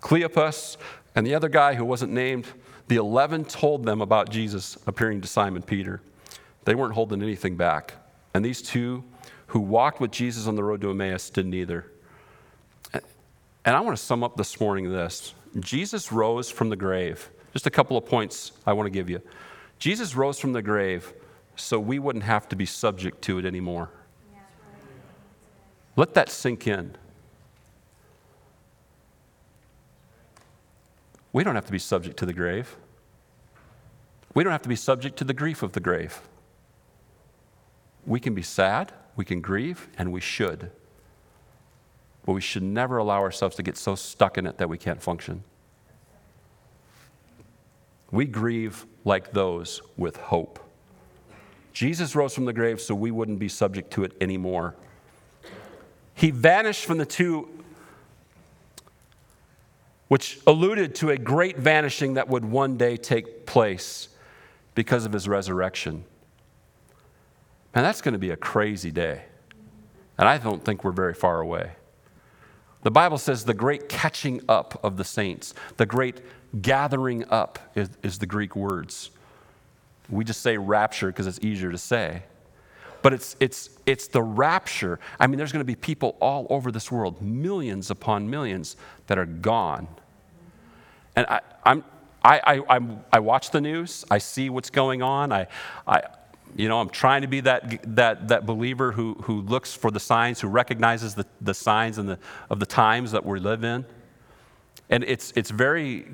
Cleopas 0.00 0.76
and 1.14 1.26
the 1.26 1.34
other 1.34 1.48
guy 1.48 1.74
who 1.74 1.84
wasn't 1.84 2.12
named, 2.12 2.46
the 2.88 2.96
11 2.96 3.46
told 3.46 3.84
them 3.84 4.02
about 4.02 4.28
Jesus 4.28 4.76
appearing 4.86 5.22
to 5.22 5.28
Simon 5.28 5.62
Peter. 5.62 6.02
They 6.64 6.74
weren't 6.74 6.94
holding 6.94 7.22
anything 7.22 7.56
back. 7.56 7.94
And 8.34 8.44
these 8.44 8.60
two 8.60 9.04
who 9.48 9.60
walked 9.60 10.00
with 10.00 10.10
Jesus 10.10 10.46
on 10.46 10.54
the 10.54 10.62
road 10.62 10.82
to 10.82 10.90
Emmaus 10.90 11.30
didn't 11.30 11.54
either. 11.54 11.90
And 12.92 13.76
I 13.76 13.80
want 13.80 13.96
to 13.96 14.02
sum 14.02 14.22
up 14.22 14.36
this 14.36 14.60
morning 14.60 14.90
this 14.92 15.34
Jesus 15.58 16.12
rose 16.12 16.50
from 16.50 16.68
the 16.68 16.76
grave. 16.76 17.30
Just 17.58 17.66
a 17.66 17.70
couple 17.70 17.96
of 17.96 18.06
points 18.06 18.52
I 18.64 18.72
want 18.72 18.86
to 18.86 18.90
give 18.90 19.10
you. 19.10 19.20
Jesus 19.80 20.14
rose 20.14 20.38
from 20.38 20.52
the 20.52 20.62
grave 20.62 21.12
so 21.56 21.80
we 21.80 21.98
wouldn't 21.98 22.22
have 22.22 22.48
to 22.50 22.54
be 22.54 22.64
subject 22.64 23.20
to 23.22 23.36
it 23.40 23.44
anymore. 23.44 23.90
Let 25.96 26.14
that 26.14 26.30
sink 26.30 26.68
in. 26.68 26.94
We 31.32 31.42
don't 31.42 31.56
have 31.56 31.66
to 31.66 31.72
be 31.72 31.80
subject 31.80 32.16
to 32.18 32.26
the 32.26 32.32
grave. 32.32 32.76
We 34.34 34.44
don't 34.44 34.52
have 34.52 34.62
to 34.62 34.68
be 34.68 34.76
subject 34.76 35.16
to 35.16 35.24
the 35.24 35.34
grief 35.34 35.64
of 35.64 35.72
the 35.72 35.80
grave. 35.80 36.20
We 38.06 38.20
can 38.20 38.36
be 38.36 38.42
sad, 38.42 38.92
we 39.16 39.24
can 39.24 39.40
grieve, 39.40 39.88
and 39.98 40.12
we 40.12 40.20
should. 40.20 40.70
But 42.24 42.34
we 42.34 42.40
should 42.40 42.62
never 42.62 42.98
allow 42.98 43.18
ourselves 43.18 43.56
to 43.56 43.64
get 43.64 43.76
so 43.76 43.96
stuck 43.96 44.38
in 44.38 44.46
it 44.46 44.58
that 44.58 44.68
we 44.68 44.78
can't 44.78 45.02
function. 45.02 45.42
We 48.10 48.24
grieve 48.24 48.86
like 49.04 49.32
those 49.32 49.82
with 49.96 50.16
hope. 50.16 50.58
Jesus 51.72 52.16
rose 52.16 52.34
from 52.34 52.44
the 52.44 52.52
grave 52.52 52.80
so 52.80 52.94
we 52.94 53.10
wouldn't 53.10 53.38
be 53.38 53.48
subject 53.48 53.92
to 53.92 54.04
it 54.04 54.12
anymore. 54.20 54.74
He 56.14 56.30
vanished 56.30 56.84
from 56.84 56.98
the 56.98 57.06
two, 57.06 57.48
which 60.08 60.40
alluded 60.46 60.94
to 60.96 61.10
a 61.10 61.16
great 61.16 61.56
vanishing 61.56 62.14
that 62.14 62.28
would 62.28 62.44
one 62.44 62.76
day 62.76 62.96
take 62.96 63.46
place 63.46 64.08
because 64.74 65.04
of 65.04 65.12
his 65.12 65.28
resurrection. 65.28 66.04
Man, 67.74 67.84
that's 67.84 68.00
going 68.00 68.14
to 68.14 68.18
be 68.18 68.30
a 68.30 68.36
crazy 68.36 68.90
day. 68.90 69.22
And 70.18 70.28
I 70.28 70.38
don't 70.38 70.64
think 70.64 70.82
we're 70.82 70.90
very 70.90 71.14
far 71.14 71.40
away. 71.40 71.72
The 72.82 72.90
Bible 72.90 73.18
says 73.18 73.44
the 73.44 73.54
great 73.54 73.88
catching 73.88 74.40
up 74.48 74.80
of 74.82 74.96
the 74.96 75.04
saints, 75.04 75.54
the 75.76 75.86
great 75.86 76.20
gathering 76.60 77.28
up 77.30 77.58
is, 77.74 77.90
is 78.02 78.18
the 78.18 78.26
Greek 78.26 78.56
words. 78.56 79.10
We 80.08 80.24
just 80.24 80.40
say 80.40 80.56
rapture 80.56 81.08
because 81.08 81.26
it's 81.26 81.40
easier 81.42 81.70
to 81.70 81.78
say. 81.78 82.22
But 83.02 83.12
it's, 83.12 83.36
it's, 83.38 83.70
it's 83.86 84.08
the 84.08 84.22
rapture. 84.22 84.98
I 85.20 85.26
mean, 85.26 85.38
there's 85.38 85.52
going 85.52 85.60
to 85.60 85.66
be 85.66 85.76
people 85.76 86.16
all 86.20 86.46
over 86.50 86.72
this 86.72 86.90
world, 86.90 87.22
millions 87.22 87.90
upon 87.90 88.28
millions, 88.28 88.76
that 89.06 89.18
are 89.18 89.26
gone. 89.26 89.86
And 91.14 91.26
I, 91.26 91.40
I'm, 91.64 91.84
I, 92.24 92.40
I, 92.44 92.76
I'm, 92.76 93.04
I 93.12 93.20
watch 93.20 93.50
the 93.50 93.60
news, 93.60 94.04
I 94.10 94.18
see 94.18 94.50
what's 94.50 94.70
going 94.70 95.02
on. 95.02 95.32
I, 95.32 95.46
I, 95.86 96.02
you 96.56 96.68
know, 96.68 96.80
I'm 96.80 96.88
trying 96.88 97.22
to 97.22 97.28
be 97.28 97.40
that, 97.40 97.94
that, 97.94 98.28
that 98.28 98.46
believer 98.46 98.92
who, 98.92 99.14
who 99.22 99.42
looks 99.42 99.74
for 99.74 99.90
the 99.90 100.00
signs, 100.00 100.40
who 100.40 100.48
recognizes 100.48 101.14
the, 101.14 101.26
the 101.40 101.54
signs 101.54 101.98
and 101.98 102.08
the, 102.08 102.18
of 102.50 102.58
the 102.58 102.66
times 102.66 103.12
that 103.12 103.24
we 103.24 103.38
live 103.38 103.62
in. 103.62 103.84
And 104.90 105.04
it's, 105.04 105.32
it's 105.36 105.50
very 105.50 106.06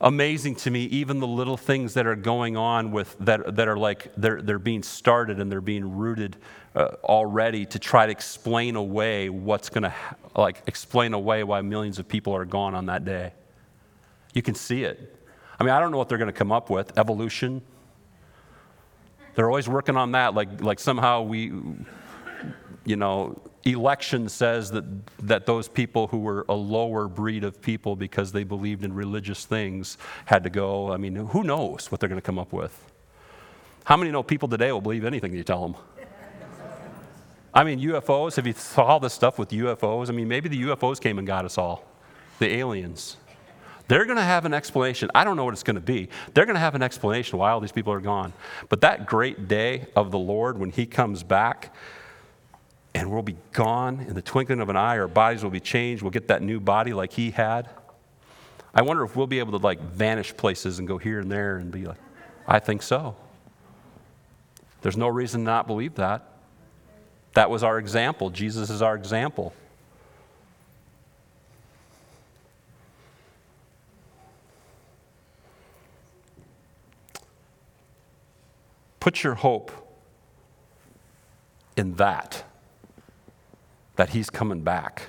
amazing 0.00 0.54
to 0.56 0.70
me, 0.70 0.84
even 0.84 1.20
the 1.20 1.26
little 1.26 1.56
things 1.56 1.94
that 1.94 2.06
are 2.06 2.16
going 2.16 2.56
on 2.56 2.90
with 2.90 3.16
that, 3.20 3.56
that 3.56 3.68
are 3.68 3.76
like 3.76 4.12
they're, 4.16 4.40
they're 4.40 4.58
being 4.58 4.82
started 4.82 5.40
and 5.40 5.50
they're 5.52 5.60
being 5.60 5.96
rooted 5.96 6.36
uh, 6.74 6.88
already 7.04 7.66
to 7.66 7.78
try 7.78 8.06
to 8.06 8.12
explain 8.12 8.76
away 8.76 9.28
what's 9.28 9.68
going 9.68 9.82
to, 9.82 9.94
like, 10.34 10.62
explain 10.66 11.12
away 11.14 11.42
why 11.42 11.60
millions 11.60 11.98
of 11.98 12.08
people 12.08 12.34
are 12.34 12.44
gone 12.44 12.74
on 12.74 12.86
that 12.86 13.04
day. 13.04 13.32
You 14.32 14.42
can 14.42 14.54
see 14.54 14.84
it. 14.84 15.16
I 15.58 15.64
mean, 15.64 15.72
I 15.72 15.80
don't 15.80 15.90
know 15.90 15.98
what 15.98 16.08
they're 16.08 16.18
going 16.18 16.26
to 16.28 16.32
come 16.32 16.52
up 16.52 16.70
with. 16.70 16.96
Evolution. 16.98 17.60
They're 19.34 19.48
always 19.48 19.68
working 19.68 19.96
on 19.96 20.12
that, 20.12 20.34
like, 20.34 20.62
like 20.62 20.78
somehow 20.78 21.22
we, 21.22 21.52
you 22.84 22.96
know, 22.96 23.40
election 23.64 24.28
says 24.28 24.70
that, 24.70 24.84
that 25.18 25.46
those 25.46 25.68
people 25.68 26.06
who 26.06 26.18
were 26.18 26.44
a 26.48 26.54
lower 26.54 27.08
breed 27.08 27.44
of 27.44 27.60
people 27.60 27.94
because 27.96 28.32
they 28.32 28.44
believed 28.44 28.84
in 28.84 28.92
religious 28.92 29.44
things 29.44 29.98
had 30.24 30.42
to 30.44 30.50
go. 30.50 30.92
I 30.92 30.96
mean, 30.96 31.14
who 31.14 31.44
knows 31.44 31.90
what 31.90 32.00
they're 32.00 32.08
going 32.08 32.20
to 32.20 32.24
come 32.24 32.38
up 32.38 32.52
with? 32.52 32.90
How 33.84 33.96
many 33.96 34.10
know 34.10 34.22
people 34.22 34.48
today 34.48 34.72
will 34.72 34.80
believe 34.80 35.04
anything 35.04 35.34
you 35.34 35.42
tell 35.42 35.62
them? 35.62 35.76
I 37.52 37.64
mean, 37.64 37.80
UFOs, 37.80 38.36
have 38.36 38.46
you 38.46 38.52
saw 38.52 38.84
all 38.84 39.00
this 39.00 39.12
stuff 39.12 39.38
with 39.38 39.50
UFOs? 39.50 40.08
I 40.08 40.12
mean, 40.12 40.28
maybe 40.28 40.48
the 40.48 40.62
UFOs 40.62 41.00
came 41.00 41.18
and 41.18 41.26
got 41.26 41.44
us 41.44 41.58
all, 41.58 41.84
the 42.38 42.46
aliens. 42.46 43.16
They're 43.88 44.04
going 44.04 44.18
to 44.18 44.22
have 44.22 44.44
an 44.44 44.54
explanation. 44.54 45.10
I 45.16 45.24
don't 45.24 45.36
know 45.36 45.44
what 45.44 45.52
it's 45.52 45.64
going 45.64 45.74
to 45.74 45.80
be. 45.80 46.08
They're 46.32 46.46
going 46.46 46.54
to 46.54 46.60
have 46.60 46.76
an 46.76 46.82
explanation 46.82 47.40
why 47.40 47.50
all 47.50 47.58
these 47.58 47.72
people 47.72 47.92
are 47.92 48.00
gone. 48.00 48.32
But 48.68 48.82
that 48.82 49.06
great 49.06 49.48
day 49.48 49.86
of 49.96 50.12
the 50.12 50.18
Lord 50.18 50.58
when 50.58 50.70
He 50.70 50.86
comes 50.86 51.24
back, 51.24 51.74
and 52.94 53.10
we'll 53.10 53.22
be 53.22 53.36
gone 53.52 54.00
in 54.00 54.14
the 54.14 54.22
twinkling 54.22 54.60
of 54.60 54.68
an 54.68 54.76
eye. 54.76 54.98
Our 54.98 55.08
bodies 55.08 55.42
will 55.42 55.50
be 55.50 55.60
changed. 55.60 56.02
We'll 56.02 56.10
get 56.10 56.28
that 56.28 56.42
new 56.42 56.60
body 56.60 56.92
like 56.92 57.12
he 57.12 57.30
had. 57.30 57.68
I 58.74 58.82
wonder 58.82 59.04
if 59.04 59.16
we'll 59.16 59.26
be 59.26 59.38
able 59.38 59.58
to 59.58 59.64
like 59.64 59.80
vanish 59.80 60.36
places 60.36 60.78
and 60.78 60.88
go 60.88 60.98
here 60.98 61.20
and 61.20 61.30
there 61.30 61.58
and 61.58 61.70
be 61.70 61.86
like, 61.86 61.98
I 62.46 62.58
think 62.58 62.82
so. 62.82 63.16
There's 64.82 64.96
no 64.96 65.08
reason 65.08 65.42
to 65.42 65.44
not 65.44 65.66
believe 65.66 65.96
that. 65.96 66.26
That 67.34 67.50
was 67.50 67.62
our 67.62 67.78
example. 67.78 68.30
Jesus 68.30 68.70
is 68.70 68.82
our 68.82 68.96
example. 68.96 69.52
Put 78.98 79.22
your 79.22 79.34
hope 79.34 79.70
in 81.76 81.94
that 81.94 82.44
that 84.00 84.08
he's 84.08 84.30
coming 84.30 84.62
back 84.62 85.02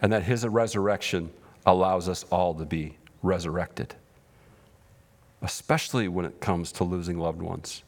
and 0.00 0.12
that 0.12 0.22
his 0.22 0.46
resurrection 0.46 1.28
allows 1.66 2.08
us 2.08 2.24
all 2.30 2.54
to 2.54 2.64
be 2.64 2.96
resurrected, 3.20 3.96
especially 5.42 6.06
when 6.06 6.24
it 6.24 6.40
comes 6.40 6.70
to 6.70 6.84
losing 6.84 7.18
loved 7.18 7.42
ones. 7.42 7.82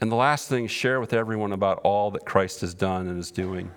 And 0.00 0.10
the 0.10 0.16
last 0.16 0.48
thing, 0.48 0.66
share 0.66 0.98
with 0.98 1.12
everyone 1.12 1.52
about 1.52 1.80
all 1.84 2.10
that 2.12 2.24
Christ 2.24 2.62
has 2.62 2.72
done 2.72 3.06
and 3.08 3.18
is 3.18 3.30
doing. 3.30 3.70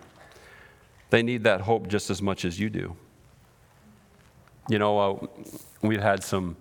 They 1.09 1.21
need 1.21 1.43
that 1.43 1.59
hope 1.59 1.89
just 1.89 2.09
as 2.09 2.21
much 2.21 2.45
as 2.45 2.57
you 2.57 2.69
do. 2.69 2.95
You 4.69 4.79
know, 4.79 4.99
uh, 4.99 5.27
we've 5.81 6.01
had 6.01 6.23
some 6.23 6.55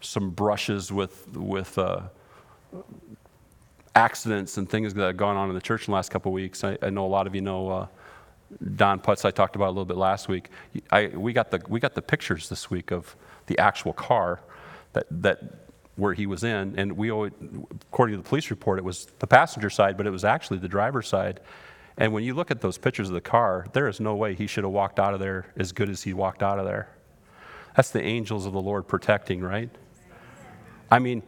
some 0.00 0.30
brushes 0.30 0.90
with 0.90 1.28
with 1.36 1.78
uh, 1.78 2.00
accidents 3.94 4.56
and 4.56 4.68
things 4.68 4.94
that 4.94 5.06
have 5.06 5.16
gone 5.16 5.36
on 5.36 5.48
in 5.48 5.54
the 5.54 5.60
church 5.60 5.86
in 5.86 5.92
the 5.92 5.96
last 5.96 6.10
couple 6.10 6.30
of 6.30 6.34
weeks. 6.34 6.64
I, 6.64 6.78
I 6.82 6.90
know 6.90 7.06
a 7.06 7.08
lot 7.08 7.26
of 7.26 7.34
you 7.34 7.40
know 7.40 7.70
uh, 7.70 7.86
Don 8.76 9.00
Putz. 9.00 9.24
I 9.24 9.30
talked 9.30 9.56
about 9.56 9.66
a 9.66 9.74
little 9.74 9.84
bit 9.84 9.96
last 9.96 10.28
week. 10.28 10.50
I, 10.90 11.08
we 11.08 11.32
got 11.32 11.50
the 11.50 11.62
we 11.68 11.80
got 11.80 11.94
the 11.94 12.02
pictures 12.02 12.48
this 12.48 12.70
week 12.70 12.90
of 12.90 13.16
the 13.46 13.58
actual 13.58 13.92
car 13.92 14.40
that 14.92 15.06
that 15.10 15.40
where 15.96 16.14
he 16.14 16.26
was 16.26 16.44
in, 16.44 16.78
and 16.78 16.92
we 16.92 17.10
always, 17.10 17.32
according 17.90 18.16
to 18.16 18.22
the 18.22 18.28
police 18.28 18.50
report, 18.50 18.78
it 18.78 18.84
was 18.84 19.06
the 19.18 19.26
passenger 19.26 19.68
side, 19.68 19.96
but 19.96 20.06
it 20.06 20.10
was 20.10 20.24
actually 20.24 20.58
the 20.58 20.68
driver's 20.68 21.08
side. 21.08 21.40
And 21.96 22.12
when 22.12 22.22
you 22.22 22.34
look 22.34 22.52
at 22.52 22.60
those 22.60 22.78
pictures 22.78 23.08
of 23.08 23.14
the 23.14 23.20
car, 23.20 23.66
there 23.72 23.88
is 23.88 23.98
no 23.98 24.14
way 24.14 24.36
he 24.36 24.46
should 24.46 24.62
have 24.62 24.72
walked 24.72 25.00
out 25.00 25.12
of 25.12 25.18
there 25.18 25.52
as 25.56 25.72
good 25.72 25.90
as 25.90 26.04
he 26.04 26.12
walked 26.12 26.44
out 26.44 26.60
of 26.60 26.64
there. 26.64 26.88
That's 27.74 27.90
the 27.90 28.02
angels 28.02 28.46
of 28.46 28.52
the 28.52 28.60
Lord 28.60 28.86
protecting, 28.86 29.40
right? 29.40 29.70
I 30.90 31.00
mean, 31.00 31.22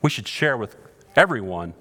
we 0.00 0.10
should 0.10 0.28
share 0.28 0.56
with 0.56 0.76
everyone 1.16 1.74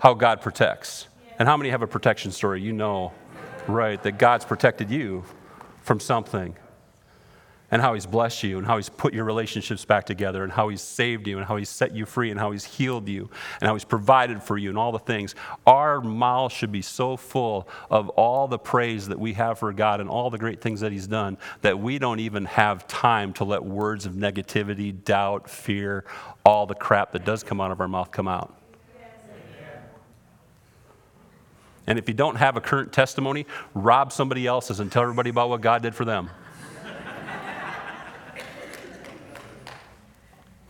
how 0.00 0.14
God 0.14 0.40
protects. 0.40 1.08
And 1.38 1.48
how 1.48 1.56
many 1.56 1.70
have 1.70 1.82
a 1.82 1.86
protection 1.86 2.30
story? 2.30 2.60
You 2.62 2.72
know, 2.72 3.12
right, 3.66 4.00
that 4.02 4.18
God's 4.18 4.44
protected 4.44 4.90
you 4.90 5.24
from 5.82 5.98
something. 6.00 6.56
And 7.70 7.82
how 7.82 7.94
he's 7.94 8.06
blessed 8.06 8.44
you, 8.44 8.58
and 8.58 8.66
how 8.66 8.76
he's 8.76 8.88
put 8.88 9.14
your 9.14 9.24
relationships 9.24 9.84
back 9.84 10.04
together, 10.04 10.44
and 10.44 10.52
how 10.52 10.68
he's 10.68 10.82
saved 10.82 11.26
you, 11.26 11.38
and 11.38 11.46
how 11.46 11.56
he's 11.56 11.70
set 11.70 11.92
you 11.92 12.06
free, 12.06 12.30
and 12.30 12.38
how 12.38 12.52
he's 12.52 12.64
healed 12.64 13.08
you, 13.08 13.28
and 13.60 13.66
how 13.66 13.74
he's 13.74 13.84
provided 13.84 14.42
for 14.42 14.56
you, 14.56 14.68
and 14.68 14.78
all 14.78 14.92
the 14.92 14.98
things. 15.00 15.34
Our 15.66 16.00
mouths 16.00 16.54
should 16.54 16.70
be 16.70 16.82
so 16.82 17.16
full 17.16 17.66
of 17.90 18.10
all 18.10 18.46
the 18.46 18.58
praise 18.58 19.08
that 19.08 19.18
we 19.18 19.32
have 19.32 19.58
for 19.58 19.72
God 19.72 20.00
and 20.00 20.08
all 20.08 20.30
the 20.30 20.38
great 20.38 20.60
things 20.60 20.80
that 20.80 20.92
he's 20.92 21.08
done 21.08 21.36
that 21.62 21.76
we 21.80 21.98
don't 21.98 22.20
even 22.20 22.44
have 22.44 22.86
time 22.86 23.32
to 23.34 23.44
let 23.44 23.64
words 23.64 24.06
of 24.06 24.12
negativity, 24.12 25.02
doubt, 25.02 25.50
fear, 25.50 26.04
all 26.44 26.66
the 26.66 26.76
crap 26.76 27.10
that 27.12 27.24
does 27.24 27.42
come 27.42 27.60
out 27.60 27.72
of 27.72 27.80
our 27.80 27.88
mouth 27.88 28.12
come 28.12 28.28
out. 28.28 28.54
And 31.86 31.98
if 31.98 32.08
you 32.08 32.14
don't 32.14 32.36
have 32.36 32.56
a 32.56 32.60
current 32.60 32.92
testimony, 32.92 33.46
rob 33.74 34.12
somebody 34.12 34.46
else's 34.46 34.80
and 34.80 34.90
tell 34.90 35.02
everybody 35.02 35.30
about 35.30 35.50
what 35.50 35.60
God 35.60 35.82
did 35.82 35.94
for 35.94 36.04
them. 36.04 36.30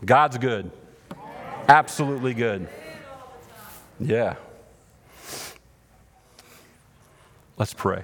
God's 0.03 0.37
good. 0.37 0.71
Absolutely 1.67 2.33
good. 2.33 2.67
Yeah. 3.99 4.35
Let's 7.57 7.73
pray. 7.73 8.03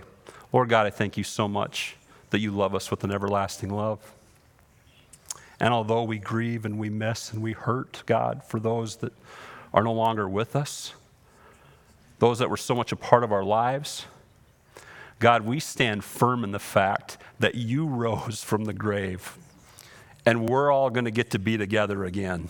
Lord 0.54 0.70
God, 0.70 0.88
I 0.88 0.90
thank 0.90 1.18
you 1.18 1.24
so 1.24 1.48
much 1.48 1.98
that 2.30 2.40
you 2.40 2.52
love 2.52 2.74
us 2.74 2.90
with 2.90 3.04
an 3.04 3.12
everlasting 3.12 3.70
love. 3.70 4.00
And 5.60 5.74
although 5.74 6.04
we 6.04 6.18
grieve 6.18 6.66
and 6.66 6.80
we 6.80 6.90
miss 6.90 7.32
and 7.32 7.44
we 7.44 7.52
hurt, 7.52 8.04
God, 8.06 8.44
for 8.44 8.60
those 8.60 8.96
that 8.98 9.14
are 9.74 9.84
no 9.84 9.94
longer 9.94 10.28
with 10.28 10.56
us, 10.56 10.94
those 12.22 12.38
that 12.38 12.52
were 12.52 12.58
so 12.58 12.76
much 12.76 12.92
a 12.92 12.96
part 12.96 13.24
of 13.24 13.32
our 13.32 13.44
lives. 13.44 14.06
God, 15.18 15.42
we 15.44 15.60
stand 15.60 16.04
firm 16.04 16.44
in 16.44 16.52
the 16.52 16.60
fact 16.60 17.18
that 17.40 17.56
you 17.56 17.88
rose 17.88 18.44
from 18.44 18.66
the 18.66 18.74
grave 18.74 19.36
and 20.24 20.48
we're 20.48 20.72
all 20.72 20.92
going 20.92 21.06
to 21.06 21.12
get 21.12 21.32
to 21.32 21.40
be 21.40 21.58
together 21.58 22.06
again. 22.06 22.50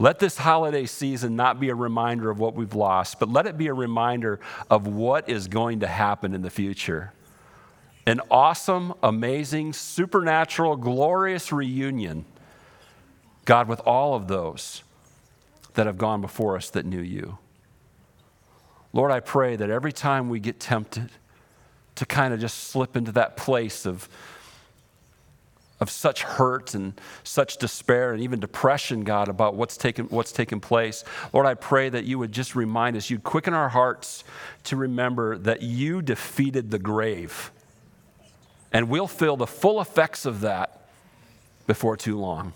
Let 0.00 0.18
this 0.18 0.38
holiday 0.38 0.86
season 0.86 1.36
not 1.36 1.60
be 1.60 1.68
a 1.68 1.74
reminder 1.76 2.30
of 2.30 2.40
what 2.40 2.56
we've 2.56 2.74
lost, 2.74 3.20
but 3.20 3.28
let 3.28 3.46
it 3.46 3.56
be 3.56 3.68
a 3.68 3.72
reminder 3.72 4.40
of 4.68 4.88
what 4.88 5.28
is 5.28 5.46
going 5.46 5.78
to 5.80 5.86
happen 5.86 6.34
in 6.34 6.42
the 6.42 6.50
future. 6.50 7.12
An 8.06 8.20
awesome, 8.28 8.92
amazing, 9.04 9.72
supernatural, 9.72 10.74
glorious 10.74 11.52
reunion, 11.52 12.24
God, 13.44 13.68
with 13.68 13.78
all 13.86 14.16
of 14.16 14.26
those 14.26 14.82
that 15.74 15.86
have 15.86 15.96
gone 15.96 16.20
before 16.20 16.56
us 16.56 16.70
that 16.70 16.84
knew 16.84 17.00
you. 17.00 17.38
Lord, 18.94 19.10
I 19.10 19.20
pray 19.20 19.56
that 19.56 19.68
every 19.68 19.92
time 19.92 20.30
we 20.30 20.40
get 20.40 20.60
tempted 20.60 21.10
to 21.96 22.06
kind 22.06 22.32
of 22.32 22.40
just 22.40 22.68
slip 22.68 22.96
into 22.96 23.12
that 23.12 23.36
place 23.36 23.84
of 23.84 24.08
of 25.80 25.90
such 25.90 26.22
hurt 26.22 26.72
and 26.74 26.98
such 27.24 27.56
despair 27.56 28.12
and 28.12 28.22
even 28.22 28.38
depression, 28.38 29.02
God, 29.02 29.28
about 29.28 29.56
what's 29.56 29.76
taken, 29.76 30.06
what's 30.06 30.30
taken 30.30 30.60
place. 30.60 31.04
Lord, 31.32 31.46
I 31.46 31.54
pray 31.54 31.88
that 31.88 32.04
you 32.04 32.18
would 32.20 32.30
just 32.30 32.54
remind 32.54 32.96
us, 32.96 33.10
you'd 33.10 33.24
quicken 33.24 33.52
our 33.52 33.68
hearts 33.68 34.22
to 34.64 34.76
remember 34.76 35.36
that 35.36 35.62
you 35.62 36.00
defeated 36.00 36.70
the 36.70 36.78
grave. 36.78 37.50
And 38.72 38.88
we'll 38.88 39.08
feel 39.08 39.36
the 39.36 39.48
full 39.48 39.80
effects 39.80 40.24
of 40.24 40.40
that 40.42 40.88
before 41.66 41.96
too 41.96 42.18
long. 42.18 42.52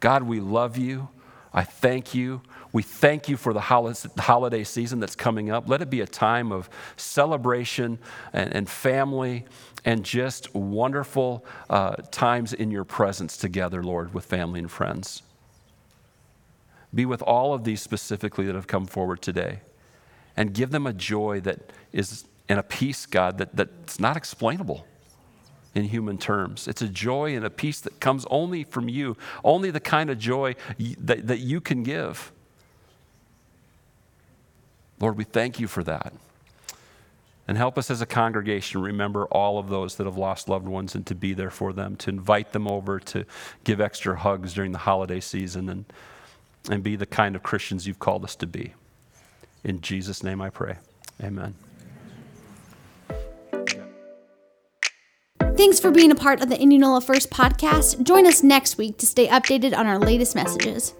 God, 0.00 0.24
we 0.24 0.40
love 0.40 0.76
you. 0.76 1.08
I 1.52 1.64
thank 1.64 2.14
you. 2.14 2.42
We 2.72 2.82
thank 2.82 3.28
you 3.28 3.36
for 3.36 3.52
the 3.52 3.60
holiday 3.60 4.64
season 4.64 5.00
that's 5.00 5.16
coming 5.16 5.50
up. 5.50 5.68
Let 5.68 5.80
it 5.80 5.88
be 5.88 6.00
a 6.00 6.06
time 6.06 6.52
of 6.52 6.68
celebration 6.96 7.98
and, 8.32 8.54
and 8.54 8.68
family 8.68 9.46
and 9.84 10.04
just 10.04 10.54
wonderful 10.54 11.44
uh, 11.70 11.96
times 12.10 12.52
in 12.52 12.70
your 12.70 12.84
presence 12.84 13.36
together, 13.36 13.82
Lord, 13.82 14.12
with 14.12 14.26
family 14.26 14.60
and 14.60 14.70
friends. 14.70 15.22
Be 16.94 17.06
with 17.06 17.22
all 17.22 17.54
of 17.54 17.64
these 17.64 17.80
specifically 17.80 18.46
that 18.46 18.54
have 18.54 18.66
come 18.66 18.86
forward 18.86 19.22
today 19.22 19.60
and 20.36 20.52
give 20.52 20.70
them 20.70 20.86
a 20.86 20.92
joy 20.92 21.40
that 21.40 21.72
is 21.92 22.24
and 22.48 22.58
a 22.58 22.62
peace, 22.62 23.04
God, 23.06 23.38
that, 23.38 23.54
that's 23.54 24.00
not 24.00 24.16
explainable 24.16 24.86
in 25.74 25.84
human 25.84 26.16
terms. 26.16 26.66
It's 26.66 26.80
a 26.80 26.88
joy 26.88 27.36
and 27.36 27.44
a 27.44 27.50
peace 27.50 27.80
that 27.80 28.00
comes 28.00 28.26
only 28.30 28.64
from 28.64 28.88
you, 28.88 29.16
only 29.44 29.70
the 29.70 29.80
kind 29.80 30.08
of 30.08 30.18
joy 30.18 30.54
that, 30.98 31.26
that 31.26 31.40
you 31.40 31.60
can 31.60 31.82
give. 31.82 32.32
Lord, 35.00 35.16
we 35.16 35.24
thank 35.24 35.60
you 35.60 35.68
for 35.68 35.82
that. 35.84 36.12
And 37.46 37.56
help 37.56 37.78
us 37.78 37.90
as 37.90 38.02
a 38.02 38.06
congregation 38.06 38.82
remember 38.82 39.24
all 39.26 39.58
of 39.58 39.70
those 39.70 39.96
that 39.96 40.04
have 40.04 40.18
lost 40.18 40.50
loved 40.50 40.68
ones 40.68 40.94
and 40.94 41.06
to 41.06 41.14
be 41.14 41.32
there 41.32 41.50
for 41.50 41.72
them, 41.72 41.96
to 41.96 42.10
invite 42.10 42.52
them 42.52 42.68
over, 42.68 43.00
to 43.00 43.24
give 43.64 43.80
extra 43.80 44.18
hugs 44.18 44.52
during 44.52 44.72
the 44.72 44.78
holiday 44.78 45.18
season, 45.18 45.70
and, 45.70 45.86
and 46.70 46.82
be 46.82 46.94
the 46.94 47.06
kind 47.06 47.34
of 47.34 47.42
Christians 47.42 47.86
you've 47.86 47.98
called 47.98 48.22
us 48.22 48.36
to 48.36 48.46
be. 48.46 48.74
In 49.64 49.80
Jesus' 49.80 50.22
name 50.22 50.42
I 50.42 50.50
pray. 50.50 50.76
Amen. 51.22 51.54
Thanks 55.56 55.80
for 55.80 55.90
being 55.90 56.12
a 56.12 56.14
part 56.14 56.40
of 56.40 56.50
the 56.50 56.60
Indianola 56.60 57.00
First 57.00 57.30
podcast. 57.30 58.02
Join 58.04 58.26
us 58.26 58.42
next 58.42 58.78
week 58.78 58.98
to 58.98 59.06
stay 59.06 59.26
updated 59.26 59.76
on 59.76 59.86
our 59.86 59.98
latest 59.98 60.34
messages. 60.34 60.94